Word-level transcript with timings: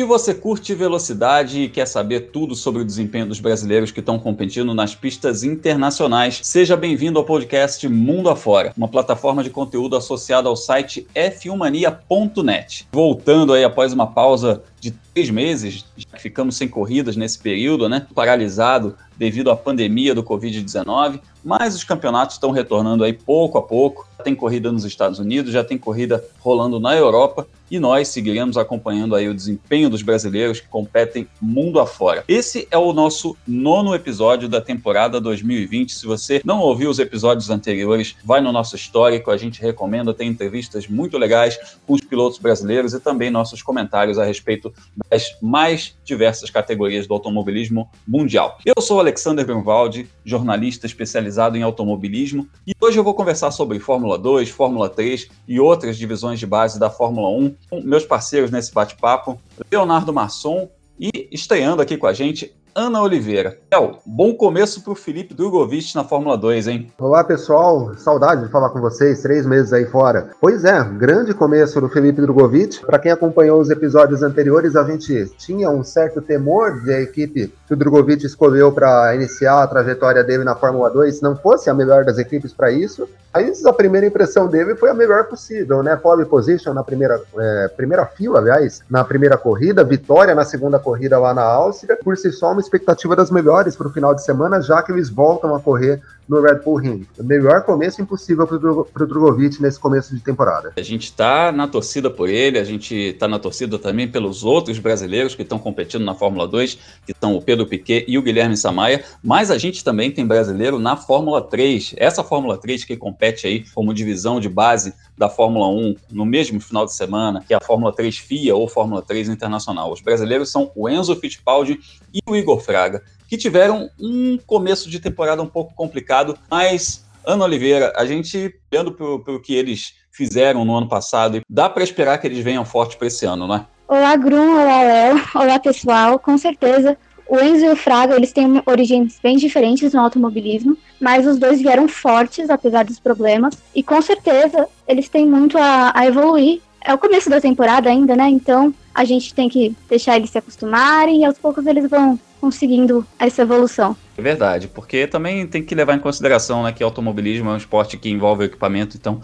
Se 0.00 0.04
você 0.04 0.32
curte 0.32 0.74
velocidade 0.74 1.60
e 1.60 1.68
quer 1.68 1.84
saber 1.84 2.30
tudo 2.30 2.54
sobre 2.54 2.80
o 2.80 2.84
desempenho 2.86 3.26
dos 3.26 3.38
brasileiros 3.38 3.90
que 3.90 4.00
estão 4.00 4.18
competindo 4.18 4.72
nas 4.72 4.94
pistas 4.94 5.44
internacionais, 5.44 6.40
seja 6.42 6.74
bem-vindo 6.74 7.18
ao 7.18 7.24
podcast 7.26 7.86
Mundo 7.86 8.30
Afora, 8.30 8.72
uma 8.74 8.88
plataforma 8.88 9.44
de 9.44 9.50
conteúdo 9.50 9.94
associada 9.94 10.48
ao 10.48 10.56
site 10.56 11.06
f1mania.net. 11.14 12.88
Voltando 12.90 13.52
aí 13.52 13.62
após 13.62 13.92
uma 13.92 14.06
pausa 14.06 14.62
de 14.80 14.92
três 15.12 15.28
meses, 15.28 15.84
já 15.96 16.18
ficamos 16.18 16.56
sem 16.56 16.66
corridas 16.66 17.14
nesse 17.14 17.38
período, 17.38 17.88
né? 17.88 18.06
Paralisado 18.14 18.96
devido 19.20 19.50
à 19.50 19.56
pandemia 19.56 20.14
do 20.14 20.24
Covid-19, 20.24 21.20
mas 21.44 21.74
os 21.74 21.84
campeonatos 21.84 22.36
estão 22.36 22.50
retornando 22.50 23.04
aí 23.04 23.12
pouco 23.12 23.58
a 23.58 23.62
pouco. 23.62 24.08
Tem 24.24 24.34
corrida 24.34 24.72
nos 24.72 24.84
Estados 24.84 25.18
Unidos, 25.18 25.52
já 25.52 25.62
tem 25.62 25.76
corrida 25.76 26.24
rolando 26.40 26.80
na 26.80 26.96
Europa 26.96 27.46
e 27.70 27.78
nós 27.78 28.08
seguiremos 28.08 28.56
acompanhando 28.56 29.14
aí 29.14 29.28
o 29.28 29.34
desempenho 29.34 29.88
dos 29.88 30.02
brasileiros 30.02 30.60
que 30.60 30.68
competem 30.68 31.28
mundo 31.40 31.78
afora. 31.78 32.24
Esse 32.26 32.66
é 32.70 32.76
o 32.76 32.92
nosso 32.92 33.36
nono 33.46 33.94
episódio 33.94 34.48
da 34.48 34.60
temporada 34.60 35.20
2020. 35.20 35.94
Se 35.94 36.06
você 36.06 36.42
não 36.44 36.60
ouviu 36.60 36.90
os 36.90 36.98
episódios 36.98 37.48
anteriores, 37.48 38.16
vai 38.24 38.40
no 38.40 38.52
nosso 38.52 38.74
histórico, 38.74 39.30
a 39.30 39.36
gente 39.36 39.62
recomenda, 39.62 40.12
tem 40.12 40.28
entrevistas 40.28 40.88
muito 40.88 41.16
legais 41.16 41.58
com 41.86 41.94
os 41.94 42.00
pilotos 42.00 42.38
brasileiros 42.38 42.92
e 42.92 43.00
também 43.00 43.30
nossos 43.30 43.62
comentários 43.62 44.18
a 44.18 44.24
respeito 44.24 44.69
das 45.10 45.36
mais 45.40 45.96
diversas 46.04 46.50
categorias 46.50 47.06
do 47.06 47.14
automobilismo 47.14 47.90
mundial. 48.06 48.58
Eu 48.64 48.80
sou 48.82 48.98
Alexander 49.00 49.44
Grunwald, 49.44 50.08
jornalista 50.24 50.86
especializado 50.86 51.56
em 51.56 51.62
automobilismo, 51.62 52.48
e 52.66 52.72
hoje 52.80 52.98
eu 52.98 53.04
vou 53.04 53.14
conversar 53.14 53.50
sobre 53.50 53.78
Fórmula 53.78 54.18
2, 54.18 54.48
Fórmula 54.50 54.88
3 54.88 55.28
e 55.46 55.60
outras 55.60 55.96
divisões 55.96 56.38
de 56.38 56.46
base 56.46 56.78
da 56.78 56.90
Fórmula 56.90 57.28
1 57.28 57.56
com 57.68 57.80
meus 57.82 58.04
parceiros 58.04 58.50
nesse 58.50 58.72
bate-papo, 58.72 59.40
Leonardo 59.70 60.12
Masson 60.12 60.68
e 61.00 61.28
estreando 61.32 61.80
aqui 61.80 61.96
com 61.96 62.06
a 62.06 62.12
gente, 62.12 62.54
Ana 62.74 63.02
Oliveira. 63.02 63.58
El, 63.70 63.98
bom 64.06 64.32
começo 64.34 64.82
para 64.82 64.92
o 64.92 64.96
Felipe 64.96 65.34
Drogovic 65.34 65.94
na 65.94 66.04
Fórmula 66.04 66.36
2, 66.36 66.68
hein? 66.68 66.92
Olá, 66.98 67.24
pessoal. 67.24 67.94
Saudade 67.96 68.44
de 68.44 68.50
falar 68.50 68.70
com 68.70 68.80
vocês, 68.80 69.22
três 69.22 69.44
meses 69.44 69.72
aí 69.72 69.86
fora. 69.86 70.30
Pois 70.40 70.64
é, 70.64 70.82
grande 70.84 71.34
começo 71.34 71.80
do 71.80 71.88
Felipe 71.88 72.20
Drogovic. 72.20 72.84
Para 72.86 72.98
quem 72.98 73.10
acompanhou 73.10 73.60
os 73.60 73.70
episódios 73.70 74.22
anteriores, 74.22 74.76
a 74.76 74.84
gente 74.84 75.28
tinha 75.36 75.68
um 75.68 75.82
certo 75.82 76.20
temor 76.20 76.80
de 76.82 76.92
a 76.92 77.00
equipe 77.00 77.52
que 77.66 77.74
o 77.74 77.76
Drogovic 77.76 78.24
escolheu 78.24 78.70
para 78.72 79.14
iniciar 79.14 79.62
a 79.62 79.66
trajetória 79.66 80.22
dele 80.22 80.44
na 80.44 80.54
Fórmula 80.54 80.90
2 80.90 81.20
não 81.20 81.36
fosse 81.36 81.68
a 81.70 81.74
melhor 81.74 82.04
das 82.04 82.18
equipes 82.18 82.52
para 82.52 82.70
isso. 82.70 83.08
Mas 83.32 83.64
a 83.64 83.72
primeira 83.72 84.06
impressão 84.06 84.48
dele 84.48 84.74
foi 84.74 84.90
a 84.90 84.94
melhor 84.94 85.24
possível, 85.24 85.82
né? 85.82 85.94
Pole 85.94 86.24
position 86.24 86.74
na 86.74 86.82
primeira, 86.82 87.20
é, 87.38 87.68
primeira 87.68 88.04
fila, 88.04 88.40
aliás, 88.40 88.82
na 88.90 89.04
primeira 89.04 89.38
corrida, 89.38 89.84
vitória 89.84 90.34
na 90.34 90.44
segunda 90.44 90.80
corrida 90.80 91.16
lá 91.18 91.32
na 91.32 91.42
Áustria. 91.42 91.96
Por 92.02 92.16
si 92.16 92.32
só, 92.32 92.50
uma 92.50 92.59
expectativa 92.60 93.16
das 93.16 93.30
melhores 93.30 93.74
para 93.74 93.88
o 93.88 93.92
final 93.92 94.14
de 94.14 94.22
semana, 94.22 94.60
já 94.60 94.82
que 94.82 94.92
eles 94.92 95.08
voltam 95.08 95.54
a 95.54 95.60
correr 95.60 96.02
no 96.30 96.40
Red 96.40 96.60
Bull 96.64 96.76
Ring. 96.76 97.06
O 97.18 97.24
melhor 97.24 97.64
começo 97.64 98.00
impossível 98.00 98.46
para 98.46 98.56
o 98.56 99.06
Drogovic 99.06 99.60
nesse 99.60 99.80
começo 99.80 100.14
de 100.14 100.22
temporada. 100.22 100.72
A 100.76 100.82
gente 100.82 101.04
está 101.04 101.50
na 101.50 101.66
torcida 101.66 102.08
por 102.08 102.28
ele, 102.28 102.56
a 102.56 102.62
gente 102.62 102.94
está 102.94 103.26
na 103.26 103.40
torcida 103.40 103.76
também 103.80 104.06
pelos 104.06 104.44
outros 104.44 104.78
brasileiros 104.78 105.34
que 105.34 105.42
estão 105.42 105.58
competindo 105.58 106.04
na 106.04 106.14
Fórmula 106.14 106.46
2, 106.46 106.78
que 107.04 107.12
são 107.20 107.34
o 107.34 107.42
Pedro 107.42 107.66
Piquet 107.66 108.04
e 108.06 108.16
o 108.16 108.22
Guilherme 108.22 108.56
Samaia, 108.56 109.04
mas 109.20 109.50
a 109.50 109.58
gente 109.58 109.82
também 109.82 110.12
tem 110.12 110.24
brasileiro 110.24 110.78
na 110.78 110.96
Fórmula 110.96 111.42
3. 111.42 111.96
Essa 111.96 112.22
Fórmula 112.22 112.56
3 112.56 112.84
que 112.84 112.96
compete 112.96 113.48
aí 113.48 113.64
como 113.74 113.92
divisão 113.92 114.38
de 114.38 114.48
base 114.48 114.94
da 115.18 115.28
Fórmula 115.28 115.66
1 115.68 115.96
no 116.12 116.24
mesmo 116.24 116.60
final 116.60 116.86
de 116.86 116.94
semana, 116.94 117.42
que 117.46 117.52
é 117.52 117.56
a 117.56 117.60
Fórmula 117.60 117.92
3 117.92 118.16
FIA 118.16 118.54
ou 118.54 118.68
Fórmula 118.68 119.02
3 119.02 119.28
Internacional. 119.28 119.92
Os 119.92 120.00
brasileiros 120.00 120.50
são 120.52 120.70
o 120.76 120.88
Enzo 120.88 121.16
Fittipaldi 121.16 121.80
e 122.14 122.20
o 122.24 122.36
Igor 122.36 122.60
Fraga 122.60 123.02
que 123.30 123.36
tiveram 123.36 123.88
um 123.98 124.36
começo 124.44 124.90
de 124.90 124.98
temporada 124.98 125.40
um 125.40 125.46
pouco 125.46 125.72
complicado, 125.72 126.36
mas 126.50 127.06
Ana 127.24 127.44
Oliveira, 127.44 127.92
a 127.94 128.04
gente 128.04 128.52
olhando 128.72 128.90
para 128.90 129.06
o 129.06 129.40
que 129.40 129.54
eles 129.54 129.94
fizeram 130.10 130.64
no 130.64 130.76
ano 130.76 130.88
passado, 130.88 131.40
dá 131.48 131.70
para 131.70 131.84
esperar 131.84 132.18
que 132.18 132.26
eles 132.26 132.42
venham 132.42 132.64
forte 132.64 132.96
para 132.96 133.06
esse 133.06 133.24
ano, 133.24 133.46
não 133.46 133.54
é? 133.54 133.66
Olá, 133.86 134.16
Grum, 134.16 134.54
olá, 134.54 134.82
Léo, 134.82 135.22
olá, 135.36 135.60
pessoal, 135.60 136.18
com 136.18 136.36
certeza. 136.36 136.98
O 137.28 137.38
Enzo 137.38 137.66
e 137.66 137.68
o 137.68 137.76
Fraga, 137.76 138.16
eles 138.16 138.32
têm 138.32 138.60
origens 138.66 139.20
bem 139.22 139.36
diferentes 139.36 139.92
no 139.92 140.00
automobilismo, 140.00 140.76
mas 141.00 141.24
os 141.24 141.38
dois 141.38 141.62
vieram 141.62 141.86
fortes, 141.86 142.50
apesar 142.50 142.84
dos 142.84 142.98
problemas, 142.98 143.56
e 143.72 143.80
com 143.80 144.02
certeza 144.02 144.66
eles 144.88 145.08
têm 145.08 145.24
muito 145.24 145.56
a, 145.56 145.92
a 145.94 146.04
evoluir. 146.04 146.60
É 146.84 146.92
o 146.92 146.98
começo 146.98 147.30
da 147.30 147.40
temporada 147.40 147.88
ainda, 147.88 148.16
né? 148.16 148.28
Então 148.28 148.74
a 148.92 149.04
gente 149.04 149.32
tem 149.32 149.48
que 149.48 149.76
deixar 149.88 150.16
eles 150.16 150.30
se 150.30 150.38
acostumarem 150.38 151.20
e 151.20 151.24
aos 151.24 151.38
poucos 151.38 151.64
eles 151.66 151.88
vão 151.88 152.18
conseguindo 152.40 153.06
essa 153.18 153.42
evolução. 153.42 153.96
É 154.16 154.22
verdade, 154.22 154.68
porque 154.68 155.06
também 155.06 155.46
tem 155.46 155.62
que 155.62 155.74
levar 155.74 155.94
em 155.94 155.98
consideração 155.98 156.62
né, 156.62 156.72
que 156.72 156.82
automobilismo 156.82 157.50
é 157.50 157.52
um 157.52 157.56
esporte 157.56 157.96
que 157.96 158.08
envolve 158.08 158.44
equipamento, 158.44 158.96
então 158.96 159.20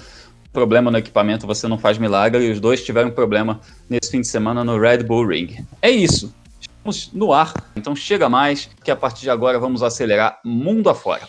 problema 0.52 0.90
no 0.90 0.98
equipamento 0.98 1.46
você 1.46 1.66
não 1.66 1.78
faz 1.78 1.98
milagre, 1.98 2.46
e 2.46 2.50
os 2.50 2.60
dois 2.60 2.84
tiveram 2.84 3.10
problema 3.10 3.60
nesse 3.88 4.10
fim 4.10 4.20
de 4.20 4.28
semana 4.28 4.62
no 4.62 4.78
Red 4.78 5.02
Bull 5.02 5.26
Ring. 5.26 5.64
É 5.80 5.90
isso, 5.90 6.34
estamos 6.60 7.10
no 7.12 7.32
ar, 7.32 7.52
então 7.74 7.96
chega 7.96 8.28
mais, 8.28 8.68
que 8.84 8.90
a 8.90 8.96
partir 8.96 9.22
de 9.22 9.30
agora 9.30 9.58
vamos 9.58 9.82
acelerar 9.82 10.38
mundo 10.44 10.88
afora. 10.88 11.28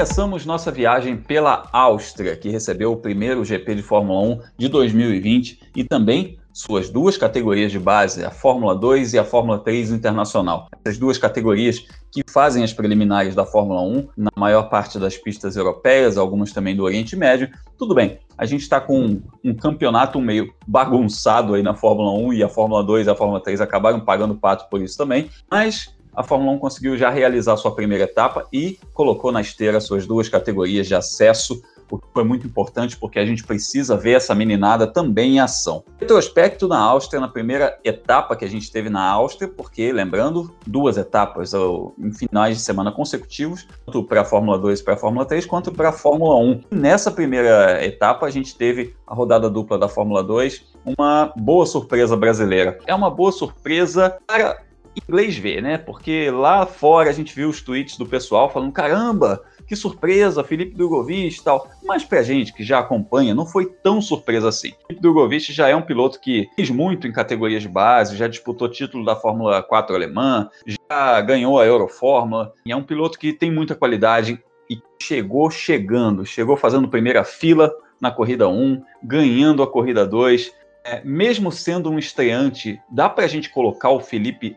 Começamos 0.00 0.46
nossa 0.46 0.70
viagem 0.70 1.14
pela 1.14 1.68
Áustria, 1.70 2.34
que 2.34 2.48
recebeu 2.48 2.90
o 2.90 2.96
primeiro 2.96 3.44
GP 3.44 3.74
de 3.74 3.82
Fórmula 3.82 4.18
1 4.34 4.40
de 4.56 4.66
2020 4.66 5.60
e 5.76 5.84
também 5.84 6.38
suas 6.54 6.88
duas 6.88 7.18
categorias 7.18 7.70
de 7.70 7.78
base, 7.78 8.24
a 8.24 8.30
Fórmula 8.30 8.74
2 8.74 9.12
e 9.12 9.18
a 9.18 9.24
Fórmula 9.24 9.58
3 9.58 9.90
Internacional. 9.90 10.68
Essas 10.82 10.96
duas 10.96 11.18
categorias 11.18 11.84
que 12.10 12.22
fazem 12.30 12.64
as 12.64 12.72
preliminares 12.72 13.34
da 13.34 13.44
Fórmula 13.44 13.82
1 13.82 14.08
na 14.16 14.30
maior 14.34 14.70
parte 14.70 14.98
das 14.98 15.18
pistas 15.18 15.54
europeias, 15.54 16.16
algumas 16.16 16.50
também 16.50 16.74
do 16.74 16.84
Oriente 16.84 17.14
Médio. 17.14 17.50
Tudo 17.76 17.94
bem, 17.94 18.20
a 18.38 18.46
gente 18.46 18.62
está 18.62 18.80
com 18.80 19.20
um, 19.44 19.54
campeonato 19.54 20.18
meio 20.18 20.50
bagunçado 20.66 21.52
aí 21.52 21.62
na 21.62 21.74
Fórmula 21.74 22.10
1 22.12 22.32
e 22.32 22.42
a 22.42 22.48
Fórmula 22.48 22.82
2 22.82 23.06
e 23.06 23.10
a 23.10 23.14
Fórmula 23.14 23.42
3 23.42 23.60
acabaram 23.60 24.00
pagando 24.00 24.34
pato 24.34 24.66
por 24.70 24.80
isso 24.80 24.96
também, 24.96 25.28
mas 25.50 25.94
a 26.14 26.22
Fórmula 26.22 26.52
1 26.52 26.58
conseguiu 26.58 26.96
já 26.96 27.10
realizar 27.10 27.56
sua 27.56 27.74
primeira 27.74 28.04
etapa 28.04 28.46
e 28.52 28.78
colocou 28.92 29.32
na 29.32 29.40
esteira 29.40 29.80
suas 29.80 30.06
duas 30.06 30.28
categorias 30.28 30.86
de 30.86 30.94
acesso, 30.94 31.62
o 31.90 31.98
que 31.98 32.06
foi 32.12 32.22
muito 32.22 32.46
importante 32.46 32.96
porque 32.96 33.18
a 33.18 33.26
gente 33.26 33.42
precisa 33.42 33.96
ver 33.96 34.12
essa 34.12 34.32
meninada 34.32 34.86
também 34.86 35.34
em 35.34 35.40
ação. 35.40 35.82
Retrospecto 35.98 36.68
na 36.68 36.78
Áustria, 36.78 37.20
na 37.20 37.26
primeira 37.26 37.78
etapa 37.82 38.36
que 38.36 38.44
a 38.44 38.48
gente 38.48 38.70
teve 38.70 38.88
na 38.88 39.02
Áustria, 39.02 39.48
porque, 39.48 39.92
lembrando, 39.92 40.54
duas 40.64 40.96
etapas 40.96 41.52
em 41.98 42.12
finais 42.12 42.56
de 42.56 42.62
semana 42.62 42.92
consecutivos, 42.92 43.66
tanto 43.84 44.04
para 44.04 44.20
a 44.20 44.24
Fórmula 44.24 44.56
2 44.56 44.78
e 44.78 44.84
para 44.84 44.94
a 44.94 44.96
Fórmula 44.96 45.26
3, 45.26 45.44
quanto 45.46 45.72
para 45.72 45.88
a 45.88 45.92
Fórmula 45.92 46.36
1. 46.36 46.60
E 46.70 46.74
nessa 46.76 47.10
primeira 47.10 47.84
etapa, 47.84 48.26
a 48.26 48.30
gente 48.30 48.56
teve 48.56 48.94
a 49.04 49.12
rodada 49.12 49.50
dupla 49.50 49.76
da 49.76 49.88
Fórmula 49.88 50.22
2, 50.22 50.64
uma 50.96 51.32
boa 51.36 51.66
surpresa 51.66 52.16
brasileira. 52.16 52.78
É 52.86 52.94
uma 52.94 53.10
boa 53.10 53.32
surpresa 53.32 54.16
para 54.26 54.62
inglês 54.96 55.36
ver, 55.36 55.62
né? 55.62 55.78
Porque 55.78 56.30
lá 56.30 56.66
fora 56.66 57.10
a 57.10 57.12
gente 57.12 57.34
viu 57.34 57.48
os 57.48 57.60
tweets 57.60 57.96
do 57.96 58.06
pessoal 58.06 58.50
falando: 58.50 58.72
caramba, 58.72 59.42
que 59.66 59.76
surpresa, 59.76 60.42
Felipe 60.42 60.74
Drogovic 60.74 61.38
e 61.38 61.42
tal. 61.42 61.68
Mas 61.84 62.04
pra 62.04 62.22
gente 62.22 62.52
que 62.52 62.64
já 62.64 62.80
acompanha, 62.80 63.34
não 63.34 63.46
foi 63.46 63.66
tão 63.66 64.00
surpresa 64.00 64.48
assim. 64.48 64.72
Felipe 64.86 65.02
Drogovic 65.02 65.52
já 65.52 65.68
é 65.68 65.76
um 65.76 65.82
piloto 65.82 66.20
que 66.20 66.48
fez 66.56 66.70
muito 66.70 67.06
em 67.06 67.12
categorias 67.12 67.62
de 67.62 67.68
base, 67.68 68.16
já 68.16 68.26
disputou 68.26 68.68
título 68.68 69.04
da 69.04 69.14
Fórmula 69.14 69.62
4 69.62 69.94
alemã, 69.94 70.48
já 70.66 71.20
ganhou 71.20 71.60
a 71.60 71.66
Eurofórmula, 71.66 72.52
e 72.66 72.72
é 72.72 72.76
um 72.76 72.82
piloto 72.82 73.18
que 73.18 73.32
tem 73.32 73.50
muita 73.50 73.74
qualidade 73.74 74.42
e 74.68 74.80
chegou 75.00 75.50
chegando, 75.50 76.26
chegou 76.26 76.56
fazendo 76.56 76.88
primeira 76.88 77.24
fila 77.24 77.72
na 78.00 78.10
corrida 78.10 78.48
1, 78.48 78.82
ganhando 79.02 79.62
a 79.62 79.66
corrida 79.66 80.06
2. 80.06 80.52
É, 80.82 81.02
mesmo 81.04 81.52
sendo 81.52 81.90
um 81.90 81.98
estreante, 81.98 82.80
dá 82.90 83.08
pra 83.08 83.26
gente 83.26 83.50
colocar 83.50 83.90
o 83.90 84.00
Felipe 84.00 84.56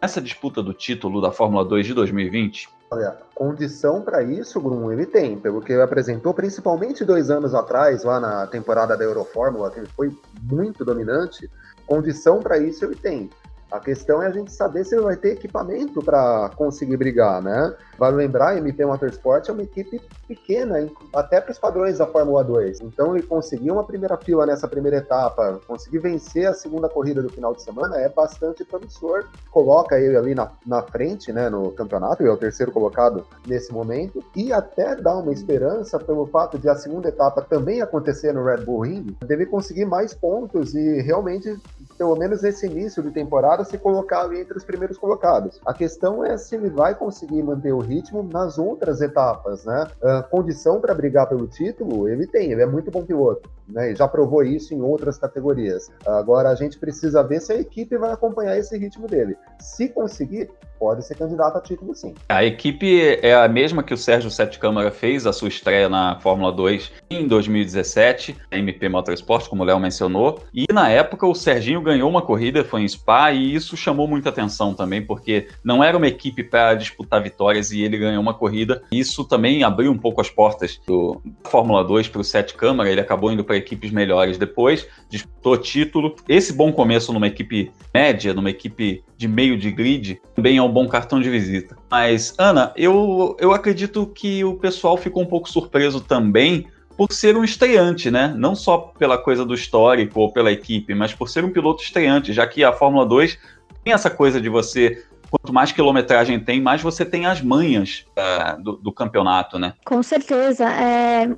nessa 0.00 0.20
disputa 0.20 0.62
do 0.62 0.72
título 0.72 1.20
da 1.20 1.30
Fórmula 1.30 1.64
2 1.64 1.86
de 1.86 1.94
2020? 1.94 2.68
Olha, 2.90 3.18
condição 3.34 4.00
para 4.00 4.22
isso, 4.22 4.60
Grum, 4.60 4.90
ele 4.90 5.04
tem, 5.04 5.38
pelo 5.38 5.60
que 5.60 5.72
ele 5.72 5.82
apresentou, 5.82 6.32
principalmente 6.32 7.04
dois 7.04 7.30
anos 7.30 7.54
atrás, 7.54 8.02
lá 8.02 8.18
na 8.18 8.46
temporada 8.46 8.96
da 8.96 9.04
Eurofórmula, 9.04 9.70
que 9.70 9.80
ele 9.80 9.88
foi 9.88 10.16
muito 10.42 10.84
dominante, 10.84 11.50
condição 11.86 12.40
para 12.40 12.58
isso 12.58 12.84
ele 12.84 12.96
tem. 12.96 13.28
A 13.70 13.80
questão 13.80 14.22
é 14.22 14.26
a 14.26 14.30
gente 14.30 14.52
saber 14.52 14.84
se 14.84 14.94
ele 14.94 15.04
vai 15.04 15.16
ter 15.16 15.32
equipamento 15.32 16.02
para 16.02 16.50
conseguir 16.56 16.96
brigar, 16.96 17.42
né? 17.42 17.74
Vale 17.98 18.16
lembrar, 18.16 18.50
a 18.50 18.58
MP 18.58 18.84
Motorsport 18.84 19.48
é 19.48 19.52
uma 19.52 19.62
equipe 19.62 20.00
pequena, 20.26 20.88
até 21.14 21.40
para 21.40 21.52
os 21.52 21.58
padrões 21.58 21.98
da 21.98 22.06
Fórmula 22.06 22.42
2. 22.44 22.80
Então, 22.80 23.16
ele 23.16 23.26
conseguir 23.26 23.70
uma 23.70 23.84
primeira 23.84 24.16
fila 24.16 24.46
nessa 24.46 24.68
primeira 24.68 24.98
etapa, 24.98 25.60
conseguir 25.66 25.98
vencer 25.98 26.46
a 26.46 26.54
segunda 26.54 26.88
corrida 26.88 27.22
do 27.22 27.28
final 27.28 27.54
de 27.54 27.62
semana 27.62 27.96
é 27.96 28.08
bastante 28.08 28.64
promissor. 28.64 29.24
Coloca 29.50 29.98
ele 29.98 30.16
ali 30.16 30.34
na, 30.34 30.50
na 30.66 30.82
frente, 30.82 31.32
né, 31.32 31.50
no 31.50 31.72
campeonato, 31.72 32.22
ele 32.22 32.30
é 32.30 32.32
o 32.32 32.36
terceiro 32.36 32.72
colocado 32.72 33.26
nesse 33.46 33.72
momento, 33.72 34.24
e 34.34 34.52
até 34.52 34.94
dá 34.94 35.16
uma 35.16 35.32
esperança 35.32 35.98
pelo 35.98 36.26
fato 36.26 36.58
de 36.58 36.68
a 36.68 36.76
segunda 36.76 37.08
etapa 37.08 37.42
também 37.42 37.80
acontecer 37.82 38.32
no 38.32 38.44
Red 38.44 38.64
Bull 38.64 38.80
Ring, 38.80 39.16
deve 39.26 39.46
conseguir 39.46 39.84
mais 39.84 40.14
pontos 40.14 40.74
e 40.74 41.00
realmente, 41.02 41.58
pelo 41.98 42.16
menos 42.16 42.42
nesse 42.42 42.66
início 42.66 43.02
de 43.02 43.10
temporada, 43.10 43.64
se 43.64 43.76
colocar 43.76 44.32
entre 44.32 44.56
os 44.56 44.64
primeiros 44.64 44.96
colocados. 44.96 45.60
A 45.66 45.74
questão 45.74 46.24
é 46.24 46.38
se 46.38 46.54
ele 46.54 46.70
vai 46.70 46.94
conseguir 46.94 47.42
manter 47.42 47.72
o 47.72 47.80
ritmo 47.80 48.22
nas 48.22 48.56
outras 48.56 49.00
etapas, 49.00 49.64
né? 49.64 49.88
A 50.02 50.22
condição 50.22 50.80
para 50.80 50.94
brigar 50.94 51.28
pelo 51.28 51.48
título, 51.48 52.08
ele 52.08 52.26
tem, 52.26 52.52
ele 52.52 52.62
é 52.62 52.66
muito 52.66 52.90
bom 52.90 53.04
piloto, 53.04 53.50
né? 53.68 53.90
E 53.90 53.96
já 53.96 54.06
provou 54.06 54.44
isso 54.44 54.72
em 54.72 54.80
outras 54.80 55.18
categorias. 55.18 55.90
Agora 56.06 56.50
a 56.50 56.54
gente 56.54 56.78
precisa 56.78 57.22
ver 57.22 57.40
se 57.40 57.52
a 57.52 57.56
equipe 57.56 57.98
vai 57.98 58.12
acompanhar 58.12 58.56
esse 58.56 58.78
ritmo 58.78 59.08
dele. 59.08 59.36
Se 59.58 59.88
conseguir, 59.88 60.48
pode 60.78 61.04
ser 61.04 61.14
candidato 61.14 61.56
a 61.58 61.60
título 61.60 61.94
sim. 61.94 62.14
A 62.28 62.44
equipe 62.44 63.18
é 63.22 63.34
a 63.34 63.48
mesma 63.48 63.82
que 63.82 63.92
o 63.92 63.96
Sérgio 63.96 64.30
Sete 64.30 64.58
Câmara 64.58 64.90
fez 64.90 65.26
a 65.26 65.32
sua 65.32 65.48
estreia 65.48 65.88
na 65.88 66.18
Fórmula 66.20 66.52
2 66.52 66.92
em 67.10 67.26
2017, 67.26 68.36
a 68.50 68.56
MP 68.56 68.88
Motorsport, 68.88 69.48
como 69.48 69.62
o 69.62 69.66
Léo 69.66 69.80
mencionou. 69.80 70.42
E 70.54 70.66
na 70.72 70.88
época 70.88 71.26
o 71.26 71.34
Serginho 71.34 71.80
ganhou 71.80 72.08
uma 72.08 72.22
corrida, 72.22 72.64
foi 72.64 72.82
em 72.82 72.88
Spa, 72.88 73.32
e 73.32 73.54
isso 73.54 73.76
chamou 73.76 74.06
muita 74.06 74.28
atenção 74.28 74.74
também, 74.74 75.02
porque 75.02 75.48
não 75.64 75.82
era 75.82 75.96
uma 75.96 76.06
equipe 76.06 76.44
para 76.44 76.74
disputar 76.74 77.22
vitórias 77.22 77.70
e 77.70 77.82
ele 77.82 77.98
ganhou 77.98 78.22
uma 78.22 78.34
corrida. 78.34 78.82
Isso 78.92 79.24
também 79.24 79.64
abriu 79.64 79.90
um 79.90 79.98
pouco 79.98 80.20
as 80.20 80.30
portas 80.30 80.80
do 80.86 81.20
Fórmula 81.44 81.82
2 81.84 82.08
para 82.08 82.20
o 82.20 82.24
Sete 82.24 82.54
Câmara, 82.54 82.90
ele 82.90 83.00
acabou 83.00 83.32
indo 83.32 83.44
para 83.44 83.56
equipes 83.56 83.90
melhores 83.90 84.38
depois, 84.38 84.86
disputou 85.08 85.56
título. 85.56 86.14
Esse 86.28 86.52
bom 86.52 86.72
começo 86.72 87.12
numa 87.12 87.26
equipe 87.26 87.72
média, 87.92 88.32
numa 88.34 88.50
equipe 88.50 89.02
de 89.18 89.26
meio 89.26 89.58
de 89.58 89.72
grid, 89.72 90.22
também 90.32 90.56
é 90.56 90.62
um 90.62 90.70
bom 90.70 90.86
cartão 90.86 91.20
de 91.20 91.28
visita. 91.28 91.76
Mas, 91.90 92.32
Ana, 92.38 92.72
eu, 92.76 93.36
eu 93.40 93.52
acredito 93.52 94.06
que 94.06 94.44
o 94.44 94.54
pessoal 94.54 94.96
ficou 94.96 95.24
um 95.24 95.26
pouco 95.26 95.50
surpreso 95.50 96.00
também 96.00 96.68
por 96.96 97.12
ser 97.12 97.36
um 97.36 97.42
estreante, 97.42 98.12
né? 98.12 98.32
Não 98.36 98.54
só 98.54 98.78
pela 98.96 99.18
coisa 99.18 99.44
do 99.44 99.54
histórico 99.54 100.20
ou 100.20 100.32
pela 100.32 100.52
equipe, 100.52 100.94
mas 100.94 101.12
por 101.12 101.28
ser 101.28 101.44
um 101.44 101.50
piloto 101.50 101.82
estreante, 101.82 102.32
já 102.32 102.46
que 102.46 102.62
a 102.62 102.72
Fórmula 102.72 103.04
2 103.04 103.36
tem 103.82 103.92
essa 103.92 104.08
coisa 104.08 104.40
de 104.40 104.48
você 104.48 105.04
quanto 105.28 105.52
mais 105.52 105.72
quilometragem 105.72 106.38
tem, 106.40 106.60
mais 106.60 106.80
você 106.80 107.04
tem 107.04 107.26
as 107.26 107.42
manhas 107.42 108.06
uh, 108.16 108.62
do, 108.62 108.76
do, 108.76 108.92
campeonato, 108.92 109.58
né? 109.58 109.74
Com 109.84 110.02
certeza. 110.02 110.64
É... 110.64 111.28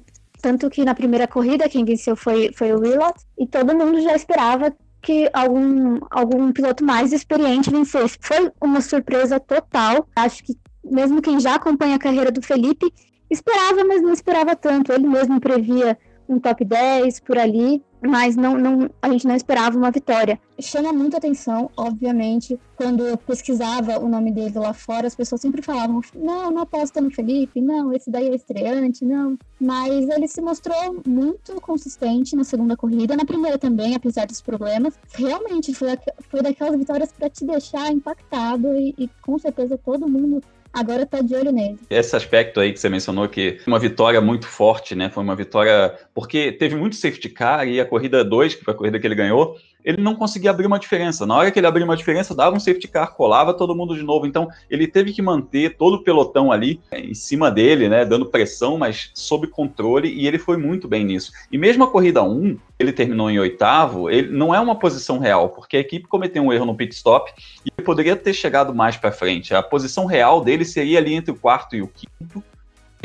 Tanto 0.41 0.71
que 0.71 0.85
na 0.85 0.95
primeira 0.95 1.27
corrida 1.27 1.69
quem 1.69 1.85
venceu 1.85 2.15
foi, 2.15 2.51
foi 2.55 2.73
o 2.73 2.79
Willott, 2.79 3.21
e 3.39 3.47
todo 3.47 3.77
mundo 3.77 4.01
já 4.01 4.15
esperava 4.15 4.73
que 5.03 5.31
algum, 5.33 5.99
algum 6.11 6.53
piloto 6.53 6.85
mais 6.85 7.13
experiente 7.13 7.71
vencesse. 7.71 8.19
Foi 8.21 8.51
uma 8.61 8.81
surpresa 8.81 9.41
total. 9.41 10.07
Acho 10.15 10.45
que 10.45 10.57
mesmo 10.85 11.23
quem 11.23 11.41
já 11.41 11.55
acompanha 11.55 11.97
a 11.97 11.99
carreira 11.99 12.31
do 12.31 12.43
Felipe 12.43 12.93
esperava, 13.31 13.85
mas 13.85 14.03
não 14.03 14.13
esperava 14.13 14.55
tanto. 14.57 14.93
Ele 14.93 15.07
mesmo 15.07 15.41
previa 15.41 15.99
um 16.31 16.39
top 16.39 16.65
10 16.65 17.21
por 17.21 17.37
ali 17.37 17.83
mas 18.03 18.35
não, 18.35 18.57
não, 18.57 18.91
a 19.03 19.11
gente 19.11 19.27
não 19.27 19.35
esperava 19.35 19.77
uma 19.77 19.91
vitória. 19.91 20.41
Chama 20.59 20.93
muita 20.93 21.19
atenção, 21.19 21.71
obviamente, 21.77 22.59
quando 22.77 23.07
eu 23.07 23.17
pesquisava 23.17 23.99
o 23.99 24.09
nome 24.09 24.33
dele 24.33 24.59
lá 24.59 24.73
fora, 24.73 25.07
as 25.07 25.15
pessoas 25.15 25.41
sempre 25.41 25.61
falavam: 25.61 26.01
não, 26.15 26.51
não 26.51 26.63
aposta 26.63 27.01
no 27.01 27.11
Felipe, 27.11 27.61
não, 27.61 27.93
esse 27.93 28.11
daí 28.11 28.29
é 28.29 28.35
estreante, 28.35 29.05
não. 29.05 29.39
Mas 29.61 30.09
ele 30.09 30.27
se 30.27 30.41
mostrou 30.41 31.03
muito 31.07 31.61
consistente 31.61 32.35
na 32.35 32.45
segunda 32.45 32.77
corrida, 32.77 33.17
na 33.17 33.25
primeira 33.25 33.59
também, 33.59 33.95
apesar 33.95 34.27
dos 34.27 34.41
problemas. 34.41 34.99
Realmente 35.13 35.75
foi, 35.75 35.91
foi 36.31 36.43
daquelas 36.43 36.77
vitórias 36.77 37.13
para 37.13 37.29
te 37.29 37.45
deixar 37.45 37.93
impactado 37.93 38.75
e, 38.77 38.95
e 38.97 39.11
com 39.21 39.39
certeza 39.39 39.77
todo 39.77 40.09
mundo 40.09 40.43
agora 40.73 41.07
tá 41.07 41.21
de 41.21 41.35
olho 41.35 41.53
nele. 41.53 41.79
Esse 41.89 42.17
aspecto 42.17 42.61
aí 42.61 42.73
que 42.73 42.81
você 42.81 42.89
mencionou, 42.89 43.29
que 43.29 43.61
uma 43.67 43.79
vitória 43.79 44.21
muito 44.21 44.47
forte, 44.47 44.95
né? 44.95 45.11
Foi 45.11 45.23
uma 45.23 45.37
vitória. 45.37 45.99
Porque 46.15 46.53
teve 46.53 46.77
muito 46.77 46.97
safety 46.97 47.29
car 47.29 47.67
e 47.67 47.81
a 47.81 47.85
corrida 47.85 48.25
2, 48.25 48.55
que 48.55 48.65
foi 48.65 48.75
a 48.75 48.77
corrida 48.77 48.99
que 48.99 49.07
ele 49.07 49.15
ganhou, 49.15 49.57
ele 49.85 50.01
não 50.01 50.15
conseguia 50.15 50.51
abrir 50.51 50.67
uma 50.67 50.79
diferença. 50.79 51.27
Na 51.27 51.37
hora 51.37 51.51
que 51.51 51.59
ele 51.59 51.67
abriu 51.67 51.85
uma 51.85 51.97
diferença, 51.97 52.35
dava 52.35 52.57
um 52.57 52.61
safety 52.61 52.89
car, 52.89 53.15
colava 53.15 53.55
todo 53.55 53.75
mundo 53.75 53.95
de 53.95 54.03
novo. 54.03 54.27
Então, 54.27 54.49
ele 54.69 54.87
teve 54.87 55.13
que 55.13 55.23
manter 55.23 55.77
todo 55.77 55.95
o 55.95 56.03
pelotão 56.03 56.53
ali 56.53 56.81
é, 56.91 57.01
em 57.01 57.15
cima 57.15 57.51
dele, 57.51 57.89
né, 57.89 58.05
dando 58.05 58.27
pressão, 58.27 58.79
mas 58.79 59.11
sob 59.15 59.47
controle, 59.47 60.09
e 60.09 60.27
ele 60.27 60.39
foi 60.39 60.57
muito 60.57 60.89
bem 60.89 61.05
nisso. 61.05 61.33
E 61.51 61.59
mesmo 61.59 61.85
a 61.85 61.91
corrida 61.91 62.23
1, 62.23 62.57
ele 62.79 62.93
terminou 62.93 63.31
em 63.31 63.39
oitavo, 63.39 64.09
ele 64.09 64.31
não 64.31 64.55
é 64.55 64.61
uma 64.61 64.75
posição 64.75 65.19
real, 65.19 65.51
porque 65.51 65.77
a 65.77 65.81
equipe 65.81 66.07
cometeu 66.07 66.43
um 66.43 66.53
erro 66.53 66.65
no 66.65 66.75
pit 66.75 66.95
stop 66.95 67.33
e 67.65 67.83
poderia 67.83 68.17
ter 68.17 68.33
chegado 68.33 68.75
mais 68.75 68.97
para 68.97 69.13
frente. 69.13 69.55
A 69.55 69.63
posição 69.63 70.07
real 70.07 70.43
dele 70.43 70.65
seria 70.65 70.99
ali 70.99 71.15
entre 71.15 71.31
o 71.31 71.37
quarto 71.37 71.77
e 71.77 71.83
o 71.83 71.89
quinto, 71.89 72.43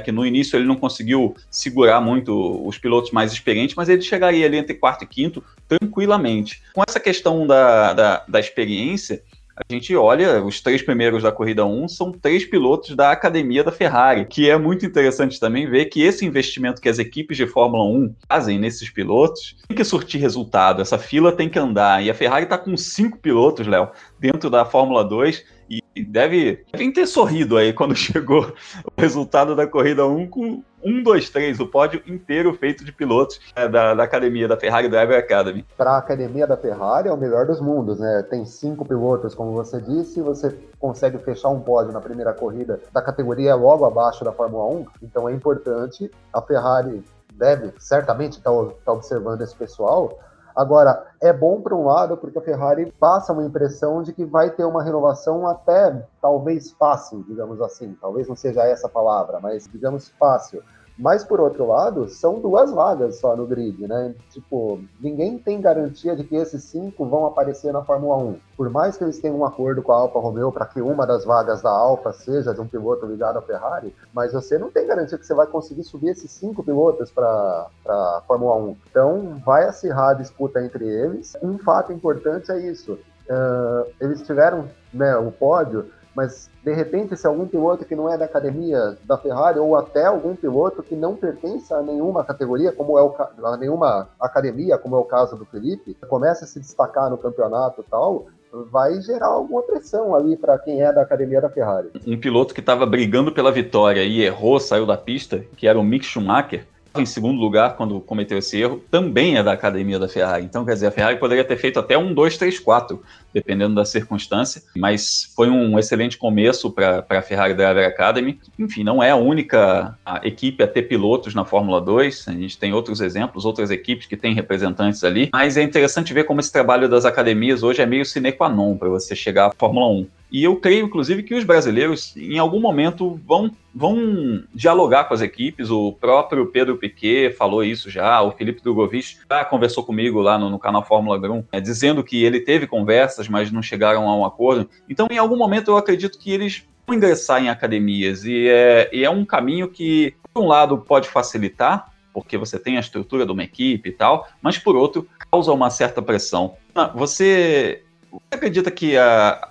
que 0.03 0.11
no 0.11 0.25
início 0.25 0.57
ele 0.57 0.65
não 0.65 0.75
conseguiu 0.75 1.35
segurar 1.49 2.01
muito 2.01 2.67
os 2.67 2.77
pilotos 2.77 3.11
mais 3.11 3.31
experientes, 3.31 3.75
mas 3.75 3.89
ele 3.89 4.01
chegaria 4.01 4.45
ali 4.45 4.57
entre 4.57 4.75
quarto 4.75 5.03
e 5.03 5.07
quinto 5.07 5.43
tranquilamente. 5.67 6.61
Com 6.73 6.83
essa 6.87 6.99
questão 6.99 7.47
da, 7.47 7.93
da, 7.93 8.25
da 8.27 8.39
experiência, 8.39 9.23
a 9.57 9.73
gente 9.73 9.95
olha, 9.95 10.43
os 10.43 10.59
três 10.59 10.81
primeiros 10.81 11.23
da 11.23 11.31
corrida 11.31 11.65
1 11.65 11.87
são 11.87 12.11
três 12.11 12.43
pilotos 12.43 12.93
da 12.93 13.11
academia 13.11 13.63
da 13.63 13.71
Ferrari, 13.71 14.25
que 14.25 14.49
é 14.49 14.57
muito 14.57 14.85
interessante 14.85 15.39
também 15.39 15.65
ver 15.69 15.85
que 15.85 16.01
esse 16.01 16.25
investimento 16.25 16.81
que 16.81 16.89
as 16.89 16.99
equipes 16.99 17.37
de 17.37 17.47
Fórmula 17.47 17.85
1 17.85 18.15
fazem 18.27 18.59
nesses 18.59 18.89
pilotos 18.89 19.55
tem 19.65 19.77
que 19.77 19.83
surtir 19.85 20.19
resultado, 20.19 20.81
essa 20.81 20.97
fila 20.97 21.31
tem 21.31 21.47
que 21.47 21.57
andar. 21.57 22.03
E 22.03 22.09
a 22.09 22.13
Ferrari 22.13 22.43
está 22.43 22.57
com 22.57 22.75
cinco 22.75 23.17
pilotos, 23.17 23.65
Léo, 23.65 23.91
dentro 24.19 24.49
da 24.49 24.65
Fórmula 24.65 25.05
2, 25.05 25.45
e 25.69 26.03
deve, 26.03 26.65
devem 26.71 26.91
ter 26.91 27.07
sorrido 27.07 27.57
aí 27.57 27.71
quando 27.71 27.95
chegou 27.95 28.53
o 28.85 29.01
resultado 29.01 29.55
da 29.55 29.65
corrida 29.65 30.05
1 30.05 30.27
com 30.29 30.63
1, 30.83 31.01
2, 31.01 31.29
3, 31.29 31.59
o 31.61 31.67
pódio 31.67 32.01
inteiro 32.05 32.53
feito 32.53 32.83
de 32.83 32.91
pilotos 32.91 33.39
né, 33.55 33.67
da, 33.67 33.95
da, 33.95 34.03
academia 34.03 34.47
da 34.47 34.57
Ferrari 34.57 34.87
Driver 34.87 35.17
Academy. 35.17 35.65
Para 35.75 35.91
a 35.91 35.97
academia 35.97 36.45
da 36.45 36.55
Ferrari 36.55 37.07
é 37.07 37.11
o 37.11 37.17
melhor 37.17 37.47
dos 37.47 37.59
mundos, 37.59 37.99
né? 37.99 38.23
Tem 38.29 38.45
cinco 38.45 38.85
pilotos, 38.85 39.33
como 39.33 39.51
você 39.53 39.81
disse, 39.81 40.21
você 40.21 40.55
consegue 40.77 41.17
fechar 41.19 41.49
um 41.49 41.61
pódio 41.61 41.91
na 41.91 42.01
primeira 42.01 42.33
corrida 42.33 42.79
da 42.93 43.01
categoria 43.01 43.55
logo 43.55 43.85
abaixo 43.85 44.23
da 44.23 44.31
Fórmula 44.31 44.65
1, 44.65 44.85
então 45.01 45.27
é 45.27 45.33
importante. 45.33 46.11
A 46.31 46.41
Ferrari 46.41 47.03
deve 47.33 47.73
certamente 47.79 48.37
estar 48.37 48.51
tá, 48.51 48.71
tá 48.85 48.91
observando 48.91 49.41
esse 49.41 49.55
pessoal 49.55 50.19
Agora, 50.55 51.07
é 51.21 51.33
bom 51.33 51.61
por 51.61 51.73
um 51.73 51.83
lado, 51.83 52.15
porque 52.15 52.39
a 52.39 52.41
Ferrari 52.41 52.89
passa 52.99 53.33
uma 53.33 53.43
impressão 53.43 54.01
de 54.01 54.13
que 54.13 54.23
vai 54.23 54.49
ter 54.49 54.63
uma 54.63 54.81
renovação 54.81 55.45
até 55.45 56.07
talvez 56.21 56.71
fácil, 56.71 57.23
digamos 57.27 57.59
assim. 57.61 57.93
Talvez 57.99 58.27
não 58.27 58.35
seja 58.35 58.63
essa 58.63 58.87
a 58.87 58.89
palavra, 58.89 59.39
mas 59.41 59.67
digamos 59.67 60.09
fácil. 60.17 60.63
Mas, 60.97 61.23
por 61.23 61.41
outro 61.41 61.67
lado, 61.67 62.07
são 62.07 62.39
duas 62.39 62.71
vagas 62.71 63.17
só 63.17 63.35
no 63.35 63.45
grid, 63.45 63.85
né? 63.85 64.15
Tipo, 64.29 64.79
ninguém 64.99 65.37
tem 65.37 65.59
garantia 65.59 66.15
de 66.15 66.23
que 66.23 66.35
esses 66.35 66.63
cinco 66.63 67.05
vão 67.05 67.25
aparecer 67.25 67.73
na 67.73 67.83
Fórmula 67.83 68.17
1. 68.17 68.39
Por 68.55 68.69
mais 68.69 68.97
que 68.97 69.03
eles 69.03 69.19
tenham 69.19 69.37
um 69.37 69.45
acordo 69.45 69.81
com 69.81 69.91
a 69.91 69.97
Alfa 69.97 70.19
Romeo 70.19 70.51
para 70.53 70.65
que 70.65 70.81
uma 70.81 71.05
das 71.05 71.25
vagas 71.25 71.61
da 71.61 71.69
Alfa 71.69 72.13
seja 72.13 72.53
de 72.53 72.61
um 72.61 72.67
piloto 72.67 73.05
ligado 73.05 73.37
à 73.37 73.41
Ferrari, 73.41 73.93
mas 74.13 74.31
você 74.31 74.57
não 74.57 74.71
tem 74.71 74.87
garantia 74.87 75.17
que 75.17 75.25
você 75.25 75.33
vai 75.33 75.47
conseguir 75.47 75.83
subir 75.83 76.09
esses 76.09 76.31
cinco 76.31 76.63
pilotos 76.63 77.11
para 77.11 77.67
a 77.85 78.21
Fórmula 78.25 78.55
1. 78.55 78.77
Então, 78.89 79.41
vai 79.45 79.65
acirrar 79.65 80.11
a 80.11 80.13
disputa 80.13 80.63
entre 80.63 80.87
eles. 80.87 81.35
Um 81.43 81.57
fato 81.57 81.91
importante 81.91 82.51
é 82.51 82.59
isso. 82.59 82.97
Uh, 83.27 83.89
eles 83.99 84.21
tiveram 84.21 84.69
né, 84.93 85.17
o 85.17 85.31
pódio 85.31 85.89
mas 86.15 86.49
de 86.63 86.73
repente, 86.73 87.15
se 87.17 87.27
algum 87.27 87.45
piloto 87.45 87.85
que 87.85 87.95
não 87.95 88.11
é 88.11 88.17
da 88.17 88.25
academia 88.25 88.97
da 89.03 89.17
Ferrari, 89.17 89.59
ou 89.59 89.75
até 89.75 90.05
algum 90.05 90.35
piloto 90.35 90.81
que 90.81 90.95
não 90.95 91.15
pertence 91.15 91.73
a 91.73 91.81
nenhuma 91.81 92.23
categoria, 92.23 92.71
como 92.71 92.97
é 92.97 93.03
o 93.03 93.13
a 93.43 93.57
nenhuma 93.57 94.09
academia, 94.19 94.77
como 94.77 94.95
é 94.95 94.99
o 94.99 95.03
caso 95.03 95.35
do 95.35 95.45
Felipe, 95.45 95.95
começa 96.09 96.45
a 96.45 96.47
se 96.47 96.59
destacar 96.59 97.09
no 97.09 97.17
campeonato 97.17 97.81
e 97.81 97.89
tal, 97.89 98.27
vai 98.71 99.01
gerar 99.01 99.27
alguma 99.27 99.61
pressão 99.61 100.15
ali 100.15 100.37
para 100.37 100.57
quem 100.57 100.81
é 100.81 100.91
da 100.91 101.01
academia 101.01 101.41
da 101.41 101.49
Ferrari. 101.49 101.89
Um 102.07 102.17
piloto 102.17 102.53
que 102.53 102.61
estava 102.61 102.85
brigando 102.85 103.31
pela 103.31 103.51
vitória 103.51 104.03
e 104.03 104.21
errou, 104.21 104.59
saiu 104.59 104.85
da 104.85 104.97
pista, 104.97 105.43
que 105.57 105.67
era 105.67 105.77
o 105.77 105.83
Mick 105.83 106.05
Schumacher, 106.05 106.65
em 106.97 107.05
segundo 107.05 107.39
lugar 107.39 107.75
quando 107.75 107.99
cometeu 107.99 108.37
esse 108.37 108.59
erro, 108.59 108.81
também 108.89 109.37
é 109.37 109.43
da 109.43 109.51
academia 109.51 109.99
da 109.99 110.07
Ferrari. 110.07 110.45
Então, 110.45 110.63
quer 110.63 110.73
dizer, 110.73 110.87
a 110.87 110.91
Ferrari 110.91 111.17
poderia 111.17 111.43
ter 111.43 111.57
feito 111.57 111.79
até 111.79 111.97
um, 111.97 112.13
dois, 112.13 112.37
três, 112.37 112.57
quatro, 112.57 113.03
dependendo 113.35 113.75
da 113.75 113.83
circunstância, 113.83 114.61
mas 114.77 115.29
foi 115.35 115.49
um 115.49 115.77
excelente 115.77 116.17
começo 116.17 116.71
para 116.71 117.05
a 117.09 117.21
Ferrari 117.21 117.53
Driver 117.53 117.85
Academy. 117.85 118.39
Enfim, 118.57 118.81
não 118.81 119.03
é 119.03 119.11
a 119.11 119.17
única 119.17 119.97
equipe 120.23 120.63
a 120.63 120.67
ter 120.67 120.83
pilotos 120.83 121.35
na 121.35 121.43
Fórmula 121.43 121.81
2, 121.81 122.29
a 122.29 122.31
gente 122.31 122.57
tem 122.57 122.71
outros 122.71 123.01
exemplos, 123.01 123.43
outras 123.43 123.69
equipes 123.69 124.07
que 124.07 124.15
têm 124.15 124.33
representantes 124.33 125.03
ali, 125.03 125.29
mas 125.33 125.57
é 125.57 125.61
interessante 125.61 126.13
ver 126.13 126.23
como 126.23 126.39
esse 126.39 126.51
trabalho 126.51 126.87
das 126.87 127.03
academias 127.03 127.61
hoje 127.61 127.81
é 127.81 127.85
meio 127.85 128.05
sine 128.05 128.31
qua 128.31 128.47
non 128.47 128.77
para 128.77 128.87
você 128.87 129.13
chegar 129.13 129.47
à 129.47 129.51
Fórmula 129.51 129.87
1. 129.87 130.07
E 130.31 130.43
eu 130.43 130.55
creio, 130.57 130.85
inclusive, 130.85 131.23
que 131.23 131.35
os 131.35 131.43
brasileiros, 131.43 132.13
em 132.17 132.39
algum 132.39 132.59
momento, 132.59 133.19
vão, 133.25 133.51
vão 133.73 134.43
dialogar 134.53 135.05
com 135.05 135.13
as 135.13 135.21
equipes. 135.21 135.69
O 135.69 135.93
próprio 135.93 136.47
Pedro 136.47 136.77
Piquet 136.77 137.31
falou 137.31 137.63
isso 137.63 137.89
já, 137.89 138.21
o 138.21 138.31
Felipe 138.31 138.61
Drogovic 138.61 139.17
já 139.29 139.45
conversou 139.45 139.83
comigo 139.83 140.19
lá 140.19 140.37
no, 140.37 140.49
no 140.49 140.59
canal 140.59 140.83
Fórmula 140.83 141.17
Grum, 141.17 141.43
é, 141.51 141.61
dizendo 141.61 142.03
que 142.03 142.23
ele 142.23 142.41
teve 142.41 142.67
conversas, 142.67 143.24
mas 143.27 143.51
não 143.51 143.61
chegaram 143.61 144.07
a 144.09 144.15
um 144.15 144.25
acordo. 144.25 144.69
Então, 144.89 145.07
em 145.09 145.17
algum 145.17 145.37
momento, 145.37 145.71
eu 145.71 145.77
acredito 145.77 146.17
que 146.19 146.31
eles 146.31 146.65
vão 146.85 146.95
ingressar 146.95 147.43
em 147.43 147.49
academias. 147.49 148.23
E 148.25 148.47
é, 148.47 148.89
e 148.93 149.03
é 149.03 149.09
um 149.09 149.25
caminho 149.25 149.69
que, 149.69 150.15
por 150.33 150.43
um 150.43 150.47
lado, 150.47 150.77
pode 150.77 151.07
facilitar, 151.09 151.91
porque 152.13 152.37
você 152.37 152.57
tem 152.57 152.77
a 152.77 152.79
estrutura 152.79 153.25
de 153.25 153.31
uma 153.31 153.43
equipe 153.43 153.89
e 153.89 153.91
tal, 153.91 154.27
mas 154.41 154.57
por 154.57 154.75
outro, 154.75 155.07
causa 155.31 155.51
uma 155.51 155.69
certa 155.69 156.01
pressão. 156.01 156.55
Ah, 156.73 156.87
você, 156.87 157.83
você 158.11 158.21
acredita 158.31 158.71
que 158.71 158.97
a, 158.97 159.49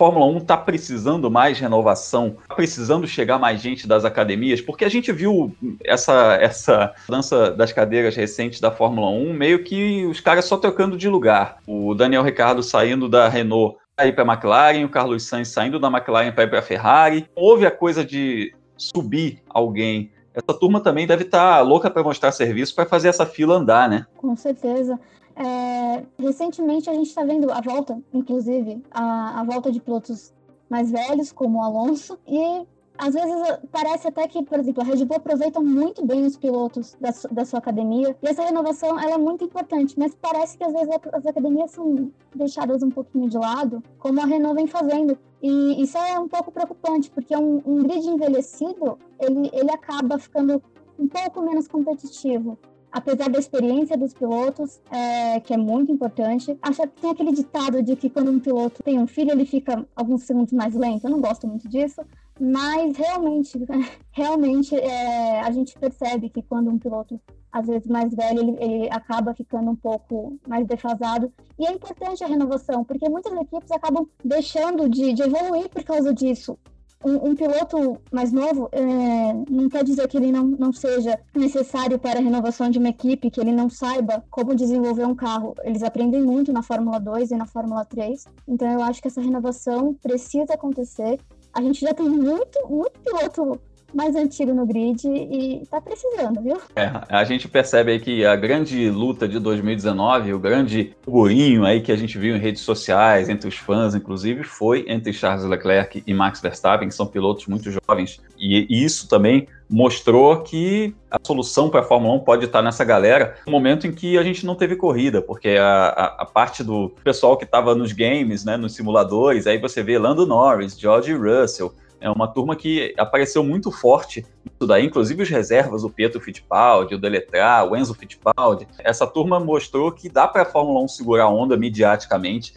Fórmula 0.00 0.24
1 0.24 0.38
está 0.38 0.56
precisando 0.56 1.30
mais 1.30 1.60
renovação, 1.60 2.38
está 2.40 2.54
precisando 2.54 3.06
chegar 3.06 3.38
mais 3.38 3.60
gente 3.60 3.86
das 3.86 4.02
academias, 4.02 4.58
porque 4.58 4.82
a 4.82 4.88
gente 4.88 5.12
viu 5.12 5.54
essa, 5.84 6.38
essa 6.40 6.94
dança 7.06 7.50
das 7.50 7.70
cadeiras 7.70 8.16
recentes 8.16 8.60
da 8.60 8.70
Fórmula 8.70 9.10
1, 9.10 9.34
meio 9.34 9.62
que 9.62 10.06
os 10.06 10.18
caras 10.18 10.46
só 10.46 10.56
trocando 10.56 10.96
de 10.96 11.06
lugar. 11.06 11.58
O 11.66 11.94
Daniel 11.94 12.22
Ricardo 12.22 12.62
saindo 12.62 13.10
da 13.10 13.28
Renault 13.28 13.76
para 13.94 14.06
ir 14.06 14.14
para 14.14 14.24
a 14.24 14.32
McLaren, 14.32 14.86
o 14.86 14.88
Carlos 14.88 15.24
Sainz 15.24 15.48
saindo 15.48 15.78
da 15.78 15.88
McLaren 15.88 16.32
para 16.32 16.44
ir 16.44 16.48
para 16.48 16.60
a 16.60 16.62
Ferrari. 16.62 17.26
Houve 17.36 17.66
a 17.66 17.70
coisa 17.70 18.02
de 18.02 18.54
subir 18.78 19.42
alguém 19.50 20.10
essa 20.34 20.58
turma 20.58 20.80
também 20.80 21.06
deve 21.06 21.24
estar 21.24 21.58
tá 21.58 21.60
louca 21.60 21.90
para 21.90 22.02
mostrar 22.02 22.32
serviço 22.32 22.74
para 22.74 22.86
fazer 22.86 23.08
essa 23.08 23.26
fila 23.26 23.56
andar, 23.56 23.88
né? 23.88 24.06
Com 24.16 24.34
certeza. 24.36 24.98
É, 25.34 26.02
recentemente 26.18 26.90
a 26.90 26.94
gente 26.94 27.08
está 27.08 27.24
vendo 27.24 27.50
a 27.50 27.60
volta, 27.60 27.98
inclusive, 28.12 28.82
a, 28.90 29.40
a 29.40 29.44
volta 29.44 29.72
de 29.72 29.80
pilotos 29.80 30.32
mais 30.68 30.90
velhos, 30.90 31.32
como 31.32 31.58
o 31.58 31.62
Alonso, 31.62 32.18
e 32.26 32.66
às 33.00 33.14
vezes 33.14 33.34
parece 33.72 34.08
até 34.08 34.28
que, 34.28 34.42
por 34.42 34.58
exemplo, 34.58 34.82
a 34.82 34.84
Red 34.84 35.04
Bull 35.06 35.16
aproveita 35.16 35.58
muito 35.58 36.04
bem 36.04 36.26
os 36.26 36.36
pilotos 36.36 36.96
da, 37.00 37.10
da 37.32 37.44
sua 37.46 37.58
academia, 37.58 38.14
e 38.22 38.28
essa 38.28 38.44
renovação 38.44 39.00
ela 39.00 39.14
é 39.14 39.18
muito 39.18 39.42
importante, 39.42 39.98
mas 39.98 40.14
parece 40.14 40.58
que 40.58 40.64
às 40.64 40.72
vezes 40.72 40.90
as 41.12 41.26
academias 41.26 41.70
são 41.70 42.12
deixadas 42.34 42.82
um 42.82 42.90
pouquinho 42.90 43.28
de 43.28 43.38
lado, 43.38 43.82
como 43.98 44.20
a 44.20 44.26
Renault 44.26 44.54
vem 44.54 44.66
fazendo. 44.66 45.18
E 45.42 45.82
isso 45.82 45.96
é 45.96 46.18
um 46.18 46.28
pouco 46.28 46.52
preocupante, 46.52 47.10
porque 47.10 47.34
um, 47.34 47.62
um 47.64 47.82
grid 47.82 48.06
envelhecido, 48.06 48.98
ele, 49.18 49.50
ele 49.54 49.70
acaba 49.70 50.18
ficando 50.18 50.62
um 50.98 51.08
pouco 51.08 51.40
menos 51.40 51.66
competitivo 51.66 52.58
apesar 52.92 53.28
da 53.28 53.38
experiência 53.38 53.96
dos 53.96 54.12
pilotos, 54.12 54.80
é, 54.90 55.40
que 55.40 55.54
é 55.54 55.56
muito 55.56 55.92
importante. 55.92 56.56
Acho 56.62 56.82
que 56.82 57.00
tem 57.00 57.10
aquele 57.10 57.32
ditado 57.32 57.82
de 57.82 57.96
que 57.96 58.10
quando 58.10 58.30
um 58.30 58.40
piloto 58.40 58.82
tem 58.82 58.98
um 58.98 59.06
filho, 59.06 59.30
ele 59.30 59.46
fica 59.46 59.86
alguns 59.94 60.24
segundos 60.24 60.52
mais 60.52 60.74
lento. 60.74 61.04
Eu 61.04 61.10
não 61.10 61.20
gosto 61.20 61.46
muito 61.46 61.68
disso, 61.68 62.02
mas 62.38 62.96
realmente, 62.96 63.58
realmente 64.12 64.74
é, 64.74 65.40
a 65.40 65.50
gente 65.50 65.78
percebe 65.78 66.28
que 66.28 66.42
quando 66.42 66.70
um 66.70 66.78
piloto 66.78 67.20
às 67.52 67.66
vezes 67.66 67.88
mais 67.88 68.14
velho, 68.14 68.40
ele, 68.40 68.56
ele, 68.60 68.88
acaba 68.90 69.34
ficando 69.34 69.70
um 69.70 69.76
pouco 69.76 70.38
mais 70.46 70.64
defasado. 70.66 71.32
E 71.58 71.66
é 71.66 71.72
importante 71.72 72.22
a 72.22 72.28
renovação, 72.28 72.84
porque 72.84 73.08
muitas 73.08 73.32
equipes 73.32 73.70
acabam 73.72 74.08
deixando 74.24 74.88
de, 74.88 75.12
de 75.12 75.22
evoluir 75.22 75.68
por 75.68 75.82
causa 75.82 76.14
disso 76.14 76.56
um, 77.04 77.30
um, 77.30 77.34
piloto 77.34 77.98
mais 78.12 78.30
novo 78.30 78.68
é, 78.72 79.32
não 79.48 79.68
quer 79.68 79.82
dizer 79.82 80.06
que 80.08 80.16
ele 80.16 80.30
não, 80.30 80.44
não 80.44 80.72
seja 80.72 81.18
necessário 81.34 81.98
para 81.98 82.18
a 82.18 82.22
renovação 82.22 82.70
de 82.70 82.78
uma 82.78 82.88
equipe, 82.88 83.30
que 83.30 83.40
ele 83.40 83.52
não 83.52 83.70
saiba 83.70 84.22
como 84.30 84.54
desenvolver 84.54 85.06
um 85.06 85.14
carro. 85.14 85.54
Eles 85.64 85.82
aprendem 85.82 86.22
muito 86.22 86.52
na 86.52 86.62
Fórmula 86.62 86.98
2 87.00 87.30
e 87.30 87.36
na 87.36 87.46
Fórmula 87.46 87.84
3, 87.84 88.24
então 88.46 88.70
eu 88.70 88.82
acho 88.82 89.00
que 89.00 89.08
essa 89.08 89.20
renovação 89.20 89.94
precisa 89.94 90.54
acontecer. 90.54 91.18
A 91.52 91.62
gente 91.62 91.80
já 91.80 91.92
tem 91.94 92.08
muito, 92.08 92.68
muito 92.68 92.98
piloto 93.00 93.60
mais 93.94 94.14
antigo 94.16 94.52
no 94.52 94.66
grid 94.66 95.06
e 95.06 95.66
tá 95.70 95.80
precisando, 95.80 96.40
viu? 96.40 96.58
É, 96.76 96.90
a 97.08 97.24
gente 97.24 97.48
percebe 97.48 97.92
aí 97.92 98.00
que 98.00 98.24
a 98.24 98.36
grande 98.36 98.90
luta 98.90 99.28
de 99.28 99.38
2019, 99.38 100.32
o 100.34 100.38
grande 100.38 100.94
burburinho 101.04 101.64
aí 101.64 101.80
que 101.80 101.92
a 101.92 101.96
gente 101.96 102.18
viu 102.18 102.36
em 102.36 102.38
redes 102.38 102.62
sociais, 102.62 103.28
entre 103.28 103.48
os 103.48 103.56
fãs, 103.56 103.94
inclusive, 103.94 104.44
foi 104.44 104.84
entre 104.88 105.12
Charles 105.12 105.44
Leclerc 105.44 106.02
e 106.06 106.14
Max 106.14 106.40
Verstappen, 106.40 106.88
que 106.88 106.94
são 106.94 107.06
pilotos 107.06 107.46
muito 107.46 107.70
jovens. 107.70 108.20
E, 108.38 108.66
isso 108.70 109.08
também 109.08 109.46
mostrou 109.68 110.42
que 110.42 110.94
a 111.10 111.18
solução 111.24 111.70
para 111.70 111.80
a 111.80 111.84
Fórmula 111.84 112.14
1 112.14 112.20
pode 112.20 112.44
estar 112.46 112.60
nessa 112.60 112.84
galera 112.84 113.36
no 113.46 113.52
momento 113.52 113.86
em 113.86 113.92
que 113.92 114.18
a 114.18 114.22
gente 114.22 114.44
não 114.44 114.56
teve 114.56 114.74
corrida, 114.74 115.22
porque 115.22 115.50
a, 115.50 115.86
a, 115.88 116.22
a 116.22 116.26
parte 116.26 116.64
do 116.64 116.90
pessoal 117.04 117.36
que 117.36 117.44
estava 117.44 117.74
nos 117.74 117.92
games, 117.92 118.44
né, 118.44 118.56
nos 118.56 118.74
simuladores, 118.74 119.46
aí 119.46 119.58
você 119.58 119.82
vê 119.82 119.96
Lando 119.96 120.26
Norris, 120.26 120.78
George 120.78 121.12
Russell, 121.12 121.72
é 122.00 122.10
uma 122.10 122.26
turma 122.26 122.56
que 122.56 122.94
apareceu 122.96 123.44
muito 123.44 123.70
forte 123.70 124.24
isso 124.60 124.66
daí, 124.66 124.84
inclusive 124.84 125.22
os 125.22 125.28
reservas, 125.28 125.84
o 125.84 125.90
Pietro 125.90 126.20
Fittipaldi, 126.20 126.94
o 126.94 126.98
Deletra, 126.98 127.64
o 127.64 127.74
Enzo 127.74 127.94
Fittipaldi. 127.94 128.66
Essa 128.78 129.06
turma 129.06 129.40
mostrou 129.40 129.90
que 129.90 130.08
dá 130.08 130.28
para 130.28 130.42
a 130.42 130.44
Fórmula 130.44 130.82
1 130.84 130.88
segurar 130.88 131.24
a 131.24 131.30
onda 131.30 131.56
mediaticamente, 131.56 132.52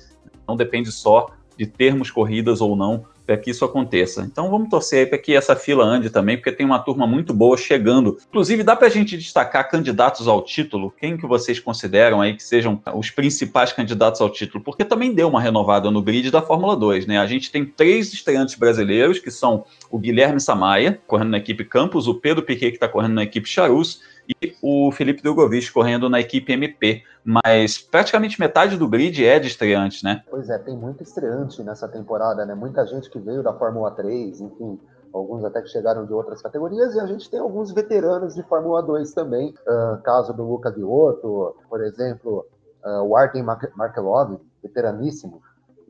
não 0.47 0.57
depende 0.57 0.91
só 0.91 1.29
de 1.57 1.65
termos 1.65 2.11
corridas 2.11 2.59
ou 2.59 2.75
não 2.75 3.05
para 3.25 3.37
que 3.37 3.51
isso 3.51 3.63
aconteça. 3.65 4.21
Então 4.21 4.49
vamos 4.49 4.69
torcer 4.69 4.99
aí 4.99 5.05
para 5.05 5.17
que 5.17 5.35
essa 5.35 5.55
fila 5.55 5.83
ande 5.83 6.09
também, 6.09 6.37
porque 6.37 6.51
tem 6.51 6.65
uma 6.65 6.79
turma 6.79 7.07
muito 7.07 7.33
boa 7.33 7.57
chegando. 7.57 8.17
Inclusive, 8.29 8.63
dá 8.63 8.75
para 8.75 8.87
a 8.87 8.91
gente 8.91 9.17
destacar 9.17 9.69
candidatos 9.69 10.27
ao 10.27 10.41
título? 10.41 10.93
Quem 10.99 11.17
que 11.17 11.25
vocês 11.25 11.59
consideram 11.59 12.21
aí 12.21 12.35
que 12.35 12.43
sejam 12.43 12.81
os 12.93 13.09
principais 13.09 13.71
candidatos 13.71 14.21
ao 14.21 14.29
título? 14.29 14.63
Porque 14.63 14.83
também 14.85 15.13
deu 15.13 15.27
uma 15.27 15.41
renovada 15.41 15.89
no 15.89 16.01
grid 16.01 16.29
da 16.31 16.41
Fórmula 16.41 16.75
2, 16.75 17.05
né? 17.05 17.17
A 17.17 17.25
gente 17.25 17.51
tem 17.51 17.65
três 17.65 18.13
estreantes 18.13 18.55
brasileiros, 18.55 19.19
que 19.19 19.31
são 19.31 19.65
o 19.89 19.97
Guilherme 19.97 20.39
Samaia, 20.39 20.99
correndo 21.07 21.29
na 21.29 21.37
equipe 21.37 21.63
Campos, 21.63 22.07
o 22.07 22.15
Pedro 22.15 22.43
Piquet, 22.43 22.71
que 22.71 22.77
está 22.77 22.87
correndo 22.87 23.13
na 23.13 23.23
equipe 23.23 23.47
Charus, 23.47 24.01
e 24.27 24.55
o 24.61 24.91
Felipe 24.91 25.21
Drogovic 25.21 25.71
correndo 25.71 26.09
na 26.09 26.19
equipe 26.19 26.51
MP. 26.53 27.03
Mas 27.23 27.77
praticamente 27.77 28.39
metade 28.39 28.77
do 28.77 28.87
grid 28.87 29.25
é 29.25 29.39
de 29.39 29.47
estreantes, 29.47 30.03
né? 30.03 30.23
Pois 30.29 30.49
é, 30.49 30.57
tem 30.57 30.75
muito 30.75 31.03
estreante 31.03 31.63
nessa 31.63 31.87
temporada, 31.87 32.45
né? 32.45 32.53
Muita 32.53 32.85
gente 32.85 33.09
que 33.09 33.19
veio 33.19 33.41
da 33.41 33.53
Fórmula 33.53 33.91
3, 33.91 34.41
enfim, 34.41 34.79
alguns 35.13 35.45
até 35.45 35.61
que 35.61 35.69
chegaram 35.69 36.05
de 36.05 36.13
outras 36.13 36.41
categorias, 36.41 36.95
e 36.95 36.99
a 36.99 37.05
gente 37.05 37.29
tem 37.29 37.39
alguns 37.39 37.71
veteranos 37.71 38.35
de 38.35 38.43
Fórmula 38.43 38.81
2 38.81 39.13
também, 39.13 39.53
uh, 39.67 40.01
caso 40.01 40.33
do 40.33 40.43
Luca 40.43 40.71
Viotto, 40.71 41.55
por 41.69 41.81
exemplo, 41.81 42.45
uh, 42.83 43.03
o 43.03 43.15
Artem 43.15 43.43
Markelov, 43.75 44.37
veteraníssimo, 44.61 45.41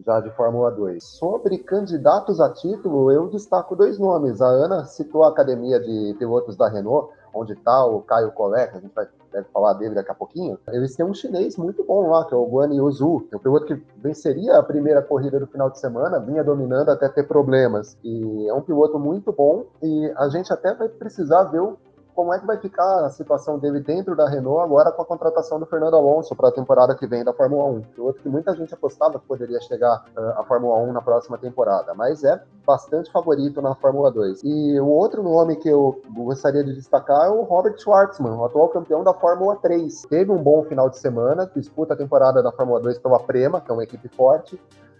já 0.06 0.20
de 0.20 0.30
Fórmula 0.32 0.72
2. 0.72 1.04
Sobre 1.04 1.58
candidatos 1.60 2.40
a 2.40 2.52
título, 2.52 3.12
eu 3.12 3.30
destaco 3.30 3.76
dois 3.76 3.98
nomes. 3.98 4.42
A 4.42 4.48
Ana 4.48 4.86
citou 4.86 5.24
a 5.24 5.30
academia 5.30 5.80
de 5.80 6.16
pilotos 6.18 6.56
da 6.56 6.68
Renault, 6.68 7.12
onde 7.34 7.54
está 7.54 7.86
o 7.86 8.02
Caio 8.02 8.32
Collet, 8.32 8.72
que 8.72 8.78
a 8.78 8.82
gente 8.82 8.94
vai, 8.94 9.08
deve 9.32 9.48
falar 9.54 9.74
dele 9.74 9.96
daqui 9.96 10.12
a 10.12 10.16
pouquinho. 10.16 10.60
Eles 10.68 10.96
têm 10.96 11.06
um 11.06 11.14
chinês 11.14 11.58
muito 11.58 11.84
bom 11.84 12.10
lá, 12.10 12.26
que 12.26 12.34
é 12.34 12.38
o 12.38 12.46
Guan 12.46 12.74
Yuzu, 12.74 13.28
é 13.32 13.36
um 13.36 13.40
piloto 13.40 13.66
que 13.66 13.82
venceria 13.98 14.58
a 14.58 14.64
primeira 14.64 15.02
corrida 15.02 15.40
do 15.40 15.48
final 15.48 15.70
de 15.70 15.80
semana, 15.80 16.20
vinha 16.20 16.44
dominando 16.44 16.90
até 16.90 17.10
ter 17.10 17.24
problemas. 17.24 17.98
E 18.04 18.48
é 18.48 18.54
um 18.54 18.62
piloto 18.62 19.00
muito 19.00 19.32
bom 19.32 19.66
e 19.82 20.14
a 20.16 20.30
gente 20.30 20.52
até 20.54 20.74
vai 20.74 20.88
precisar 20.90 21.44
ver 21.46 21.62
o 21.62 21.78
como 22.16 22.34
é 22.34 22.40
que 22.40 22.46
vai 22.46 22.58
ficar 22.58 23.06
a 23.06 23.10
situação 23.10 23.58
dele 23.58 23.80
dentro 23.80 24.16
da 24.16 24.28
Renault 24.28 24.64
agora 24.64 24.92
com 24.92 25.02
a 25.02 25.06
contratação 25.06 25.60
do 25.60 25.66
Fernando 25.66 25.96
Alonso 25.96 26.36
para 26.36 26.50
a 26.50 26.52
temporada 26.52 26.96
que 26.96 27.08
vem 27.08 27.24
da 27.24 27.34
Fórmula 27.34 27.66
1. 27.66 27.84
Outro 28.00 28.22
que 28.22 28.30
muita 28.30 28.56
gente 28.56 28.74
apostava 28.74 29.20
que 29.20 29.26
poderia 29.26 29.60
chegar 29.62 30.06
uh, 30.16 30.40
à 30.40 30.44
Fórmula 30.44 30.78
1 30.78 30.94
na 30.94 31.02
próxima 31.02 31.38
temporada, 31.38 31.94
mas 31.94 32.24
é 32.24 32.42
bastante 32.66 33.12
favorito 33.12 33.62
na 33.62 33.76
Fórmula 33.76 34.12
2. 34.12 34.42
E 34.44 34.80
o 34.80 34.88
outro 34.88 35.24
nome 35.24 35.56
que 35.56 35.70
eu 35.70 36.02
gostaria 36.10 36.64
de 36.64 36.74
destacar 36.74 37.28
é 37.28 37.30
o 37.30 37.44
Robert 37.44 37.78
Schwartzman, 37.78 38.34
o 38.34 38.46
atual 38.46 38.70
campeão 38.70 39.04
da 39.04 39.14
Fórmula 39.14 39.56
3. 39.58 40.04
Teve 40.04 40.32
um 40.32 40.42
bom 40.42 40.64
final 40.64 40.90
de 40.90 40.98
semana, 40.98 41.50
disputa 41.56 41.94
a 41.94 41.98
temporada 41.98 42.42
da 42.42 42.52
Fórmula 42.52 42.80
2 42.80 43.00
pela 43.00 43.20
Prema, 43.20 43.60
que 43.60 43.72
é 43.72 43.74
uma 43.74 43.84
equipe 43.84 44.08
forte, 44.10 44.60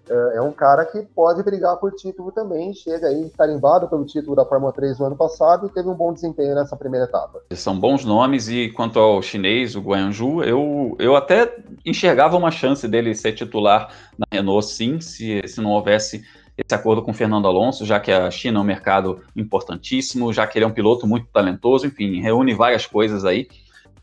é, 0.10 0.38
é 0.38 0.42
um 0.42 0.52
cara 0.52 0.86
que 0.86 1.02
pode 1.02 1.42
brigar 1.44 1.78
por 1.78 1.94
título 1.94 2.32
também, 2.32 2.74
chega 2.74 3.08
aí 3.08 3.30
tarimbado 3.38 3.88
pelo 3.88 4.06
título 4.06 4.36
da 4.36 4.46
Fórmula 4.46 4.74
3 4.74 5.00
no 5.00 5.06
ano 5.06 5.16
passado 5.16 5.68
e 5.68 5.70
teve 5.70 5.88
um 5.88 5.96
bom 5.96 6.14
desempenho 6.14 6.56
nessa 6.56 6.76
primeira 6.76 7.06
etapa. 7.06 7.42
São 7.52 7.80
bons 7.80 8.04
nomes 8.04 8.50
e 8.50 8.70
quanto 8.70 9.00
ao 9.00 9.22
chinês, 9.22 9.76
o 9.76 9.82
Guanju, 9.82 10.44
eu, 10.44 10.96
eu 11.00 11.16
até 11.16 11.56
enxergava 11.86 12.38
uma 12.38 12.52
chance 12.52 12.88
dele 12.88 13.16
ser 13.16 13.34
titular 13.34 13.90
na 14.18 14.26
Renault 14.32 14.66
sim, 14.66 15.00
se, 15.00 15.42
se 15.48 15.62
não 15.62 15.72
houvesse 15.72 16.24
esse 16.58 16.76
acordo 16.76 17.02
com 17.02 17.14
Fernando 17.14 17.48
Alonso, 17.48 17.86
já 17.86 18.00
que 18.00 18.12
a 18.12 18.30
China 18.30 18.60
é 18.60 18.62
um 18.62 18.66
mercado 18.66 19.24
importantíssimo, 19.36 20.32
já 20.32 20.46
que 20.46 20.58
ele 20.58 20.66
é 20.66 20.68
um 20.68 20.74
piloto 20.74 21.08
muito 21.08 21.28
talentoso, 21.28 21.88
enfim, 21.88 22.22
reúne 22.22 22.54
várias 22.54 22.86
coisas 22.86 23.26
aí. 23.26 23.48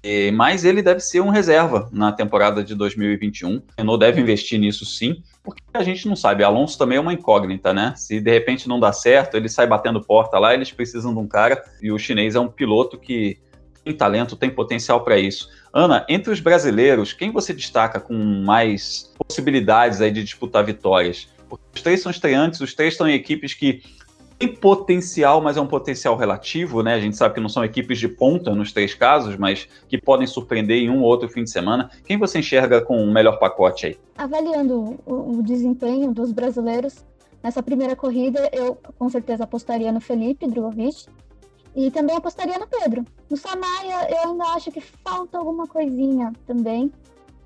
E, 0.02 0.30
mas 0.30 0.64
ele 0.64 0.82
deve 0.82 1.00
ser 1.00 1.20
um 1.20 1.28
reserva 1.28 1.88
na 1.92 2.10
temporada 2.10 2.64
de 2.64 2.74
2021. 2.74 3.56
A 3.56 3.60
Renault 3.78 4.00
deve 4.00 4.20
investir 4.20 4.58
nisso 4.58 4.84
sim, 4.84 5.22
porque 5.42 5.62
a 5.74 5.82
gente 5.82 6.08
não 6.08 6.16
sabe. 6.16 6.42
Alonso 6.42 6.78
também 6.78 6.98
é 6.98 7.00
uma 7.00 7.12
incógnita, 7.12 7.72
né? 7.72 7.92
Se 7.96 8.20
de 8.20 8.30
repente 8.30 8.68
não 8.68 8.80
dá 8.80 8.92
certo, 8.92 9.36
ele 9.36 9.48
sai 9.48 9.66
batendo 9.66 10.02
porta 10.02 10.38
lá, 10.38 10.54
eles 10.54 10.72
precisam 10.72 11.12
de 11.12 11.20
um 11.20 11.28
cara, 11.28 11.62
e 11.82 11.92
o 11.92 11.98
chinês 11.98 12.34
é 12.34 12.40
um 12.40 12.48
piloto 12.48 12.98
que 12.98 13.38
tem 13.84 13.94
talento, 13.94 14.36
tem 14.36 14.50
potencial 14.50 15.02
para 15.02 15.18
isso. 15.18 15.48
Ana, 15.72 16.04
entre 16.08 16.32
os 16.32 16.40
brasileiros, 16.40 17.12
quem 17.12 17.30
você 17.30 17.52
destaca 17.52 18.00
com 18.00 18.14
mais 18.14 19.12
possibilidades 19.18 20.00
aí 20.00 20.10
de 20.10 20.22
disputar 20.22 20.64
vitórias? 20.64 21.28
Porque 21.48 21.64
os 21.74 21.82
três 21.82 22.00
são 22.00 22.10
estreantes, 22.10 22.60
os 22.60 22.74
três 22.74 22.94
estão 22.94 23.08
em 23.08 23.14
equipes 23.14 23.54
que 23.54 23.82
potencial, 24.48 25.40
mas 25.40 25.56
é 25.56 25.60
um 25.60 25.66
potencial 25.66 26.16
relativo, 26.16 26.82
né? 26.82 26.94
A 26.94 27.00
gente 27.00 27.16
sabe 27.16 27.34
que 27.34 27.40
não 27.40 27.48
são 27.48 27.64
equipes 27.64 27.98
de 27.98 28.08
ponta 28.08 28.54
nos 28.54 28.72
três 28.72 28.94
casos, 28.94 29.36
mas 29.36 29.68
que 29.88 29.98
podem 29.98 30.26
surpreender 30.26 30.78
em 30.78 30.88
um 30.88 31.02
ou 31.02 31.04
outro 31.04 31.28
fim 31.28 31.44
de 31.44 31.50
semana. 31.50 31.90
Quem 32.04 32.16
você 32.16 32.38
enxerga 32.38 32.80
com 32.80 33.02
o 33.02 33.12
melhor 33.12 33.38
pacote 33.38 33.86
aí? 33.86 33.98
Avaliando 34.16 34.98
o, 35.04 35.42
desempenho 35.42 36.12
dos 36.12 36.32
brasileiros, 36.32 37.04
nessa 37.42 37.62
primeira 37.62 37.94
corrida, 37.94 38.48
eu 38.52 38.78
com 38.98 39.08
certeza 39.10 39.44
apostaria 39.44 39.92
no 39.92 40.00
Felipe 40.00 40.46
Drogovic, 40.46 41.06
e 41.74 41.90
também 41.90 42.16
apostaria 42.16 42.58
no 42.58 42.66
Pedro. 42.66 43.04
No 43.28 43.36
Samaia, 43.36 44.08
eu 44.10 44.30
ainda 44.30 44.44
acho 44.54 44.72
que 44.72 44.80
falta 44.80 45.38
alguma 45.38 45.66
coisinha 45.66 46.32
também. 46.46 46.90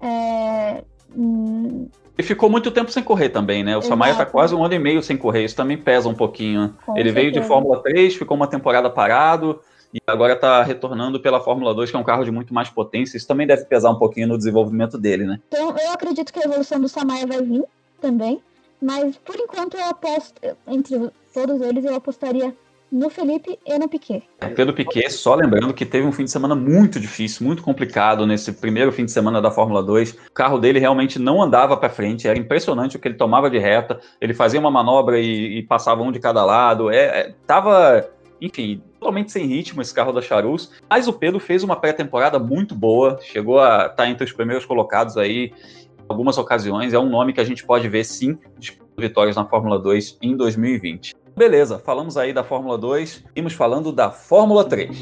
É... 0.00 0.82
Hum... 1.14 1.88
E 2.16 2.22
ficou 2.22 2.48
muito 2.48 2.70
tempo 2.70 2.90
sem 2.90 3.02
correr 3.02 3.28
também, 3.28 3.64
né? 3.64 3.76
O 3.76 3.82
Samaia 3.82 4.12
está 4.12 4.24
quase 4.24 4.54
um 4.54 4.64
ano 4.64 4.74
e 4.74 4.78
meio 4.78 5.02
sem 5.02 5.16
correr, 5.16 5.44
isso 5.44 5.56
também 5.56 5.76
pesa 5.76 6.08
um 6.08 6.14
pouquinho. 6.14 6.74
Com 6.86 6.92
Ele 6.92 7.10
certeza. 7.10 7.14
veio 7.14 7.32
de 7.32 7.42
Fórmula 7.42 7.82
3, 7.82 8.14
ficou 8.14 8.36
uma 8.36 8.46
temporada 8.46 8.88
parado 8.88 9.60
e 9.92 9.98
agora 10.06 10.34
está 10.34 10.62
retornando 10.62 11.20
pela 11.20 11.40
Fórmula 11.40 11.74
2, 11.74 11.90
que 11.90 11.96
é 11.96 11.98
um 11.98 12.04
carro 12.04 12.24
de 12.24 12.30
muito 12.30 12.54
mais 12.54 12.68
potência. 12.68 13.16
Isso 13.16 13.26
também 13.26 13.46
deve 13.46 13.64
pesar 13.64 13.90
um 13.90 13.98
pouquinho 13.98 14.28
no 14.28 14.38
desenvolvimento 14.38 14.96
dele, 14.96 15.24
né? 15.24 15.40
Então, 15.48 15.76
eu 15.76 15.90
acredito 15.92 16.32
que 16.32 16.38
a 16.38 16.42
evolução 16.42 16.80
do 16.80 16.88
Samaia 16.88 17.26
vai 17.26 17.42
vir 17.42 17.64
também, 18.00 18.40
mas 18.80 19.16
por 19.16 19.36
enquanto 19.36 19.76
eu 19.76 19.84
aposto, 19.84 20.34
entre 20.68 21.10
todos 21.32 21.60
eles, 21.60 21.84
eu 21.84 21.96
apostaria 21.96 22.54
no 22.90 23.10
Felipe 23.10 23.58
e 23.66 23.78
no 23.78 23.88
Piquet. 23.88 24.22
É, 24.40 24.46
Pedro 24.48 24.72
Piquet, 24.72 25.10
só 25.10 25.34
lembrando 25.34 25.74
que 25.74 25.84
teve 25.84 26.06
um 26.06 26.12
fim 26.12 26.24
de 26.24 26.30
semana 26.30 26.54
muito 26.54 27.00
difícil, 27.00 27.44
muito 27.44 27.62
complicado 27.62 28.26
nesse 28.26 28.52
primeiro 28.52 28.92
fim 28.92 29.04
de 29.04 29.10
semana 29.10 29.42
da 29.42 29.50
Fórmula 29.50 29.82
2. 29.82 30.12
O 30.12 30.32
carro 30.32 30.58
dele 30.58 30.78
realmente 30.78 31.18
não 31.18 31.42
andava 31.42 31.76
para 31.76 31.88
frente, 31.90 32.28
era 32.28 32.38
impressionante 32.38 32.96
o 32.96 33.00
que 33.00 33.08
ele 33.08 33.16
tomava 33.16 33.50
de 33.50 33.58
reta. 33.58 34.00
Ele 34.20 34.32
fazia 34.32 34.60
uma 34.60 34.70
manobra 34.70 35.18
e, 35.18 35.58
e 35.58 35.62
passava 35.62 36.02
um 36.02 36.12
de 36.12 36.20
cada 36.20 36.44
lado. 36.44 36.90
É, 36.90 37.04
é, 37.04 37.34
tava, 37.46 38.08
enfim, 38.40 38.80
totalmente 39.00 39.32
sem 39.32 39.46
ritmo 39.46 39.82
esse 39.82 39.92
carro 39.92 40.12
da 40.12 40.22
Charus. 40.22 40.70
Mas 40.88 41.08
o 41.08 41.12
Pedro 41.12 41.40
fez 41.40 41.64
uma 41.64 41.76
pré-temporada 41.76 42.38
muito 42.38 42.74
boa, 42.74 43.18
chegou 43.22 43.58
a 43.58 43.82
estar 43.82 43.88
tá 43.90 44.08
entre 44.08 44.24
os 44.24 44.32
primeiros 44.32 44.64
colocados 44.64 45.16
aí 45.16 45.46
em 45.46 45.52
algumas 46.08 46.38
ocasiões. 46.38 46.92
É 46.92 46.98
um 46.98 47.08
nome 47.08 47.32
que 47.32 47.40
a 47.40 47.44
gente 47.44 47.66
pode 47.66 47.88
ver 47.88 48.04
sim 48.04 48.38
vitórias 48.96 49.34
na 49.34 49.44
Fórmula 49.44 49.78
2 49.78 50.18
em 50.22 50.36
2020. 50.36 51.14
Beleza, 51.36 51.80
falamos 51.80 52.16
aí 52.16 52.32
da 52.32 52.44
Fórmula 52.44 52.78
2, 52.78 53.24
vimos 53.34 53.54
falando 53.54 53.90
da 53.90 54.08
Fórmula 54.08 54.64
3. 54.64 55.00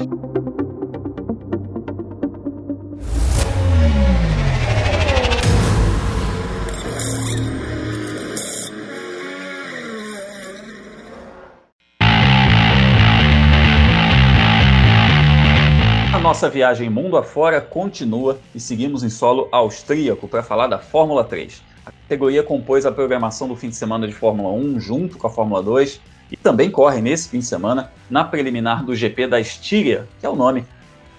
A 16.15 16.19
nossa 16.19 16.49
viagem 16.49 16.89
mundo 16.89 17.15
afora 17.15 17.61
continua 17.61 18.39
e 18.55 18.59
seguimos 18.59 19.03
em 19.03 19.09
solo 19.09 19.47
austríaco 19.51 20.27
para 20.27 20.41
falar 20.41 20.65
da 20.65 20.79
Fórmula 20.79 21.23
3. 21.23 21.61
A 21.85 21.91
categoria 21.91 22.41
compôs 22.41 22.87
a 22.87 22.91
programação 22.91 23.47
do 23.47 23.55
fim 23.55 23.69
de 23.69 23.75
semana 23.75 24.07
de 24.07 24.13
Fórmula 24.13 24.49
1 24.49 24.79
junto 24.79 25.19
com 25.19 25.27
a 25.27 25.29
Fórmula 25.29 25.61
2 25.61 26.01
e 26.31 26.37
também 26.37 26.69
corre 26.69 27.01
nesse 27.01 27.29
fim 27.29 27.39
de 27.39 27.45
semana 27.45 27.91
na 28.09 28.23
preliminar 28.23 28.83
do 28.83 28.95
GP 28.95 29.27
da 29.27 29.39
Estíria, 29.39 30.07
que 30.19 30.25
é 30.25 30.29
o 30.29 30.35
nome 30.35 30.65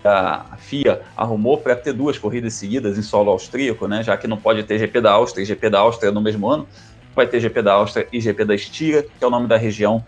que 0.02 0.08
a 0.08 0.44
FIA 0.58 1.00
arrumou 1.16 1.58
para 1.58 1.74
ter 1.74 1.92
duas 1.92 2.18
corridas 2.18 2.54
seguidas 2.54 2.98
em 2.98 3.02
solo 3.02 3.30
austríaco, 3.30 3.88
né? 3.88 4.02
Já 4.02 4.16
que 4.16 4.26
não 4.26 4.36
pode 4.36 4.62
ter 4.64 4.78
GP 4.78 5.00
da 5.00 5.12
Áustria 5.12 5.42
e 5.42 5.46
GP 5.46 5.70
da 5.70 5.80
Áustria 5.80 6.12
no 6.12 6.20
mesmo 6.20 6.48
ano, 6.48 6.68
vai 7.14 7.26
ter 7.26 7.40
GP 7.40 7.62
da 7.62 7.72
Áustria 7.74 8.06
e 8.12 8.20
GP 8.20 8.44
da 8.44 8.54
Estíria, 8.54 9.02
que 9.02 9.24
é 9.24 9.26
o 9.26 9.30
nome 9.30 9.46
da 9.46 9.56
região 9.56 10.04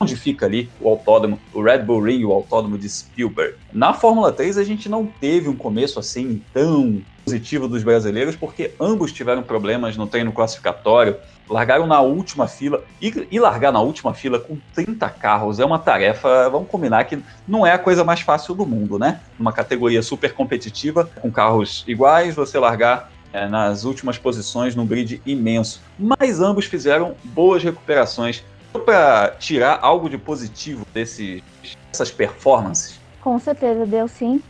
onde 0.00 0.16
fica 0.16 0.46
ali 0.46 0.70
o 0.80 0.88
autódromo, 0.88 1.38
o 1.52 1.62
Red 1.62 1.80
Bull 1.80 2.00
Ring, 2.00 2.24
o 2.24 2.32
autódromo 2.32 2.78
de 2.78 2.88
Spielberg. 2.88 3.56
Na 3.70 3.92
Fórmula 3.92 4.32
3 4.32 4.56
a 4.56 4.64
gente 4.64 4.88
não 4.88 5.04
teve 5.04 5.48
um 5.48 5.54
começo 5.54 5.98
assim 5.98 6.42
tão 6.54 7.02
positivo 7.22 7.68
dos 7.68 7.82
brasileiros, 7.82 8.34
porque 8.34 8.72
ambos 8.80 9.12
tiveram 9.12 9.42
problemas 9.42 9.96
no 9.98 10.06
treino 10.06 10.32
classificatório, 10.32 11.16
largaram 11.50 11.86
na 11.86 12.00
última 12.00 12.46
fila, 12.46 12.84
e, 13.02 13.26
e, 13.30 13.40
largar 13.40 13.72
na 13.72 13.80
última 13.80 14.14
fila 14.14 14.38
com 14.38 14.56
30 14.74 15.08
carros 15.10 15.58
é 15.58 15.64
uma 15.64 15.78
tarefa, 15.78 16.48
vamos 16.48 16.68
combinar 16.68 17.04
que 17.04 17.18
não 17.46 17.66
é 17.66 17.72
a 17.72 17.78
coisa 17.78 18.04
mais 18.04 18.20
fácil 18.20 18.54
do 18.54 18.64
mundo, 18.64 18.98
né? 18.98 19.20
Uma 19.38 19.52
categoria 19.52 20.00
super 20.02 20.32
competitiva, 20.32 21.10
com 21.20 21.30
carros 21.30 21.84
iguais, 21.86 22.34
você 22.34 22.58
largar 22.58 23.10
é, 23.32 23.48
nas 23.48 23.84
últimas 23.84 24.16
posições 24.16 24.74
num 24.74 24.86
grid 24.86 25.20
imenso. 25.26 25.82
Mas 25.98 26.40
ambos 26.40 26.66
fizeram 26.66 27.14
boas 27.24 27.62
recuperações. 27.62 28.44
Para 28.84 29.30
tirar 29.36 29.80
algo 29.82 30.08
de 30.08 30.16
positivo 30.16 30.86
desses, 30.94 31.42
dessas 31.90 32.12
performances? 32.12 33.00
Com 33.20 33.36
certeza, 33.40 33.84
deu 33.84 34.06
sim. 34.06 34.40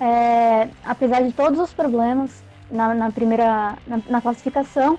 É, 0.00 0.68
apesar 0.84 1.22
de 1.22 1.32
todos 1.32 1.60
os 1.60 1.72
problemas 1.72 2.42
na, 2.70 2.94
na 2.94 3.10
primeira 3.10 3.76
na, 3.86 4.00
na, 4.08 4.20
classificação, 4.20 4.98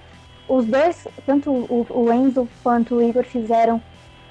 os 0.50 0.66
dois, 0.66 1.08
tanto 1.26 1.52
o, 1.52 1.86
o, 1.90 2.12
Enzo 2.12 2.50
quanto 2.64 2.96
o 2.96 3.02
Igor, 3.02 3.24
fizeram 3.24 3.80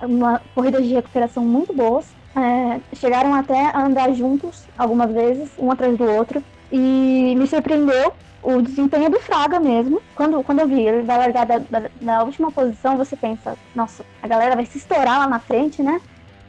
uma 0.02 0.42
corrida 0.54 0.83
de 0.83 0.92
recuperação 0.92 1.44
muito 1.44 1.72
boas. 1.72 2.12
É, 2.37 2.81
chegaram 2.96 3.35
até 3.35 3.66
a 3.66 3.87
andar 3.87 4.12
juntos 4.12 4.66
algumas 4.76 5.11
vezes, 5.12 5.50
um 5.59 5.70
atrás 5.70 5.96
do 5.96 6.04
outro, 6.04 6.42
e 6.70 7.35
me 7.37 7.46
surpreendeu 7.46 8.12
o 8.42 8.61
desempenho 8.61 9.11
do 9.11 9.20
Fraga 9.20 9.61
mesmo. 9.61 10.02
Quando, 10.14 10.42
quando 10.42 10.59
eu 10.61 10.68
vi 10.68 10.83
ele 10.83 11.02
vai 11.02 11.18
largar 11.18 11.46
da, 11.46 11.59
da, 11.59 11.90
na 12.00 12.22
última 12.24 12.50
posição, 12.50 12.96
você 12.96 13.16
pensa, 13.16 13.57
nossa, 13.74 14.04
a 14.20 14.26
galera 14.26 14.57
vai 14.57 14.66
se 14.66 14.78
estourar 14.78 15.20
lá 15.20 15.28
na 15.28 15.38
frente, 15.38 15.83
né? 15.83 16.00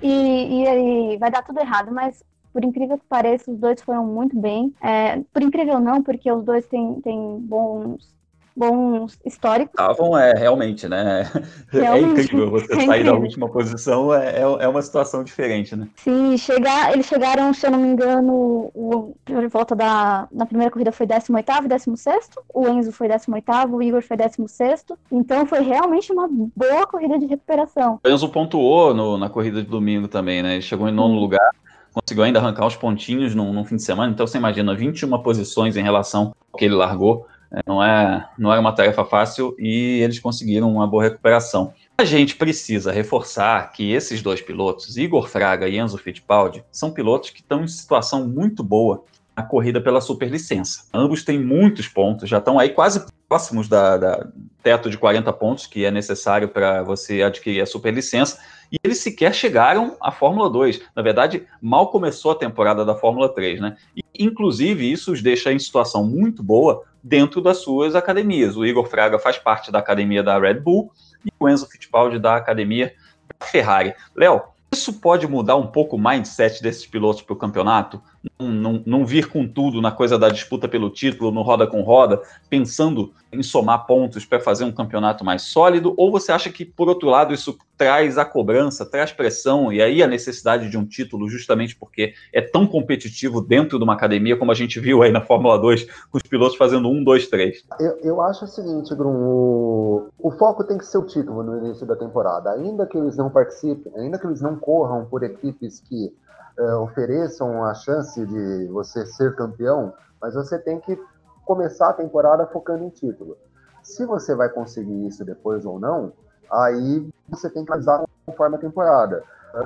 E, 0.01 0.09
e, 0.09 1.13
e 1.13 1.17
vai 1.17 1.29
dar 1.29 1.43
tudo 1.43 1.59
errado, 1.59 1.91
mas 1.91 2.23
por 2.51 2.63
incrível 2.63 2.97
que 2.97 3.05
pareça, 3.07 3.51
os 3.51 3.57
dois 3.57 3.81
foram 3.81 4.05
muito 4.05 4.37
bem. 4.39 4.73
É, 4.81 5.21
por 5.31 5.43
incrível 5.43 5.79
não, 5.79 6.01
porque 6.01 6.31
os 6.31 6.43
dois 6.43 6.65
têm, 6.65 6.99
têm 7.01 7.37
bons 7.39 8.18
bons 8.59 9.17
históricos. 9.25 9.73
Estavam, 9.79 10.17
é, 10.17 10.33
realmente, 10.33 10.87
né? 10.87 11.23
É 11.71 11.81
realmente, 11.81 12.21
é 12.21 12.23
incrível 12.23 12.49
você 12.49 12.73
é 12.73 12.81
sair 12.85 13.03
da 13.03 13.13
última 13.13 13.47
posição, 13.47 14.13
é, 14.13 14.37
é, 14.37 14.41
é 14.41 14.67
uma 14.67 14.81
situação 14.81 15.23
diferente, 15.23 15.75
né? 15.75 15.87
Sim, 15.95 16.35
chegar, 16.37 16.91
eles 16.91 17.05
chegaram, 17.05 17.53
se 17.53 17.65
eu 17.65 17.71
não 17.71 17.79
me 17.79 17.87
engano, 17.87 18.71
o, 18.73 19.15
por 19.23 19.47
volta 19.49 19.75
da 19.75 20.27
na 20.31 20.45
primeira 20.45 20.71
corrida 20.71 20.91
foi 20.91 21.05
18º 21.05 21.65
e 21.65 21.67
16 21.67 22.29
o 22.53 22.67
Enzo 22.67 22.91
foi 22.91 23.07
18º, 23.07 23.71
o 23.71 23.81
Igor 23.81 24.01
foi 24.01 24.17
16 24.17 24.85
então 25.11 25.45
foi 25.45 25.61
realmente 25.61 26.11
uma 26.11 26.27
boa 26.29 26.87
corrida 26.87 27.17
de 27.17 27.25
recuperação. 27.27 27.99
O 28.03 28.09
Enzo 28.09 28.29
pontuou 28.29 28.93
no, 28.93 29.17
na 29.17 29.29
corrida 29.29 29.61
de 29.61 29.69
domingo 29.69 30.07
também, 30.07 30.41
né? 30.41 30.53
Ele 30.53 30.61
chegou 30.61 30.89
em 30.89 30.91
nono 30.91 31.15
lugar, 31.19 31.51
conseguiu 31.93 32.23
ainda 32.23 32.39
arrancar 32.39 32.65
os 32.65 32.75
pontinhos 32.75 33.35
no, 33.35 33.53
no 33.53 33.63
fim 33.63 33.75
de 33.75 33.83
semana, 33.83 34.11
então 34.11 34.25
você 34.25 34.37
imagina 34.37 34.75
21 34.75 35.17
posições 35.21 35.77
em 35.77 35.83
relação 35.83 36.33
ao 36.51 36.57
que 36.57 36.65
ele 36.65 36.75
largou, 36.75 37.27
não 37.65 37.83
é, 37.83 38.29
não 38.37 38.53
é 38.53 38.59
uma 38.59 38.73
tarefa 38.73 39.03
fácil 39.03 39.55
e 39.57 40.01
eles 40.01 40.19
conseguiram 40.19 40.71
uma 40.71 40.87
boa 40.87 41.03
recuperação. 41.03 41.73
A 41.97 42.05
gente 42.05 42.35
precisa 42.35 42.91
reforçar 42.91 43.71
que 43.71 43.91
esses 43.91 44.21
dois 44.21 44.41
pilotos, 44.41 44.97
Igor 44.97 45.27
Fraga 45.27 45.67
e 45.67 45.77
Enzo 45.77 45.97
Fittipaldi, 45.97 46.63
são 46.71 46.91
pilotos 46.91 47.31
que 47.31 47.41
estão 47.41 47.63
em 47.63 47.67
situação 47.67 48.27
muito 48.27 48.63
boa 48.63 49.03
na 49.35 49.43
corrida 49.43 49.81
pela 49.81 50.01
superlicença. 50.01 50.85
Ambos 50.93 51.23
têm 51.23 51.39
muitos 51.39 51.87
pontos, 51.87 52.29
já 52.29 52.37
estão 52.37 52.59
aí 52.59 52.69
quase 52.69 53.05
próximos 53.27 53.67
da, 53.67 53.95
da 53.97 54.27
teto 54.61 54.89
de 54.89 54.97
40 54.97 55.31
pontos 55.33 55.65
que 55.65 55.85
é 55.85 55.91
necessário 55.91 56.49
para 56.49 56.83
você 56.83 57.21
adquirir 57.21 57.61
a 57.61 57.65
superlicença 57.65 58.39
e 58.71 58.77
eles 58.83 58.99
sequer 58.99 59.33
chegaram 59.33 59.97
à 60.01 60.11
Fórmula 60.11 60.49
2. 60.49 60.81
Na 60.95 61.01
verdade, 61.01 61.45
mal 61.61 61.89
começou 61.89 62.31
a 62.31 62.35
temporada 62.35 62.85
da 62.85 62.95
Fórmula 62.95 63.29
3, 63.29 63.59
né? 63.59 63.77
E, 63.95 64.03
inclusive, 64.19 64.91
isso 64.91 65.11
os 65.11 65.21
deixa 65.21 65.51
em 65.51 65.59
situação 65.59 66.03
muito 66.03 66.43
boa 66.43 66.83
dentro 67.03 67.41
das 67.41 67.57
suas 67.57 67.95
academias. 67.95 68.55
O 68.55 68.65
Igor 68.65 68.87
Fraga 68.87 69.17
faz 69.17 69.37
parte 69.37 69.71
da 69.71 69.79
academia 69.79 70.21
da 70.21 70.37
Red 70.39 70.55
Bull 70.55 70.91
e 71.25 71.29
o 71.39 71.49
Enzo 71.49 71.67
Fittipaldi 71.67 72.19
da 72.19 72.35
academia 72.35 72.93
da 73.39 73.45
Ferrari. 73.45 73.93
Léo, 74.15 74.41
isso 74.71 74.93
pode 74.93 75.27
mudar 75.27 75.55
um 75.55 75.67
pouco 75.67 75.95
o 75.95 75.99
mindset 75.99 76.61
desses 76.61 76.85
pilotos 76.85 77.23
para 77.23 77.33
o 77.33 77.37
campeonato? 77.37 78.01
Não, 78.37 78.83
não, 78.85 79.05
vir 79.05 79.29
com 79.29 79.47
tudo 79.47 79.81
na 79.81 79.91
coisa 79.91 80.17
da 80.17 80.29
disputa 80.29 80.67
pelo 80.67 80.89
título, 80.89 81.31
no 81.31 81.41
roda 81.41 81.65
com 81.65 81.81
roda, 81.81 82.21
pensando 82.49 83.13
em 83.31 83.41
somar 83.41 83.85
pontos 83.85 84.25
para 84.25 84.39
fazer 84.39 84.63
um 84.63 84.71
campeonato 84.71 85.23
mais 85.23 85.43
sólido? 85.43 85.93
Ou 85.95 86.11
você 86.11 86.31
acha 86.31 86.49
que, 86.49 86.65
por 86.65 86.89
outro 86.89 87.09
lado, 87.09 87.33
isso 87.33 87.57
traz 87.77 88.17
a 88.17 88.25
cobrança, 88.25 88.85
traz 88.85 89.11
pressão 89.11 89.71
e 89.71 89.81
aí 89.81 90.03
a 90.03 90.07
necessidade 90.07 90.69
de 90.69 90.77
um 90.77 90.85
título, 90.85 91.29
justamente 91.29 91.75
porque 91.75 92.13
é 92.33 92.41
tão 92.41 92.67
competitivo 92.67 93.39
dentro 93.39 93.77
de 93.77 93.83
uma 93.83 93.93
academia, 93.93 94.37
como 94.37 94.51
a 94.51 94.55
gente 94.55 94.79
viu 94.79 95.01
aí 95.01 95.11
na 95.11 95.21
Fórmula 95.21 95.57
2, 95.57 95.85
com 96.09 96.17
os 96.17 96.23
pilotos 96.23 96.57
fazendo 96.57 96.89
um, 96.89 97.03
dois, 97.03 97.27
três? 97.27 97.63
Eu, 97.79 97.97
eu 98.03 98.21
acho 98.21 98.43
o 98.43 98.47
seguinte, 98.47 98.93
Bruno, 98.93 99.17
o, 99.17 100.09
o 100.19 100.31
foco 100.31 100.63
tem 100.65 100.77
que 100.77 100.85
ser 100.85 100.97
o 100.97 101.05
título 101.05 101.41
no 101.41 101.57
início 101.65 101.85
da 101.85 101.95
temporada. 101.95 102.51
Ainda 102.51 102.85
que 102.85 102.97
eles 102.97 103.15
não 103.15 103.29
participem, 103.29 103.93
ainda 103.95 104.19
que 104.19 104.27
eles 104.27 104.41
não 104.41 104.57
corram 104.57 105.05
por 105.05 105.23
equipes 105.23 105.79
que 105.79 106.11
é, 106.59 106.75
ofereçam 106.75 107.63
a 107.63 107.73
chance 107.73 108.23
de 108.25 108.67
você 108.67 109.05
ser 109.05 109.35
campeão, 109.35 109.93
mas 110.21 110.35
você 110.35 110.59
tem 110.59 110.79
que 110.79 111.01
começar 111.45 111.89
a 111.89 111.93
temporada 111.93 112.45
focando 112.47 112.83
em 112.83 112.89
título. 112.89 113.37
Se 113.81 114.05
você 114.05 114.35
vai 114.35 114.49
conseguir 114.49 115.07
isso 115.07 115.23
depois 115.23 115.65
ou 115.65 115.79
não, 115.79 116.11
aí 116.51 117.09
você 117.29 117.49
tem 117.49 117.63
que 117.63 117.71
analisar 117.71 118.03
conforme 118.25 118.57
a 118.57 118.59
temporada. 118.59 119.23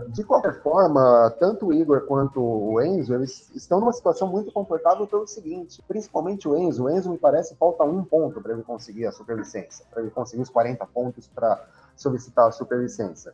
De 0.09 0.23
qualquer 0.23 0.61
forma, 0.61 1.29
tanto 1.39 1.67
o 1.67 1.73
Igor 1.73 2.01
quanto 2.05 2.41
o 2.41 2.81
Enzo, 2.81 3.13
eles 3.13 3.51
estão 3.53 3.81
numa 3.81 3.91
situação 3.91 4.27
muito 4.29 4.49
confortável 4.51 5.05
pelo 5.05 5.27
seguinte, 5.27 5.83
principalmente 5.85 6.47
o 6.47 6.55
Enzo. 6.55 6.85
O 6.85 6.89
Enzo, 6.89 7.09
me 7.09 7.17
parece, 7.17 7.55
falta 7.55 7.83
um 7.83 8.01
ponto 8.01 8.39
para 8.39 8.53
ele 8.53 8.63
conseguir 8.63 9.05
a 9.05 9.11
superlicença, 9.11 9.83
para 9.91 10.01
ele 10.01 10.11
conseguir 10.11 10.41
os 10.41 10.49
40 10.49 10.85
pontos 10.85 11.27
para 11.27 11.61
solicitar 11.97 12.47
a 12.47 12.51
superlicença. 12.51 13.33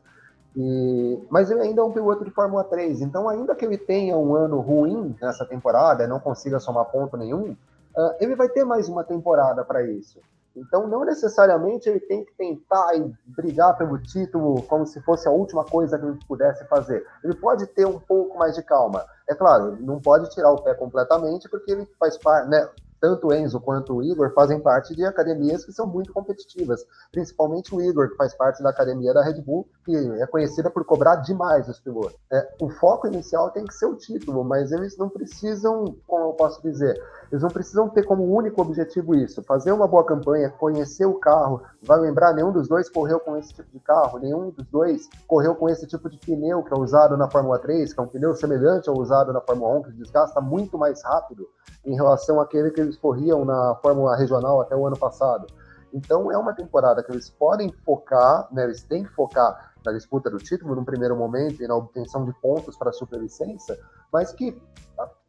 E, 0.56 1.24
mas 1.30 1.52
ele 1.52 1.62
ainda 1.62 1.82
é 1.82 1.84
um 1.84 1.92
piloto 1.92 2.26
de 2.26 2.32
Fórmula 2.32 2.64
3, 2.64 3.02
então 3.02 3.30
ainda 3.30 3.56
que 3.56 3.66
ele 3.66 3.78
tenha 3.78 4.18
um 4.18 4.36
ano 4.36 4.60
ruim 4.60 5.16
nessa 5.22 5.46
temporada, 5.46 6.08
não 6.08 6.20
consiga 6.20 6.60
somar 6.60 6.86
ponto 6.86 7.16
nenhum, 7.16 7.52
uh, 7.52 8.16
ele 8.20 8.36
vai 8.36 8.50
ter 8.50 8.64
mais 8.64 8.90
uma 8.90 9.04
temporada 9.04 9.64
para 9.64 9.84
isso. 9.84 10.20
Então 10.56 10.88
não 10.88 11.06
necessariamente 11.06 11.88
ele 11.88 12.00
tem 12.00 12.26
que 12.26 12.34
tentar 12.34 12.96
e 12.96 13.14
brigar 13.28 13.78
pelo 13.78 13.98
título 14.00 14.62
como 14.64 14.86
se 14.86 15.00
fosse 15.02 15.28
a 15.28 15.32
última 15.32 15.64
coisa 15.64 15.98
que 15.98 16.06
ele 16.06 16.20
pudesse 16.28 16.66
fazer. 16.66 17.06
Ele 17.24 17.36
pode 17.36 17.68
ter 17.68 17.86
um 17.86 18.00
pouco 18.00 18.38
mais 18.38 18.56
de 18.56 18.64
calma. 18.64 19.06
É 19.30 19.36
claro, 19.36 19.78
não 19.80 20.02
pode 20.02 20.30
tirar 20.32 20.52
o 20.52 20.62
pé 20.62 20.74
completamente 20.74 21.48
porque 21.48 21.72
ele 21.72 21.88
faz 22.00 22.18
parte, 22.18 22.50
né? 22.50 22.68
Tanto 23.00 23.28
o 23.28 23.34
Enzo 23.34 23.60
quanto 23.60 23.96
o 23.96 24.04
Igor 24.04 24.34
fazem 24.34 24.60
parte 24.60 24.96
de 24.96 25.06
academias 25.06 25.66
que 25.66 25.72
são 25.72 25.88
muito 25.88 26.14
competitivas, 26.14 26.86
principalmente 27.12 27.74
o 27.74 27.82
Igor, 27.82 28.10
que 28.10 28.16
faz 28.16 28.34
parte 28.36 28.62
da 28.62 28.70
academia 28.70 29.14
da 29.14 29.24
Red 29.24 29.42
Bull, 29.42 29.68
que 29.86 29.96
é 29.96 30.28
conhecida 30.28 30.70
por 30.70 30.86
cobrar 30.86 31.18
demais 31.18 31.68
os 31.68 31.80
pilotos. 31.80 32.18
É, 32.32 32.48
o 32.62 32.70
foco 32.70 33.08
inicial 33.08 33.52
tem 33.52 33.66
que 33.66 33.74
ser 33.74 33.86
o 33.86 33.96
título, 33.96 34.44
mas 34.44 34.72
eles 34.72 34.98
não 34.98 35.10
precisam, 35.10 35.96
como 36.08 36.26
eu 36.26 36.34
posso 36.34 36.62
dizer, 36.62 37.02
eles 37.32 37.44
não 37.44 37.50
precisam 37.50 37.88
ter 37.90 38.04
como 38.04 38.24
único 38.24 38.62
objetivo 38.62 39.16
isso, 39.16 39.44
fazer 39.44 39.72
uma 39.72 39.88
boa 39.88 40.04
campanha, 40.04 40.50
conhecer 40.50 41.06
o 41.06 41.14
carro, 41.14 41.62
vai 41.82 42.00
lembrar, 42.00 42.34
nenhum 42.34 42.52
dos 42.52 42.68
dois 42.68 42.90
correu 42.90 43.20
com 43.20 43.38
esse 43.38 43.54
tipo 43.54 43.70
de 43.72 43.80
carro, 43.80 44.20
nenhum 44.20 44.50
dos 44.50 44.66
dois 44.68 45.08
correu 45.28 45.56
com 45.56 45.70
esse 45.70 45.86
tipo 45.86 46.10
de 46.10 46.18
pneu 46.18 46.64
que 46.64 46.74
é 46.74 46.78
usado 46.78 47.16
na 47.16 47.30
Fórmula 47.30 47.60
3, 47.60 47.94
que 47.94 48.00
é 48.00 48.04
um 48.04 48.08
pneu 48.08 48.34
semelhante 48.34 48.90
ao 48.90 48.98
usado 48.98 49.32
na 49.32 49.42
Fórmula 49.42 49.80
1, 49.80 49.84
que 49.84 49.92
desgasta 49.92 50.42
muito 50.42 50.78
mais 50.78 51.04
rápido 51.04 51.48
em 51.86 51.96
relação 51.96 52.42
àquele 52.42 52.72
que 52.72 52.82
eles 52.82 52.98
corriam 52.98 53.46
na 53.46 53.76
Fórmula 53.82 54.16
Regional 54.16 54.62
até 54.62 54.76
o 54.76 54.86
ano 54.86 54.98
passado. 54.98 55.48
Então 55.94 56.32
é 56.32 56.38
uma 56.38 56.54
temporada 56.54 57.04
que 57.04 57.12
eles 57.12 57.30
podem 57.30 57.72
focar, 57.86 58.48
né, 58.52 58.64
eles 58.64 58.84
têm 58.84 59.04
que 59.04 59.14
focar 59.14 59.70
na 59.86 59.92
disputa 59.92 60.30
do 60.30 60.38
título 60.38 60.76
num 60.76 60.84
primeiro 60.84 61.16
momento 61.16 61.64
e 61.64 61.68
na 61.68 61.76
obtenção 61.76 62.26
de 62.26 62.34
pontos 62.42 62.78
para 62.78 62.90
a 62.90 62.94
superlicença, 62.94 63.78
mas 64.12 64.32
que, 64.32 64.60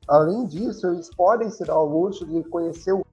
além 0.08 0.46
disso, 0.46 0.86
eles 0.88 1.10
podem 1.14 1.50
se 1.50 1.64
dar 1.64 1.74
ao 1.74 1.86
luxo 1.86 2.26
de 2.26 2.42
conhecer 2.44 2.92
o 2.92 3.04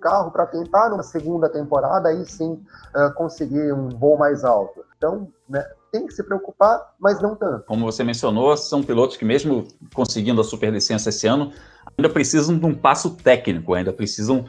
carro 0.00 0.30
para 0.30 0.46
tentar 0.46 0.90
numa 0.90 1.02
segunda 1.02 1.48
temporada 1.48 2.08
aí 2.08 2.24
sim 2.26 2.62
uh, 2.94 3.12
conseguir 3.14 3.72
um 3.72 3.88
voo 3.88 4.18
mais 4.18 4.44
alto. 4.44 4.84
Então, 4.96 5.28
né, 5.48 5.64
tem 5.90 6.06
que 6.06 6.14
se 6.14 6.22
preocupar, 6.22 6.94
mas 6.98 7.20
não 7.20 7.34
tanto. 7.34 7.64
Como 7.64 7.84
você 7.84 8.04
mencionou, 8.04 8.56
são 8.56 8.82
pilotos 8.82 9.16
que 9.16 9.24
mesmo 9.24 9.66
conseguindo 9.94 10.40
a 10.40 10.44
superlicença 10.44 11.08
esse 11.08 11.26
ano, 11.26 11.52
ainda 11.96 12.10
precisam 12.10 12.58
de 12.58 12.66
um 12.66 12.74
passo 12.74 13.16
técnico, 13.16 13.74
ainda 13.74 13.92
precisam 13.92 14.44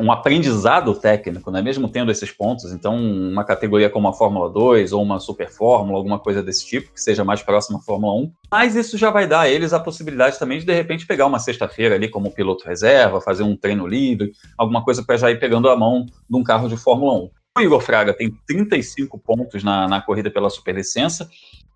um 0.00 0.10
aprendizado 0.10 0.94
técnico, 0.94 1.50
né? 1.50 1.60
mesmo 1.60 1.88
tendo 1.88 2.10
esses 2.10 2.30
pontos. 2.30 2.72
Então, 2.72 2.96
uma 2.96 3.44
categoria 3.44 3.90
como 3.90 4.08
a 4.08 4.12
Fórmula 4.12 4.48
2 4.48 4.92
ou 4.92 5.02
uma 5.02 5.20
Super 5.20 5.50
Fórmula, 5.50 5.98
alguma 5.98 6.18
coisa 6.18 6.42
desse 6.42 6.66
tipo, 6.66 6.92
que 6.92 7.00
seja 7.00 7.22
mais 7.22 7.42
próxima 7.42 7.78
à 7.78 7.82
Fórmula 7.82 8.14
1. 8.14 8.32
Mas 8.50 8.74
isso 8.74 8.96
já 8.96 9.10
vai 9.10 9.26
dar 9.26 9.40
a 9.40 9.48
eles 9.48 9.72
a 9.72 9.80
possibilidade 9.80 10.38
também 10.38 10.58
de, 10.58 10.64
de 10.64 10.72
repente, 10.72 11.06
pegar 11.06 11.26
uma 11.26 11.38
sexta-feira 11.38 11.94
ali 11.94 12.08
como 12.08 12.30
piloto 12.30 12.66
reserva, 12.66 13.20
fazer 13.20 13.42
um 13.42 13.56
treino 13.56 13.86
livre, 13.86 14.32
alguma 14.56 14.82
coisa 14.82 15.04
para 15.04 15.18
já 15.18 15.30
ir 15.30 15.38
pegando 15.38 15.68
a 15.68 15.76
mão 15.76 16.06
de 16.06 16.36
um 16.36 16.42
carro 16.42 16.68
de 16.68 16.76
Fórmula 16.76 17.14
1. 17.14 17.30
O 17.56 17.60
Igor 17.60 17.80
Fraga 17.80 18.12
tem 18.12 18.30
35 18.46 19.18
pontos 19.18 19.62
na, 19.62 19.86
na 19.86 20.00
corrida 20.00 20.30
pela 20.30 20.50
superlicença, 20.50 21.28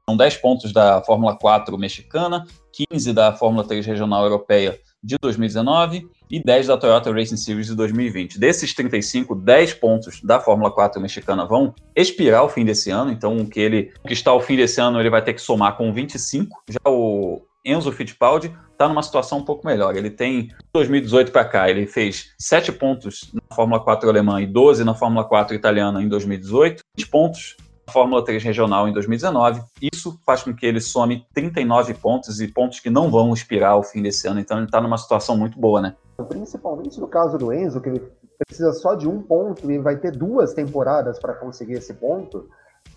são 0.09 0.17
10 0.17 0.39
pontos 0.39 0.73
da 0.73 1.03
Fórmula 1.03 1.37
4 1.37 1.77
mexicana, 1.77 2.47
15 2.91 3.13
da 3.13 3.35
Fórmula 3.35 3.63
3 3.63 3.85
regional 3.85 4.25
europeia 4.25 4.81
de 5.03 5.17
2019 5.21 6.09
e 6.31 6.43
10 6.43 6.67
da 6.67 6.77
Toyota 6.77 7.13
Racing 7.13 7.37
Series 7.37 7.67
de 7.67 7.75
2020. 7.75 8.39
Desses 8.39 8.75
35, 8.75 9.35
10 9.35 9.75
pontos 9.75 10.21
da 10.23 10.41
Fórmula 10.41 10.71
4 10.71 11.01
mexicana 11.01 11.47
vão 11.47 11.75
expirar 11.95 12.41
ao 12.41 12.49
fim 12.49 12.65
desse 12.65 12.91
ano, 12.91 13.11
então 13.11 13.37
o 13.37 13.49
que 13.49 13.61
ele 13.61 13.93
o 14.05 14.09
que 14.09 14.13
está 14.13 14.31
ao 14.31 14.41
fim 14.41 14.57
desse 14.57 14.81
ano 14.81 15.01
ele 15.01 15.11
vai 15.11 15.23
ter 15.23 15.35
que 15.35 15.41
somar 15.41 15.77
com 15.77 15.93
25. 15.93 16.63
Já 16.69 16.81
o 16.87 17.43
Enzo 17.65 17.93
Fittipaldi 17.93 18.55
está 18.73 18.89
numa 18.89 19.03
situação 19.03 19.39
um 19.39 19.45
pouco 19.45 19.67
melhor. 19.67 19.97
Ele 19.97 20.11
tem 20.11 20.49
2018 20.73 21.33
para 21.33 21.45
cá, 21.45 21.69
ele 21.69 21.87
fez 21.87 22.33
7 22.39 22.73
pontos 22.73 23.31
na 23.35 23.55
Fórmula 23.55 23.83
4 23.83 24.09
alemã 24.09 24.41
e 24.41 24.47
12 24.47 24.85
na 24.85 24.95
Fórmula 24.95 25.25
4 25.25 25.55
italiana 25.55 26.03
em 26.03 26.09
2018, 26.09 26.83
20 26.97 27.09
pontos 27.09 27.57
Fórmula 27.89 28.25
3 28.25 28.43
regional 28.43 28.89
em 28.89 28.93
2019. 28.93 29.63
Isso 29.81 30.19
faz 30.25 30.43
com 30.43 30.55
que 30.55 30.67
ele 30.67 30.81
some 30.81 31.27
39 31.35 31.95
pontos 31.95 32.41
e 32.41 32.49
pontos 32.49 32.81
que 32.81 32.91
não 32.91 33.11
vão 33.11 33.33
expirar 33.33 33.73
ao 33.73 33.83
fim 33.83 34.03
desse 34.03 34.29
ano. 34.29 34.41
Então 34.41 34.59
ele 34.59 34.67
está 34.67 34.81
numa 34.81 34.99
situação 34.99 35.37
muito 35.37 35.59
boa, 35.59 35.81
né? 35.81 35.97
Principalmente 36.29 37.01
no 37.01 37.09
caso 37.09 37.39
do 37.39 37.53
Enzo, 37.53 37.81
que 37.81 37.89
ele 37.89 38.03
precisa 38.39 38.73
só 38.73 38.95
de 38.95 39.09
um 39.09 39.23
ponto 39.23 39.71
e 39.71 39.79
vai 39.79 39.97
ter 39.97 40.13
duas 40.13 40.55
temporadas 40.55 41.19
para 41.19 41.35
conseguir 41.35 41.75
esse 41.75 41.95
ponto. 41.95 42.49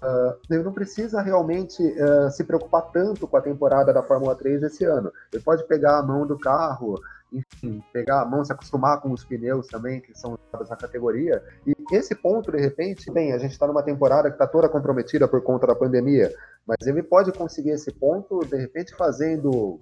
Uh, 0.01 0.33
ele 0.49 0.63
não 0.63 0.71
precisa 0.71 1.21
realmente 1.21 1.81
uh, 1.83 2.29
se 2.31 2.43
preocupar 2.43 2.83
tanto 2.91 3.27
com 3.27 3.37
a 3.37 3.41
temporada 3.41 3.93
da 3.93 4.01
Fórmula 4.01 4.35
3 4.35 4.63
esse 4.63 4.83
ano. 4.83 5.11
Ele 5.31 5.43
pode 5.43 5.63
pegar 5.67 5.99
a 5.99 6.03
mão 6.03 6.25
do 6.25 6.39
carro, 6.39 6.99
enfim, 7.31 7.81
pegar 7.93 8.21
a 8.21 8.25
mão, 8.25 8.43
se 8.43 8.51
acostumar 8.51 8.99
com 8.99 9.11
os 9.11 9.23
pneus 9.23 9.67
também, 9.67 10.01
que 10.01 10.13
são 10.17 10.37
usados 10.49 10.69
na 10.69 10.75
categoria. 10.75 11.41
E 11.65 11.73
esse 11.91 12.13
ponto, 12.13 12.51
de 12.51 12.59
repente, 12.59 13.09
bem, 13.11 13.31
a 13.31 13.37
gente 13.37 13.51
está 13.51 13.65
numa 13.65 13.83
temporada 13.83 14.29
que 14.29 14.35
está 14.35 14.45
toda 14.45 14.67
comprometida 14.67 15.27
por 15.27 15.41
conta 15.41 15.67
da 15.67 15.75
pandemia, 15.75 16.33
mas 16.67 16.85
ele 16.85 17.01
pode 17.01 17.31
conseguir 17.31 17.71
esse 17.71 17.91
ponto, 17.91 18.39
de 18.45 18.57
repente, 18.57 18.95
fazendo 18.95 19.49
o 19.49 19.79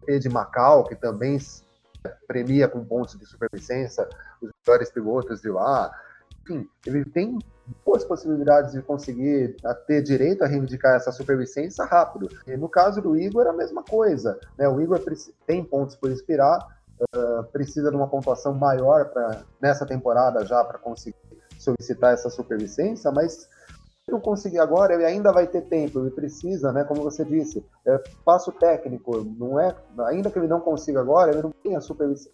GP 0.00 0.18
de 0.18 0.28
Macau, 0.28 0.84
que 0.84 0.94
também 0.94 1.38
premia 2.26 2.68
com 2.68 2.84
pontos 2.84 3.18
de 3.18 3.26
superlicença 3.26 4.08
os 4.40 4.50
melhores 4.66 4.90
pilotos 4.90 5.40
de 5.40 5.50
lá. 5.50 5.90
Enfim, 6.42 6.68
ele 6.86 7.04
tem 7.04 7.38
boas 7.84 8.04
possibilidades 8.04 8.72
de 8.72 8.82
conseguir 8.82 9.56
ter 9.86 10.02
direito 10.02 10.42
a 10.42 10.46
reivindicar 10.46 10.96
essa 10.96 11.12
superlicença 11.12 11.84
rápido. 11.84 12.28
E 12.46 12.56
no 12.56 12.68
caso 12.68 13.00
do 13.00 13.16
Igor, 13.16 13.46
a 13.46 13.52
mesma 13.52 13.82
coisa. 13.82 14.38
Né? 14.58 14.68
O 14.68 14.80
Igor 14.80 15.00
tem 15.46 15.64
pontos 15.64 15.96
por 15.96 16.10
inspirar, 16.10 16.58
uh, 17.14 17.44
precisa 17.52 17.90
de 17.90 17.96
uma 17.96 18.08
pontuação 18.08 18.54
maior 18.54 19.06
para 19.06 19.42
nessa 19.60 19.86
temporada 19.86 20.44
já 20.44 20.64
para 20.64 20.78
conseguir 20.78 21.16
solicitar 21.58 22.14
essa 22.14 22.30
superlicença, 22.30 23.12
mas 23.12 23.48
se 24.10 24.10
não 24.10 24.20
conseguir 24.20 24.58
agora, 24.58 24.94
ele 24.94 25.04
ainda 25.04 25.32
vai 25.32 25.46
ter 25.46 25.62
tempo, 25.62 26.00
ele 26.00 26.10
precisa, 26.10 26.72
né, 26.72 26.84
como 26.84 27.02
você 27.02 27.24
disse, 27.24 27.64
é, 27.86 28.02
passo 28.24 28.50
técnico, 28.50 29.24
não 29.38 29.60
é, 29.60 29.74
ainda 30.06 30.30
que 30.30 30.38
ele 30.38 30.48
não 30.48 30.60
consiga 30.60 31.00
agora, 31.00 31.30
ele 31.30 31.42
não 31.42 31.52
tem 31.62 31.76
a 31.76 31.80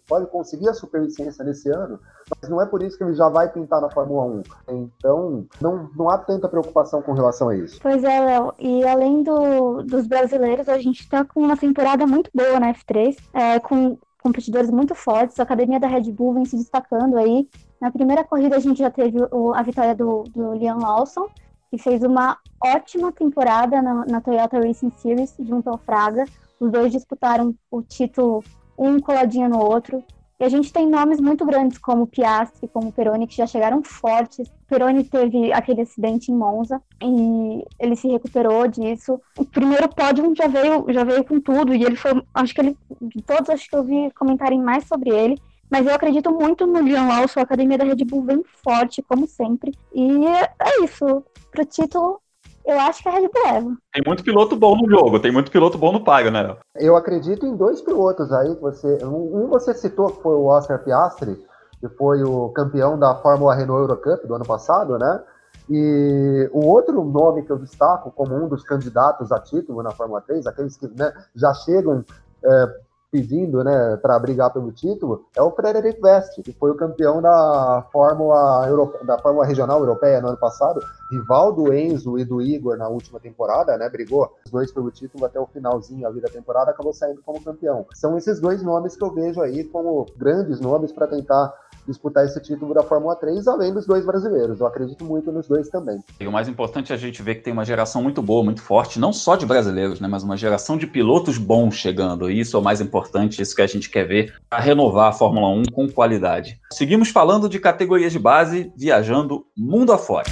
pode 0.07 0.25
conseguir 0.27 0.69
a 0.69 0.73
superlicença 0.73 1.43
nesse 1.43 1.69
ano, 1.69 1.99
mas 2.41 2.49
não 2.49 2.61
é 2.61 2.65
por 2.65 2.81
isso 2.81 2.97
que 2.97 3.03
ele 3.03 3.13
já 3.13 3.29
vai 3.29 3.51
pintar 3.51 3.81
na 3.81 3.89
Fórmula 3.91 4.25
1. 4.25 4.43
Então, 4.69 5.45
não, 5.61 5.89
não 5.95 6.09
há 6.09 6.17
tanta 6.17 6.49
preocupação 6.49 7.01
com 7.01 7.13
relação 7.13 7.49
a 7.49 7.55
isso. 7.55 7.79
Pois 7.81 8.03
é, 8.03 8.19
Léo, 8.19 8.53
e 8.57 8.83
além 8.85 9.23
do, 9.23 9.83
dos 9.83 10.07
brasileiros, 10.07 10.67
a 10.67 10.77
gente 10.77 11.01
está 11.01 11.23
com 11.23 11.41
uma 11.41 11.57
temporada 11.57 12.07
muito 12.07 12.29
boa 12.33 12.59
na 12.59 12.73
F3, 12.73 13.17
é, 13.33 13.59
com 13.59 13.97
competidores 14.21 14.69
muito 14.69 14.95
fortes. 14.95 15.39
A 15.39 15.43
academia 15.43 15.79
da 15.79 15.87
Red 15.87 16.11
Bull 16.11 16.33
vem 16.33 16.45
se 16.45 16.55
destacando 16.55 17.17
aí. 17.17 17.47
Na 17.79 17.91
primeira 17.91 18.23
corrida 18.23 18.55
a 18.55 18.59
gente 18.59 18.79
já 18.79 18.89
teve 18.89 19.17
o, 19.31 19.53
a 19.53 19.61
vitória 19.61 19.95
do, 19.95 20.23
do 20.23 20.53
Liam 20.53 20.79
Lawson, 20.79 21.27
que 21.69 21.77
fez 21.77 22.03
uma 22.03 22.37
ótima 22.63 23.11
temporada 23.11 23.81
na, 23.81 24.05
na, 24.05 24.21
Toyota 24.21 24.59
Racing 24.59 24.91
Series 24.91 25.35
junto 25.39 25.69
ao 25.69 25.77
Fraga. 25.77 26.25
Os 26.59 26.71
dois 26.71 26.91
disputaram 26.91 27.53
o 27.69 27.81
título 27.81 28.43
um 28.77 28.99
coladinho 28.99 29.49
no 29.49 29.59
outro. 29.59 30.03
E 30.39 30.43
a 30.43 30.49
gente 30.49 30.71
tem 30.71 30.87
nomes 30.87 31.19
muito 31.19 31.43
grandes 31.45 31.79
como 31.79 32.05
Piastri, 32.05 32.67
como 32.67 32.91
Peroni, 32.91 33.25
que 33.25 33.35
já 33.35 33.47
chegaram 33.47 33.81
fortes. 33.83 34.51
Peroni 34.67 35.03
teve 35.03 35.51
aquele 35.51 35.81
acidente 35.81 36.31
em 36.31 36.35
Monza 36.35 36.81
e 37.01 37.65
ele 37.79 37.95
se 37.95 38.07
recuperou 38.07 38.67
disso. 38.67 39.19
O 39.35 39.43
primeiro 39.43 39.89
pódio 39.89 40.35
já 40.35 40.47
veio, 40.47 40.85
já 40.89 41.03
veio 41.03 41.23
com 41.23 41.39
tudo 41.39 41.73
e 41.73 41.83
ele 41.83 41.95
foi, 41.95 42.21
acho 42.35 42.53
que 42.53 42.61
ele, 42.61 42.77
de 43.01 43.21
todos 43.23 43.49
acho 43.49 43.67
que 43.67 43.75
eu 43.75 43.83
vi 43.83 44.11
comentarem 44.11 44.61
mais 44.61 44.87
sobre 44.87 45.09
ele. 45.09 45.41
Mas 45.69 45.85
eu 45.85 45.93
acredito 45.93 46.31
muito 46.31 46.65
no 46.65 46.81
Leon 46.81 47.07
Lawson, 47.07 47.39
a 47.39 47.43
academia 47.43 47.77
da 47.77 47.83
Red 47.83 48.05
Bull 48.05 48.23
vem 48.23 48.43
forte, 48.63 49.01
como 49.01 49.27
sempre. 49.27 49.73
E 49.93 50.25
é 50.25 50.83
isso. 50.83 51.23
Pro 51.51 51.65
título, 51.65 52.21
eu 52.67 52.79
acho 52.81 53.01
que 53.01 53.07
a 53.07 53.13
Red 53.13 53.29
Bull 53.29 53.43
leva. 53.45 53.77
Tem 53.93 54.03
muito 54.05 54.23
piloto 54.23 54.55
bom 54.57 54.75
no 54.75 54.89
jogo, 54.89 55.19
tem 55.19 55.31
muito 55.31 55.49
piloto 55.49 55.77
bom 55.77 55.93
no 55.93 56.03
paga, 56.03 56.29
né? 56.29 56.57
Eu 56.75 56.97
acredito 56.97 57.45
em 57.45 57.55
dois 57.55 57.81
pilotos 57.81 58.31
aí. 58.33 58.53
Você, 58.55 59.05
um 59.05 59.47
você 59.47 59.73
citou 59.73 60.11
que 60.11 60.21
foi 60.21 60.35
o 60.35 60.45
Oscar 60.45 60.83
Piastri, 60.83 61.37
que 61.79 61.87
foi 61.87 62.21
o 62.23 62.49
campeão 62.49 62.99
da 62.99 63.15
Fórmula 63.15 63.55
Renault 63.55 63.81
Eurocup 63.81 64.27
do 64.27 64.35
ano 64.35 64.45
passado, 64.45 64.97
né? 64.99 65.23
E 65.69 66.49
o 66.51 66.65
outro 66.65 67.03
nome 67.03 67.43
que 67.43 67.51
eu 67.51 67.57
destaco 67.57 68.11
como 68.11 68.35
um 68.35 68.47
dos 68.47 68.63
candidatos 68.63 69.31
a 69.31 69.39
título 69.39 69.81
na 69.81 69.91
Fórmula 69.91 70.21
3, 70.21 70.45
aqueles 70.45 70.77
que 70.77 70.87
né, 70.87 71.13
já 71.35 71.53
chegam 71.53 72.03
é, 72.43 72.75
pedindo, 73.11 73.63
né, 73.63 73.97
para 74.01 74.19
brigar 74.19 74.51
pelo 74.51 74.71
título, 74.71 75.25
é 75.35 75.41
o 75.41 75.51
Frederic 75.51 75.99
West, 76.03 76.41
que 76.41 76.51
foi 76.51 76.71
o 76.71 76.75
campeão 76.75 77.21
da 77.21 77.85
Fórmula 77.91 78.67
da 79.03 79.17
Fórmula 79.17 79.45
Regional 79.45 79.79
Europeia 79.79 80.21
no 80.21 80.29
ano 80.29 80.37
passado, 80.37 80.81
rival 81.09 81.53
do 81.53 81.73
Enzo 81.73 82.19
e 82.19 82.25
do 82.25 82.41
Igor 82.41 82.77
na 82.77 82.87
última 82.87 83.19
temporada, 83.19 83.77
né, 83.77 83.89
brigou 83.89 84.29
os 84.45 84.51
dois 84.51 84.71
pelo 84.71 84.91
título 84.91 85.25
até 85.25 85.39
o 85.39 85.47
finalzinho 85.47 86.07
ali 86.07 86.19
da 86.19 86.29
temporada, 86.29 86.71
acabou 86.71 86.93
saindo 86.93 87.21
como 87.25 87.43
campeão. 87.43 87.85
São 87.93 88.17
esses 88.17 88.39
dois 88.39 88.61
nomes 88.61 88.95
que 88.95 89.03
eu 89.03 89.13
vejo 89.13 89.41
aí 89.41 89.63
como 89.63 90.05
grandes 90.17 90.59
nomes 90.59 90.91
para 90.91 91.07
tentar 91.07 91.53
disputar 91.87 92.25
esse 92.25 92.39
título 92.41 92.73
da 92.73 92.83
Fórmula 92.83 93.15
3, 93.15 93.47
além 93.47 93.73
dos 93.73 93.85
dois 93.85 94.05
brasileiros. 94.05 94.59
Eu 94.59 94.67
acredito 94.67 95.03
muito 95.03 95.31
nos 95.31 95.47
dois 95.47 95.69
também. 95.69 95.99
E 96.19 96.27
o 96.27 96.31
mais 96.31 96.47
importante 96.47 96.91
é 96.91 96.95
a 96.95 96.99
gente 96.99 97.21
ver 97.21 97.35
que 97.35 97.41
tem 97.41 97.53
uma 97.53 97.65
geração 97.65 98.03
muito 98.03 98.21
boa, 98.21 98.43
muito 98.43 98.61
forte, 98.61 98.99
não 98.99 99.13
só 99.13 99.35
de 99.35 99.45
brasileiros, 99.45 99.99
né, 99.99 100.07
mas 100.07 100.23
uma 100.23 100.37
geração 100.37 100.77
de 100.77 100.85
pilotos 100.85 101.37
bons 101.37 101.75
chegando. 101.75 102.29
E 102.29 102.39
isso 102.39 102.57
é 102.57 102.59
o 102.59 102.63
mais 102.63 102.81
importante, 102.81 103.41
isso 103.41 103.55
que 103.55 103.61
a 103.61 103.67
gente 103.67 103.89
quer 103.89 104.07
ver 104.07 104.35
para 104.49 104.59
renovar 104.59 105.09
a 105.09 105.13
Fórmula 105.13 105.49
1 105.49 105.63
com 105.71 105.87
qualidade. 105.89 106.59
Seguimos 106.71 107.09
falando 107.09 107.49
de 107.49 107.59
categorias 107.59 108.11
de 108.11 108.19
base, 108.19 108.71
viajando 108.75 109.45
mundo 109.55 109.91
afora. 109.91 110.27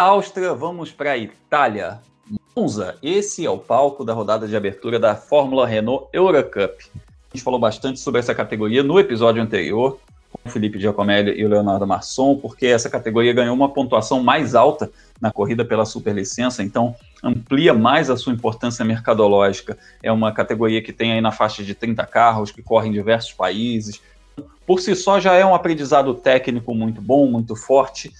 Áustria, 0.00 0.54
vamos 0.54 0.90
para 0.90 1.12
a 1.12 1.18
Itália. 1.18 2.00
Monza, 2.56 2.96
esse 3.02 3.44
é 3.44 3.50
o 3.50 3.58
palco 3.58 4.02
da 4.02 4.14
rodada 4.14 4.48
de 4.48 4.56
abertura 4.56 4.98
da 4.98 5.14
Fórmula 5.14 5.66
Renault 5.66 6.08
Eurocup. 6.10 6.86
A 6.94 7.36
gente 7.36 7.44
falou 7.44 7.60
bastante 7.60 8.00
sobre 8.00 8.18
essa 8.18 8.34
categoria 8.34 8.82
no 8.82 8.98
episódio 8.98 9.42
anterior, 9.42 10.00
com 10.32 10.48
o 10.48 10.50
Felipe 10.50 10.80
Giacomelli 10.80 11.38
e 11.38 11.44
o 11.44 11.50
Leonardo 11.50 11.86
Marçom, 11.86 12.34
porque 12.34 12.64
essa 12.64 12.88
categoria 12.88 13.34
ganhou 13.34 13.54
uma 13.54 13.68
pontuação 13.68 14.22
mais 14.22 14.54
alta 14.54 14.90
na 15.20 15.30
corrida 15.30 15.66
pela 15.66 15.84
superlicença, 15.84 16.62
então 16.62 16.96
amplia 17.22 17.74
mais 17.74 18.08
a 18.08 18.16
sua 18.16 18.32
importância 18.32 18.82
mercadológica. 18.82 19.76
É 20.02 20.10
uma 20.10 20.32
categoria 20.32 20.80
que 20.80 20.94
tem 20.94 21.12
aí 21.12 21.20
na 21.20 21.30
faixa 21.30 21.62
de 21.62 21.74
30 21.74 22.06
carros, 22.06 22.50
que 22.50 22.62
corre 22.62 22.88
em 22.88 22.92
diversos 22.92 23.34
países. 23.34 24.00
Por 24.66 24.80
si 24.80 24.96
só 24.96 25.20
já 25.20 25.34
é 25.34 25.44
um 25.44 25.54
aprendizado 25.54 26.14
técnico 26.14 26.74
muito 26.74 27.02
bom, 27.02 27.26
muito 27.26 27.54
forte, 27.54 28.10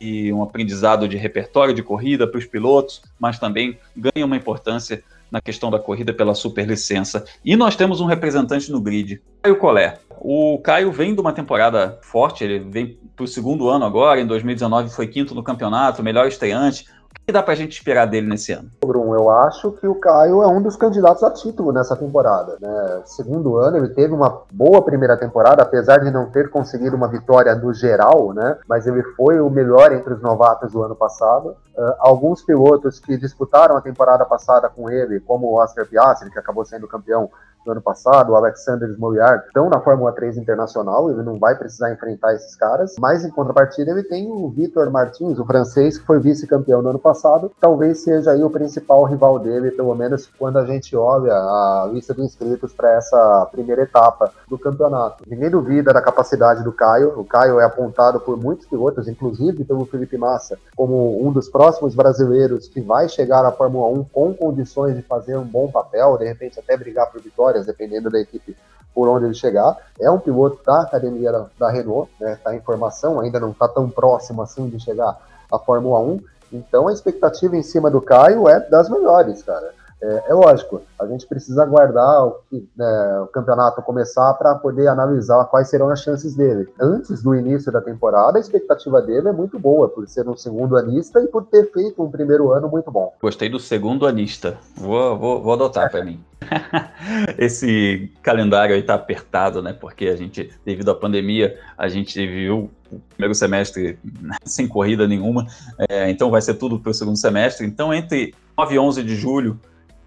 e 0.00 0.32
um 0.32 0.42
aprendizado 0.42 1.08
de 1.08 1.16
repertório 1.16 1.74
de 1.74 1.82
corrida 1.82 2.26
para 2.26 2.38
os 2.38 2.44
pilotos, 2.44 3.02
mas 3.18 3.38
também 3.38 3.78
ganha 3.96 4.26
uma 4.26 4.36
importância 4.36 5.02
na 5.30 5.40
questão 5.40 5.70
da 5.70 5.78
corrida 5.78 6.12
pela 6.12 6.34
superlicença. 6.34 7.24
E 7.44 7.56
nós 7.56 7.76
temos 7.76 8.00
um 8.00 8.06
representante 8.06 8.70
no 8.70 8.80
grid, 8.80 9.20
Caio 9.42 9.56
Collet. 9.58 9.98
O 10.20 10.58
Caio 10.58 10.92
vem 10.92 11.14
de 11.14 11.20
uma 11.20 11.32
temporada 11.32 11.98
forte, 12.02 12.44
ele 12.44 12.58
vem 12.58 12.98
para 13.14 13.24
o 13.24 13.28
segundo 13.28 13.68
ano 13.68 13.84
agora, 13.84 14.20
em 14.20 14.26
2019 14.26 14.90
foi 14.90 15.06
quinto 15.06 15.34
no 15.34 15.42
campeonato, 15.42 16.02
melhor 16.02 16.26
estreante, 16.28 16.86
que 17.24 17.32
dá 17.32 17.42
para 17.42 17.52
a 17.52 17.56
gente 17.56 17.72
esperar 17.72 18.06
dele 18.06 18.28
nesse 18.28 18.52
ano? 18.52 18.70
Bruno, 18.84 19.14
eu 19.14 19.30
acho 19.30 19.72
que 19.72 19.86
o 19.86 19.94
Caio 19.96 20.42
é 20.42 20.46
um 20.46 20.62
dos 20.62 20.76
candidatos 20.76 21.22
a 21.22 21.30
título 21.30 21.72
nessa 21.72 21.96
temporada. 21.96 22.56
Né? 22.60 23.02
Segundo 23.04 23.56
ano, 23.56 23.78
ele 23.78 23.88
teve 23.88 24.12
uma 24.12 24.42
boa 24.52 24.82
primeira 24.82 25.16
temporada, 25.16 25.62
apesar 25.62 25.98
de 25.98 26.10
não 26.10 26.30
ter 26.30 26.50
conseguido 26.50 26.96
uma 26.96 27.08
vitória 27.08 27.54
no 27.54 27.72
geral, 27.72 28.32
né? 28.32 28.58
mas 28.68 28.86
ele 28.86 29.02
foi 29.16 29.40
o 29.40 29.50
melhor 29.50 29.92
entre 29.92 30.14
os 30.14 30.22
novatos 30.22 30.72
do 30.72 30.82
ano 30.82 30.94
passado. 30.94 31.56
Uh, 31.76 31.94
alguns 31.98 32.42
pilotos 32.42 32.98
que 32.98 33.16
disputaram 33.16 33.76
a 33.76 33.80
temporada 33.80 34.24
passada 34.24 34.68
com 34.68 34.90
ele, 34.90 35.20
como 35.20 35.48
o 35.48 35.54
Oscar 35.54 35.86
Piastri, 35.86 36.30
que 36.30 36.38
acabou 36.38 36.64
sendo 36.64 36.88
campeão 36.88 37.30
no 37.66 37.72
ano 37.72 37.82
passado, 37.82 38.32
o 38.32 38.36
Alexander 38.36 38.88
Moriarty, 38.98 39.48
estão 39.48 39.68
na 39.68 39.80
Fórmula 39.80 40.12
3 40.12 40.38
internacional, 40.38 41.10
ele 41.10 41.22
não 41.22 41.38
vai 41.38 41.56
precisar 41.56 41.92
enfrentar 41.92 42.34
esses 42.34 42.54
caras, 42.54 42.94
mas 42.98 43.24
em 43.24 43.30
contrapartida 43.30 43.90
ele 43.90 44.04
tem 44.04 44.30
o 44.30 44.48
Vitor 44.48 44.90
Martins, 44.90 45.38
o 45.38 45.44
francês, 45.44 45.98
que 45.98 46.06
foi 46.06 46.20
vice-campeão 46.20 46.80
no 46.80 46.90
ano 46.90 46.98
passado, 46.98 47.50
talvez 47.60 47.98
seja 47.98 48.30
aí 48.30 48.42
o 48.42 48.50
principal 48.50 49.04
rival 49.04 49.38
dele, 49.38 49.70
pelo 49.70 49.94
menos 49.94 50.28
quando 50.38 50.58
a 50.58 50.64
gente 50.64 50.96
olha 50.96 51.32
a 51.32 51.90
lista 51.92 52.14
de 52.14 52.22
inscritos 52.22 52.72
para 52.72 52.92
essa 52.92 53.46
primeira 53.50 53.82
etapa 53.82 54.30
do 54.48 54.58
campeonato. 54.58 55.24
Ninguém 55.26 55.50
duvida 55.50 55.92
da 55.92 56.00
capacidade 56.00 56.62
do 56.62 56.72
Caio, 56.72 57.18
o 57.18 57.24
Caio 57.24 57.58
é 57.58 57.64
apontado 57.64 58.20
por 58.20 58.36
muitos 58.36 58.66
pilotos, 58.66 59.08
inclusive 59.08 59.64
pelo 59.64 59.84
Felipe 59.86 60.16
Massa, 60.16 60.58
como 60.76 61.26
um 61.26 61.32
dos 61.32 61.48
próximos 61.48 61.94
brasileiros 61.94 62.68
que 62.68 62.80
vai 62.80 63.08
chegar 63.08 63.44
à 63.44 63.50
Fórmula 63.50 63.88
1 64.00 64.04
com 64.04 64.34
condições 64.34 64.94
de 64.94 65.02
fazer 65.02 65.36
um 65.36 65.44
bom 65.44 65.68
papel, 65.70 66.16
de 66.18 66.24
repente 66.24 66.58
até 66.58 66.76
brigar 66.76 67.10
por 67.10 67.20
vitória 67.20 67.55
vitórias, 67.56 67.66
dependendo 67.66 68.10
da 68.10 68.20
equipe 68.20 68.56
por 68.94 69.08
onde 69.08 69.26
ele 69.26 69.34
chegar. 69.34 69.76
É 70.00 70.10
um 70.10 70.18
piloto 70.18 70.60
da 70.64 70.82
academia 70.82 71.32
da, 71.32 71.46
da 71.58 71.70
Renault, 71.70 72.10
né? 72.20 72.38
Tá 72.42 72.54
em 72.54 72.60
formação, 72.60 73.20
ainda 73.20 73.40
não 73.40 73.50
está 73.50 73.68
tão 73.68 73.88
próximo 73.88 74.42
assim 74.42 74.68
de 74.68 74.80
chegar 74.80 75.16
à 75.50 75.58
Fórmula 75.58 76.00
1. 76.00 76.20
Então 76.52 76.88
a 76.88 76.92
expectativa 76.92 77.56
em 77.56 77.62
cima 77.62 77.90
do 77.90 78.00
Caio 78.00 78.48
é 78.48 78.60
das 78.60 78.88
melhores, 78.88 79.42
cara. 79.42 79.74
É, 80.02 80.24
é, 80.28 80.34
lógico, 80.34 80.82
a 81.00 81.06
gente 81.06 81.26
precisa 81.26 81.62
aguardar 81.62 82.26
o, 82.26 82.36
né, 82.76 83.20
o 83.22 83.26
campeonato 83.28 83.80
começar 83.80 84.34
para 84.34 84.54
poder 84.54 84.88
analisar 84.88 85.44
quais 85.46 85.68
serão 85.68 85.88
as 85.88 86.00
chances 86.00 86.34
dele. 86.34 86.68
Antes 86.78 87.22
do 87.22 87.34
início 87.34 87.72
da 87.72 87.80
temporada, 87.80 88.36
a 88.36 88.40
expectativa 88.40 89.00
dele 89.00 89.28
é 89.28 89.32
muito 89.32 89.58
boa, 89.58 89.88
por 89.88 90.06
ser 90.06 90.28
um 90.28 90.36
segundo 90.36 90.76
anista 90.76 91.20
e 91.20 91.26
por 91.26 91.46
ter 91.46 91.70
feito 91.72 92.02
um 92.02 92.10
primeiro 92.10 92.52
ano 92.52 92.68
muito 92.68 92.90
bom. 92.90 93.14
Gostei 93.20 93.48
do 93.48 93.58
segundo 93.58 94.06
anista. 94.06 94.58
Vou, 94.76 95.18
vou, 95.18 95.42
vou 95.42 95.52
adotar 95.54 95.90
para 95.90 96.04
mim. 96.04 96.22
Esse 97.38 98.12
calendário 98.22 98.74
aí 98.74 98.82
tá 98.82 98.94
apertado, 98.94 99.62
né? 99.62 99.72
Porque 99.72 100.08
a 100.08 100.16
gente, 100.16 100.52
devido 100.64 100.90
à 100.90 100.94
pandemia, 100.94 101.58
a 101.76 101.88
gente 101.88 102.14
viu 102.26 102.70
o 102.92 103.00
primeiro 103.00 103.34
semestre 103.34 103.98
sem 104.44 104.68
corrida 104.68 105.08
nenhuma, 105.08 105.46
é, 105.88 106.10
então 106.10 106.30
vai 106.30 106.40
ser 106.42 106.54
tudo 106.54 106.78
para 106.78 106.90
o 106.90 106.94
segundo 106.94 107.16
semestre. 107.16 107.66
Então, 107.66 107.92
entre 107.92 108.34
9 108.56 108.74
e 108.74 108.78
11 108.78 109.02
de 109.02 109.16
julho, 109.16 109.58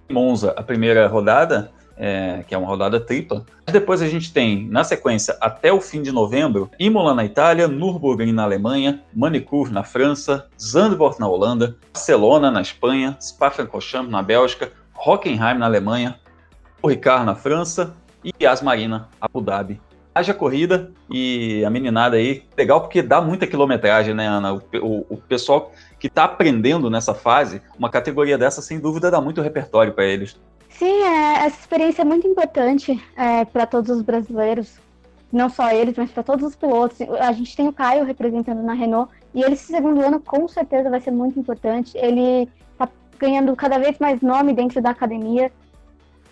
Monza, 0.10 0.54
a 0.58 0.64
primeira 0.64 1.08
rodada, 1.08 1.72
é, 1.96 2.44
que 2.48 2.56
é 2.56 2.58
uma 2.58 2.68
rodada 2.68 3.00
tripla. 3.00 3.46
Depois 3.66 4.02
a 4.02 4.08
gente 4.08 4.32
tem, 4.34 4.68
na 4.68 4.84
sequência, 4.84 5.38
até 5.40 5.72
o 5.72 5.82
fim 5.82 6.02
de 6.02 6.12
novembro, 6.12 6.72
Imola 6.80 7.14
na 7.14 7.26
Itália, 7.26 7.68
Nürburgring 7.68 8.32
na 8.32 8.44
Alemanha, 8.44 9.04
Manicourt 9.14 9.72
na 9.72 9.84
França, 9.84 10.48
Zandvoort 10.60 11.20
na 11.20 11.28
Holanda, 11.28 11.76
Barcelona 11.94 12.50
na 12.50 12.62
Espanha, 12.62 13.18
Spa-Francorchamps 13.20 14.10
na 14.10 14.24
Bélgica, 14.24 14.72
Hockenheim 14.96 15.58
na 15.58 15.66
Alemanha, 15.66 16.20
Ricard 16.84 17.26
na 17.26 17.36
França 17.36 17.96
e 18.24 18.46
Asmarina, 18.46 19.10
Abu 19.20 19.42
Dhabi. 19.42 19.80
Haja 20.16 20.34
corrida 20.34 20.92
e 21.10 21.64
a 21.64 21.70
meninada 21.70 22.18
aí, 22.18 22.44
legal 22.58 22.82
porque 22.82 23.02
dá 23.02 23.22
muita 23.22 23.46
quilometragem, 23.46 24.14
né, 24.14 24.28
Ana? 24.28 24.54
O, 24.54 24.62
o, 24.82 25.06
o 25.12 25.18
pessoal 25.18 25.72
que 26.00 26.08
está 26.08 26.24
aprendendo 26.24 26.90
nessa 26.90 27.14
fase, 27.14 27.62
uma 27.78 27.90
categoria 27.90 28.38
dessa, 28.38 28.62
sem 28.62 28.80
dúvida, 28.80 29.12
dá 29.12 29.20
muito 29.20 29.42
repertório 29.42 29.94
para 29.94 30.06
eles. 30.06 30.40
Sim, 30.70 31.04
é, 31.04 31.46
essa 31.46 31.60
experiência 31.60 32.04
é 32.04 32.06
muito 32.06 32.26
importante 32.26 33.04
é, 33.18 33.44
para 33.44 33.66
todos 33.66 33.90
os 33.90 34.02
brasileiros, 34.02 34.80
não 35.32 35.50
só 35.50 35.72
eles, 35.72 35.96
mas 35.98 36.10
para 36.10 36.24
todos 36.24 36.46
os 36.46 36.56
pilotos. 36.56 37.02
A 37.20 37.32
gente 37.34 37.56
tem 37.56 37.68
o 37.68 37.74
Caio 37.74 38.06
representando 38.06 38.64
na 38.64 38.74
Renault, 38.74 39.12
e 39.34 39.44
ele, 39.44 39.54
esse 39.54 39.66
segundo 39.66 40.02
ano, 40.02 40.20
com 40.20 40.48
certeza 40.48 40.90
vai 40.90 41.02
ser 41.02 41.12
muito 41.12 41.38
importante. 41.38 41.98
Ele 41.98 42.50
está 42.72 42.88
ganhando 43.20 43.54
cada 43.56 43.78
vez 43.78 44.00
mais 44.00 44.22
nome 44.22 44.54
dentro 44.54 44.82
da 44.82 44.92
academia 44.92 45.52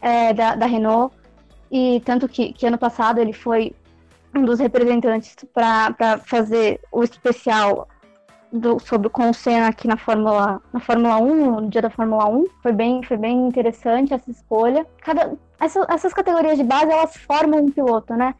é, 0.01 0.33
da, 0.33 0.55
da, 0.55 0.65
Renault, 0.65 1.13
e 1.69 2.01
tanto 2.05 2.29
que, 2.29 2.53
que 2.53 2.65
ano 2.65 2.77
passado 2.77 3.19
ele 3.19 3.33
foi 3.33 3.75
um 4.33 4.45
dos 4.45 4.59
representantes 4.59 5.35
para 5.53 6.19
fazer 6.19 6.79
o 6.91 7.03
especial 7.03 7.87
do, 8.51 8.79
sobre 8.79 9.09
com 9.09 9.29
o 9.29 9.33
Senna 9.33 9.67
aqui 9.67 9.87
na 9.87 9.97
Fórmula, 9.97 10.61
na 10.71 10.79
Fórmula 10.79 11.17
1, 11.17 11.61
no 11.61 11.69
dia 11.69 11.81
da 11.81 11.89
Fórmula 11.89 12.27
1. 12.27 12.45
Foi 12.61 12.71
bem, 12.71 13.03
foi 13.03 13.17
bem 13.17 13.47
interessante 13.47 14.13
essa 14.13 14.29
escolha. 14.29 14.85
Cada, 15.01 15.33
essa, 15.59 15.85
essas 15.89 16.13
categorias 16.13 16.57
de 16.57 16.63
base, 16.63 16.91
elas 16.91 17.15
formam 17.17 17.65
um 17.65 17.71
piloto, 17.71 18.13
né? 18.13 18.35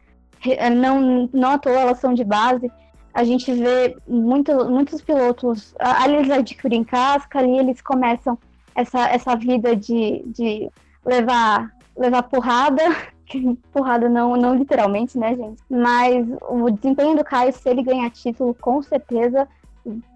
Não, 0.76 1.28
não 1.32 1.52
à 1.52 1.58
toa 1.58 1.80
elas 1.80 1.98
são 1.98 2.14
de 2.14 2.24
base. 2.24 2.70
A 3.12 3.24
gente 3.24 3.52
vê 3.52 3.96
muito, 4.06 4.52
muitos 4.70 5.02
pilotos, 5.02 5.74
ali 5.78 6.16
eles 6.16 6.30
adquirem 6.30 6.84
casca, 6.84 7.38
ali 7.38 7.58
eles 7.58 7.80
começam 7.80 8.38
essa, 8.74 9.08
essa 9.08 9.34
vida 9.34 9.74
de, 9.74 10.22
de 10.26 10.70
levar, 11.04 11.72
levar 11.96 12.22
porrada, 12.24 12.82
porrada 13.72 14.08
não, 14.08 14.36
não 14.36 14.54
literalmente, 14.54 15.18
né, 15.18 15.34
gente? 15.34 15.60
Mas 15.68 16.28
o 16.48 16.70
desempenho 16.70 17.16
do 17.16 17.24
Caio, 17.24 17.52
se 17.52 17.68
ele 17.68 17.82
ganhar 17.82 18.08
título, 18.10 18.54
com 18.54 18.80
certeza 18.82 19.48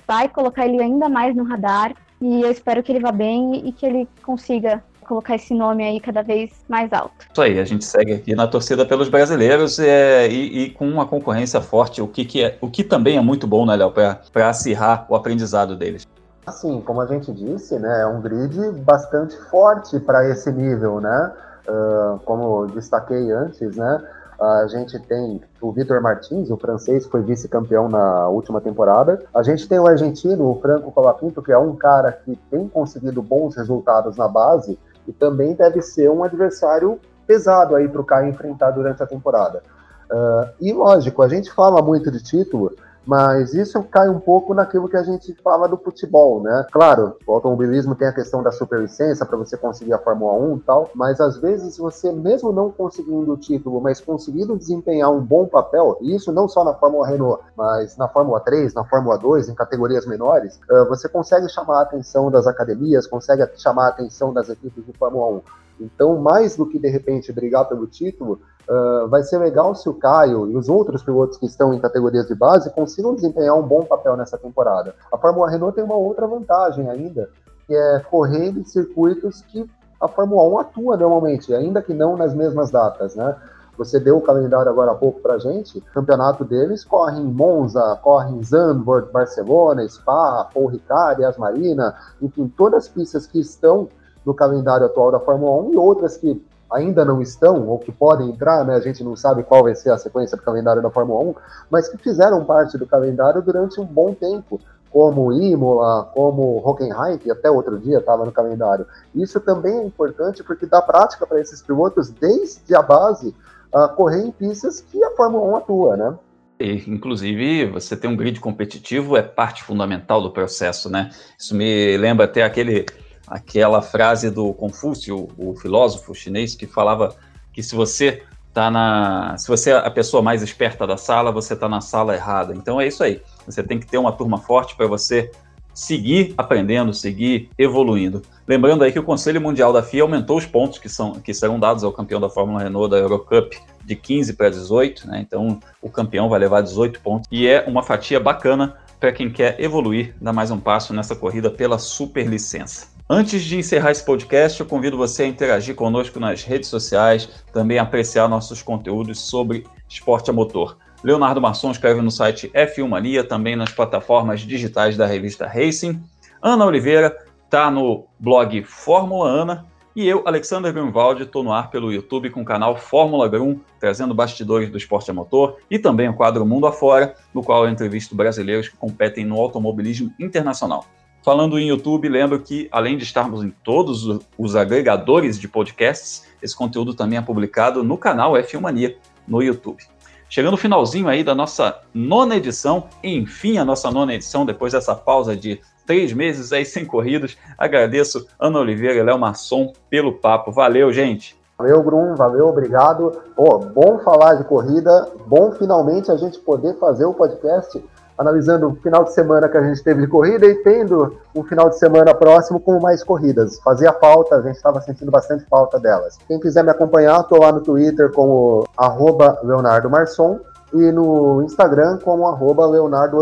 vai 0.07 0.29
colocar 0.29 0.67
ele 0.67 0.81
ainda 0.81 1.09
mais 1.09 1.35
no 1.35 1.45
radar. 1.45 1.95
E 2.21 2.43
eu 2.43 2.51
espero 2.51 2.83
que 2.83 2.93
ele 2.93 3.01
vá 3.01 3.11
bem 3.11 3.67
e 3.67 3.73
que 3.73 3.85
ele 3.85 4.09
consiga 4.23 4.83
colocar 5.03 5.35
esse 5.35 5.53
nome 5.53 5.85
aí 5.85 6.01
cada 6.01 6.23
vez 6.23 6.53
mais 6.69 6.93
alto. 6.93 7.27
Isso 7.31 7.43
aí, 7.43 7.59
a 7.59 7.65
gente 7.65 7.85
segue 7.85 8.13
aqui 8.15 8.35
na 8.35 8.47
torcida 8.47 8.87
pelos 8.87 9.09
brasileiros 9.09 9.79
é, 9.79 10.29
e, 10.29 10.65
e, 10.65 10.71
com 10.71 10.89
uma 10.89 11.07
concorrência 11.07 11.61
forte, 11.61 12.01
o 12.01 12.09
que, 12.09 12.25
que 12.25 12.43
é, 12.43 12.57
o 12.61 12.71
que 12.71 12.83
também 12.85 13.17
é 13.17 13.21
muito 13.21 13.47
bom, 13.47 13.67
né, 13.67 13.77
Léo, 13.77 13.91
para 13.91 14.49
acirrar 14.49 15.05
o 15.09 15.15
aprendizado 15.15 15.77
deles. 15.77 16.07
Assim, 16.47 16.81
como 16.81 17.01
a 17.01 17.07
gente 17.07 17.31
disse, 17.33 17.79
né, 17.79 18.03
é 18.03 18.07
um 18.07 18.21
grid 18.21 18.73
bastante 18.81 19.37
forte 19.51 20.01
para 20.01 20.29
esse 20.29 20.51
nível, 20.51 21.01
né? 21.01 21.33
Uh, 21.69 22.19
como 22.25 22.67
destaquei 22.67 23.31
antes, 23.31 23.77
né? 23.77 24.03
A 24.43 24.67
gente 24.67 24.99
tem 24.99 25.41
o 25.61 25.71
Vitor 25.71 26.03
Martins, 26.03 26.51
o 26.51 26.57
francês, 26.57 27.07
foi 27.07 27.23
vice-campeão 27.23 27.89
na 27.89 28.29
última 28.29 28.61
temporada. 28.61 29.23
A 29.33 29.41
gente 29.41 29.69
tem 29.69 29.79
o 29.79 29.87
argentino, 29.87 30.51
o 30.51 30.61
Franco 30.61 30.91
Colapinto, 30.91 31.41
que 31.41 31.53
é 31.53 31.59
um 31.59 31.77
cara 31.77 32.11
que 32.11 32.37
tem 32.51 32.67
conseguido 32.67 33.23
bons 33.23 33.55
resultados 33.55 34.17
na 34.17 34.27
base 34.27 34.77
e 35.07 35.13
também 35.13 35.55
deve 35.55 35.81
ser 35.81 36.11
um 36.11 36.25
adversário 36.25 36.99
pesado 37.25 37.77
aí 37.77 37.89
para 37.89 38.01
o 38.01 38.05
Caio 38.05 38.31
enfrentar 38.31 38.73
durante 38.73 39.01
a 39.01 39.07
temporada. 39.07 39.63
Uh, 40.11 40.51
e 40.61 40.73
lógico, 40.73 41.23
a 41.23 41.29
gente 41.29 41.53
fala 41.53 41.81
muito 41.81 42.11
de 42.11 42.21
título, 42.21 42.75
mas 43.07 43.55
isso 43.55 43.83
cai 43.85 44.09
um 44.09 44.21
pouco 44.21 44.55
naquilo 44.55 44.89
que 44.89 44.97
a 44.97 45.03
gente 45.03 45.35
fala 45.43 45.69
do 45.69 45.77
futebol, 45.77 46.43
né? 46.43 46.67
Claro, 46.71 47.17
o 47.27 47.33
automobilismo 47.33 47.95
tem 47.95 48.09
a 48.09 48.13
questão 48.13 48.43
da 48.43 48.53
superlicença 48.53 49.27
para 49.27 49.37
você 49.37 49.57
conseguir 49.57 49.93
a 49.93 49.99
Fórmula 49.99 50.33
1 50.35 50.57
e 50.57 50.61
tal, 50.61 50.91
mas 50.95 51.21
às 51.21 51.37
vezes 51.39 51.79
você, 51.79 52.13
mesmo 52.13 52.53
não 52.53 52.71
conseguindo 52.71 53.33
o 53.33 53.37
título, 53.37 53.81
mas 53.81 54.01
conseguindo 54.01 54.57
desempenhar 54.57 55.11
um 55.11 55.21
bom 55.21 55.47
papel, 55.47 55.99
e 56.01 56.15
isso 56.15 56.33
não 56.33 56.49
só 56.49 56.65
na 56.65 56.75
Fórmula 56.75 57.07
Renault, 57.07 57.43
mas 57.57 57.97
na 57.97 58.09
Fórmula 58.09 58.41
3, 58.41 58.75
na 58.75 58.85
Fórmula 58.85 59.19
2, 59.19 59.49
em 59.49 59.55
categorias 59.55 60.07
menores, 60.07 60.59
você 60.89 61.09
consegue 61.09 61.49
chamar 61.49 61.81
a 61.81 61.83
atenção 61.83 62.31
das 62.31 62.47
academias, 62.47 63.07
consegue 63.07 63.49
chamar 63.57 63.87
a 63.87 63.89
atenção 63.89 64.33
das 64.33 64.49
equipes 64.49 64.85
de 64.87 64.93
Fórmula 64.93 65.27
1. 65.39 65.43
Então, 65.81 66.17
mais 66.19 66.57
do 66.57 66.67
que 66.67 66.79
de 66.79 66.89
repente 66.89 67.33
brigar 67.33 67.69
pelo 67.69 67.87
título, 67.87 68.41
uh, 68.69 69.09
vai 69.09 69.23
ser 69.23 69.39
legal 69.39 69.75
se 69.75 69.89
o 69.89 69.95
Caio 69.95 70.51
e 70.51 70.57
os 70.57 70.69
outros 70.69 71.03
pilotos 71.03 71.39
que 71.39 71.47
estão 71.47 71.73
em 71.75 71.81
categorias 71.81 72.27
de 72.27 72.35
base 72.35 72.71
consigam 72.71 73.15
desempenhar 73.15 73.57
um 73.57 73.63
bom 73.63 73.85
papel 73.85 74.17
nessa 74.17 74.39
temporada. 74.39 74.95
A 75.13 75.19
Fórmula 75.19 75.51
Renault 75.51 75.75
tem 75.75 75.85
uma 75.85 75.97
outra 75.97 76.27
vantagem 76.27 76.89
ainda, 76.89 77.29
que 77.67 77.75
é 77.75 78.01
correr 78.11 78.49
em 78.49 78.65
circuitos 78.65 79.43
que 79.43 79.69
a 80.01 80.09
Fórmula 80.09 80.43
1 80.43 80.59
atua 80.59 80.97
normalmente, 80.97 81.55
ainda 81.55 81.81
que 81.81 81.95
não 81.95 82.17
nas 82.17 82.35
mesmas 82.35 82.71
datas, 82.71 83.15
né? 83.15 83.37
Você 83.79 83.99
deu 83.99 84.19
o 84.19 84.21
calendário 84.21 84.71
agora 84.71 84.93
há 84.93 84.95
pouco 84.95 85.21
para 85.21 85.39
gente. 85.39 85.79
O 85.79 85.83
campeonato 85.95 86.45
deles 86.45 86.85
corre 86.85 87.19
em 87.19 87.25
Monza, 87.25 87.99
corre 88.03 88.31
em 88.31 88.43
Zandvoort, 88.43 89.11
Barcelona, 89.11 89.87
Spa, 89.89 90.49
Paul 90.53 90.67
Ricard, 90.67 91.23
Yas 91.23 91.39
Marina, 91.39 91.95
enfim, 92.21 92.53
todas 92.55 92.85
as 92.85 92.89
pistas 92.89 93.27
que 93.27 93.41
estão 93.41 93.89
no 94.25 94.35
calendário 94.35 94.87
atual 94.87 95.11
da 95.11 95.21
Fórmula 95.21 95.63
1 95.69 95.75
e 95.75 95.77
outras 95.77 96.17
que 96.17 96.43
ainda 96.73 97.05
não 97.05 97.21
estão 97.21 97.69
ou 97.69 97.79
que 97.79 97.93
podem 97.93 98.31
entrar, 98.31 98.65
né? 98.65 98.75
A 98.75 98.81
gente 98.81 99.05
não 99.05 99.15
sabe 99.15 99.43
qual 99.43 99.63
vai 99.63 99.75
ser 99.75 99.91
a 99.91 99.99
sequência 99.99 100.37
do 100.37 100.43
calendário 100.43 100.83
da 100.83 100.91
Fórmula 100.91 101.21
1, 101.31 101.35
mas 101.71 101.89
que 101.89 101.99
fizeram 101.99 102.45
parte 102.45 102.79
do 102.79 102.87
calendário 102.87 103.43
durante 103.43 103.81
um 103.81 103.85
bom 103.85 104.15
tempo, 104.15 104.59
como 104.91 105.33
Imola, 105.33 106.05
como 106.15 106.63
Hockenheim, 106.67 107.19
que 107.19 107.31
até 107.31 107.51
outro 107.51 107.79
dia 107.79 107.99
estava 107.99 108.25
no 108.25 108.33
calendário. 108.33 108.87
Isso 109.15 109.41
também 109.41 109.79
é 109.79 109.85
importante 109.85 110.43
porque 110.43 110.67
dá 110.67 110.81
prática 110.83 111.27
para 111.27 111.41
esses 111.41 111.63
pilotos 111.63 112.11
desde 112.11 112.75
a 112.75 112.83
base 112.83 113.35
a 113.73 113.89
correr 113.89 114.23
em 114.23 114.31
pistas 114.31 114.81
que 114.81 115.03
a 115.03 115.11
Fórmula 115.13 115.45
1 115.53 115.57
atua, 115.57 115.97
né? 115.97 116.15
Inclusive, 116.61 117.67
você 117.71 117.97
ter 117.97 118.07
um 118.07 118.15
grid 118.15 118.39
competitivo 118.39 119.17
é 119.17 119.23
parte 119.23 119.65
fundamental 119.65 120.23
do 120.23 120.31
processo, 120.31 120.89
né? 120.89 121.11
Isso 121.39 121.57
me 121.57 121.97
lembra 121.97 122.27
até 122.27 122.45
aquele 122.45 122.87
aquela 123.27 123.83
frase 123.83 124.31
do 124.31 124.53
Confúcio, 124.55 125.29
o 125.37 125.55
filósofo 125.57 126.15
chinês, 126.15 126.55
que 126.55 126.67
falava 126.67 127.15
que 127.53 127.63
se 127.63 127.75
você 127.75 128.23
tá 128.53 128.71
na, 128.71 129.37
se 129.39 129.49
você 129.49 129.71
é 129.71 129.77
a 129.77 129.91
pessoa 129.91 130.23
mais 130.23 130.43
esperta 130.43 130.87
da 130.87 130.97
sala, 130.97 131.33
você 131.33 131.55
está 131.55 131.69
na 131.69 131.81
sala 131.81 132.15
errada. 132.15 132.55
Então 132.55 132.81
é 132.81 132.87
isso 132.87 133.03
aí. 133.03 133.23
Você 133.47 133.63
tem 133.63 133.79
que 133.79 133.87
ter 133.87 133.99
uma 133.99 134.13
turma 134.13 134.39
forte 134.39 134.77
para 134.77 134.87
você 134.87 135.31
seguir 135.75 136.35
aprendendo, 136.37 136.93
seguir 136.93 137.49
evoluindo. 137.59 138.23
Lembrando 138.47 138.85
aí 138.85 138.93
que 138.93 138.99
o 138.99 139.03
Conselho 139.03 139.41
Mundial 139.41 139.73
da 139.73 139.83
FIA 139.83 140.03
aumentou 140.03 140.37
os 140.37 140.45
pontos 140.45 140.79
que, 140.79 140.89
são, 140.89 141.13
que 141.15 141.33
serão 141.33 141.59
dados 141.59 141.83
ao 141.83 141.93
campeão 141.93 142.21
da 142.21 142.29
Fórmula 142.29 142.63
Renault 142.63 142.91
da 142.91 142.99
Eurocup 142.99 143.57
de 143.85 143.97
15 143.97 144.35
para 144.35 144.51
18, 144.51 145.07
né? 145.07 145.21
Então 145.21 145.59
o 145.81 145.89
campeão 145.89 146.29
vai 146.29 146.39
levar 146.39 146.61
18 146.61 147.01
pontos 147.01 147.27
e 147.31 147.49
é 147.49 147.65
uma 147.67 147.83
fatia 147.83 148.21
bacana 148.21 148.77
para 149.01 149.13
quem 149.13 149.31
quer 149.31 149.59
evoluir, 149.59 150.15
dar 150.21 150.33
mais 150.33 150.51
um 150.51 150.61
passo 150.61 150.95
nessa 150.95 151.17
corrida 151.17 151.51
pela 151.51 151.79
superlicença. 151.79 152.92
Antes 153.11 153.43
de 153.43 153.59
encerrar 153.59 153.91
esse 153.91 154.05
podcast, 154.05 154.61
eu 154.61 154.67
convido 154.67 154.97
você 154.97 155.25
a 155.25 155.27
interagir 155.27 155.75
conosco 155.75 156.21
nas 156.21 156.45
redes 156.45 156.69
sociais, 156.69 157.29
também 157.53 157.79
apreciar 157.79 158.29
nossos 158.29 158.63
conteúdos 158.63 159.21
sobre 159.21 159.67
esporte 159.89 160.31
a 160.31 160.33
motor. 160.33 160.79
Leonardo 161.03 161.41
Masson 161.41 161.73
escreve 161.73 162.01
no 162.01 162.11
site 162.11 162.51
F1 162.55 162.89
Mania, 162.89 163.25
também 163.25 163.57
nas 163.57 163.73
plataformas 163.73 164.41
digitais 164.41 164.97
da 164.97 165.05
revista 165.05 165.47
Racing. 165.47 166.01
Ana 166.41 166.65
Oliveira 166.65 167.17
está 167.45 167.71
no 167.71 168.07
blog 168.19 168.63
Fórmula 168.63 169.29
Ana. 169.29 169.67
E 169.95 170.09
eu, 170.09 170.23
Alexander 170.27 170.73
Grunwald, 170.73 171.23
estou 171.23 171.43
no 171.43 171.53
ar 171.53 171.71
pelo 171.71 171.93
YouTube 171.93 172.31
com 172.31 172.41
o 172.41 172.45
canal 172.47 172.79
Fórmula 172.79 173.29
Grum, 173.29 173.61
trazendo 173.79 174.15
bastidores 174.15 174.71
do 174.71 174.79
esporte 174.79 175.11
a 175.11 175.15
motor 175.15 175.59
e 175.71 175.79
também 175.79 176.09
o 176.09 176.15
quadro 176.15 176.47
Mundo 176.47 176.67
Afora, 176.67 177.15
no 177.35 177.43
qual 177.43 177.65
eu 177.65 177.71
entrevisto 177.71 178.15
brasileiros 178.15 178.69
que 178.69 178.77
competem 178.77 179.25
no 179.25 179.39
automobilismo 179.39 180.11
internacional. 180.19 180.87
Falando 181.23 181.57
em 181.57 181.69
YouTube, 181.69 182.09
lembro 182.09 182.41
que, 182.41 182.69
além 182.73 182.97
de 182.97 183.05
estarmos 183.05 183.45
em 183.45 183.51
todos 183.63 184.19
os 184.37 184.57
agregadores 184.57 185.39
de 185.39 185.47
podcasts, 185.47 186.27
esse 186.43 186.57
conteúdo 186.57 186.95
também 186.95 187.17
é 187.17 187.23
publicado 187.23 187.85
no 187.85 187.97
canal 187.97 188.33
F1 188.33 188.61
Mania, 188.61 188.97
no 189.27 189.41
YouTube. 189.41 189.85
Chegando 190.29 190.53
no 190.53 190.57
finalzinho 190.57 191.09
aí 191.09 191.23
da 191.23 191.35
nossa 191.35 191.79
nona 191.95 192.37
edição, 192.37 192.89
enfim, 193.05 193.57
a 193.57 193.65
nossa 193.65 193.89
nona 193.91 194.15
edição, 194.15 194.45
depois 194.45 194.73
dessa 194.73 194.97
pausa 194.97 195.37
de 195.37 195.61
três 195.87 196.13
meses 196.13 196.53
aí 196.53 196.65
sem 196.65 196.85
corridas. 196.85 197.37
Agradeço 197.57 198.27
Ana 198.41 198.59
Oliveira 198.59 198.99
e 198.99 199.03
Léo 199.03 199.19
Masson 199.19 199.73
pelo 199.89 200.15
papo. 200.15 200.51
Valeu, 200.51 200.93
gente! 200.93 201.41
Valeu, 201.57 201.83
Grum, 201.85 202.17
valeu, 202.17 202.49
obrigado. 202.49 203.13
Bom 203.37 204.01
falar 204.01 204.35
de 204.35 204.45
corrida, 204.45 205.09
bom 205.27 205.53
finalmente 205.53 206.11
a 206.11 206.17
gente 206.17 206.41
poder 206.41 206.77
fazer 206.79 207.05
o 207.05 207.15
podcast 207.15 207.81
analisando 208.17 208.69
o 208.69 208.75
final 208.77 209.05
de 209.05 209.13
semana 209.13 209.49
que 209.49 209.57
a 209.57 209.63
gente 209.63 209.83
teve 209.83 210.03
de 210.03 210.07
corrida 210.07 210.47
e 210.47 210.55
tendo 210.63 211.17
um 211.35 211.43
final 211.43 211.69
de 211.69 211.79
semana 211.79 212.15
próximo 212.15 212.61
com 212.61 212.81
mais 212.81 213.03
corridas. 213.03 213.59
Fazia 213.61 213.93
falta, 213.93 214.37
a 214.37 214.43
gente 214.43 214.57
estava 214.57 214.81
sentindo 214.81 215.11
bastante 215.11 215.45
falta 215.47 215.79
delas. 215.79 216.19
Quem 216.29 216.39
quiser 216.39 216.63
me 216.63 216.71
acompanhar, 216.71 217.21
estou 217.21 217.41
lá 217.41 217.53
no 217.53 217.61
Twitter 217.61 218.11
como 218.13 218.67
arroba 218.77 219.41
Leonardo 219.43 219.91
Marçom 219.91 220.39
e 220.73 220.91
no 220.91 221.43
Instagram 221.43 221.99
como 222.03 222.27
arroba 222.27 222.67
Leonardo. 222.67 223.19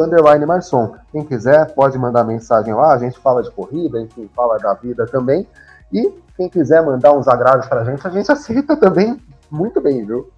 Quem 1.10 1.24
quiser 1.24 1.72
pode 1.74 1.98
mandar 1.98 2.24
mensagem 2.24 2.74
lá, 2.74 2.92
a 2.92 2.98
gente 2.98 3.18
fala 3.18 3.42
de 3.42 3.50
corrida, 3.50 4.00
enfim, 4.00 4.28
fala 4.34 4.58
da 4.58 4.74
vida 4.74 5.06
também. 5.06 5.46
E 5.92 6.12
quem 6.36 6.48
quiser 6.48 6.82
mandar 6.84 7.12
uns 7.12 7.26
agrados 7.26 7.66
para 7.66 7.80
a 7.80 7.84
gente, 7.84 8.06
a 8.06 8.10
gente 8.10 8.30
aceita 8.30 8.76
também 8.76 9.20
muito 9.50 9.80
bem, 9.80 10.04
viu? 10.06 10.30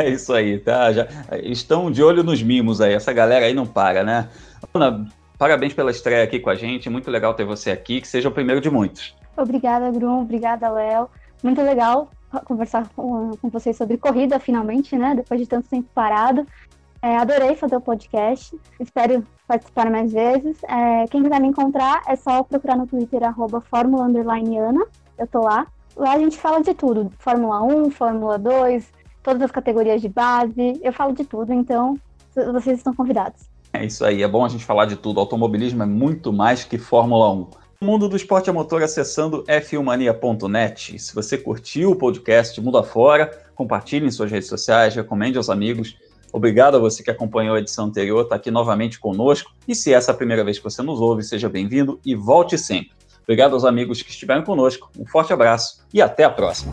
É 0.00 0.08
isso 0.08 0.32
aí, 0.32 0.58
tá? 0.58 0.92
Já 0.92 1.06
estão 1.42 1.90
de 1.90 2.02
olho 2.02 2.22
nos 2.22 2.42
mimos 2.42 2.80
aí. 2.80 2.94
Essa 2.94 3.12
galera 3.12 3.44
aí 3.44 3.52
não 3.52 3.66
para, 3.66 4.02
né? 4.02 4.28
Ana, 4.72 5.06
parabéns 5.38 5.74
pela 5.74 5.90
estreia 5.90 6.24
aqui 6.24 6.40
com 6.40 6.48
a 6.48 6.54
gente. 6.54 6.88
Muito 6.88 7.10
legal 7.10 7.34
ter 7.34 7.44
você 7.44 7.70
aqui. 7.70 8.00
Que 8.00 8.08
seja 8.08 8.28
o 8.28 8.32
primeiro 8.32 8.60
de 8.60 8.70
muitos. 8.70 9.14
Obrigada, 9.36 9.90
Grum. 9.90 10.22
Obrigada, 10.22 10.70
Léo. 10.70 11.08
Muito 11.42 11.60
legal 11.60 12.10
conversar 12.44 12.88
com, 12.94 13.32
vocês 13.50 13.76
sobre 13.76 13.96
corrida, 13.96 14.38
finalmente, 14.38 14.96
né? 14.96 15.14
Depois 15.16 15.40
de 15.40 15.46
tanto 15.46 15.68
tempo 15.68 15.88
parado. 15.94 16.46
É, 17.02 17.16
adorei 17.16 17.56
fazer 17.56 17.76
o 17.76 17.80
podcast. 17.80 18.56
Espero 18.78 19.26
participar 19.46 19.90
mais 19.90 20.12
vezes. 20.12 20.62
É, 20.64 21.06
quem 21.08 21.22
quiser 21.22 21.40
me 21.40 21.48
encontrar, 21.48 22.02
é 22.06 22.14
só 22.14 22.42
procurar 22.42 22.76
no 22.76 22.86
Twitter, 22.86 23.22
arroba. 23.24 23.62
Eu 25.18 25.26
tô 25.26 25.40
lá. 25.40 25.66
Lá 25.96 26.12
a 26.12 26.18
gente 26.18 26.38
fala 26.38 26.62
de 26.62 26.72
tudo. 26.74 27.10
Fórmula 27.18 27.62
1, 27.62 27.90
Fórmula 27.90 28.38
2, 28.38 28.92
todas 29.22 29.42
as 29.42 29.50
categorias 29.50 30.00
de 30.00 30.08
base, 30.08 30.80
eu 30.82 30.92
falo 30.92 31.12
de 31.12 31.24
tudo, 31.24 31.52
então 31.52 31.98
vocês 32.34 32.78
estão 32.78 32.94
convidados. 32.94 33.42
É 33.72 33.84
isso 33.84 34.04
aí, 34.04 34.22
é 34.22 34.28
bom 34.28 34.44
a 34.44 34.48
gente 34.48 34.64
falar 34.64 34.86
de 34.86 34.96
tudo. 34.96 35.20
Automobilismo 35.20 35.82
é 35.82 35.86
muito 35.86 36.32
mais 36.32 36.64
que 36.64 36.78
Fórmula 36.78 37.30
1. 37.30 37.46
O 37.80 37.84
mundo 37.84 38.08
do 38.08 38.16
esporte 38.16 38.50
a 38.50 38.52
motor 38.52 38.82
acessando 38.82 39.42
f1mania.net. 39.44 40.98
Se 40.98 41.14
você 41.14 41.38
curtiu 41.38 41.92
o 41.92 41.96
podcast 41.96 42.60
Mundo 42.60 42.76
Afora, 42.76 43.26
compartilhe 43.54 44.06
em 44.06 44.10
suas 44.10 44.30
redes 44.30 44.48
sociais, 44.48 44.94
recomende 44.94 45.38
aos 45.38 45.48
amigos. 45.48 45.96
Obrigado 46.32 46.76
a 46.76 46.80
você 46.80 47.02
que 47.02 47.10
acompanhou 47.10 47.56
a 47.56 47.58
edição 47.58 47.86
anterior, 47.86 48.22
está 48.22 48.36
aqui 48.36 48.50
novamente 48.50 49.00
conosco. 49.00 49.52
E 49.66 49.74
se 49.74 49.92
essa 49.92 50.10
é 50.10 50.14
a 50.14 50.16
primeira 50.16 50.44
vez 50.44 50.58
que 50.58 50.64
você 50.64 50.82
nos 50.82 51.00
ouve, 51.00 51.22
seja 51.22 51.48
bem-vindo 51.48 51.98
e 52.04 52.14
volte 52.14 52.58
sempre. 52.58 52.92
Obrigado 53.22 53.54
aos 53.54 53.64
amigos 53.64 54.02
que 54.02 54.10
estiveram 54.10 54.42
conosco. 54.42 54.90
Um 54.98 55.06
forte 55.06 55.32
abraço 55.32 55.84
e 55.94 56.02
até 56.02 56.24
a 56.24 56.30
próxima. 56.30 56.72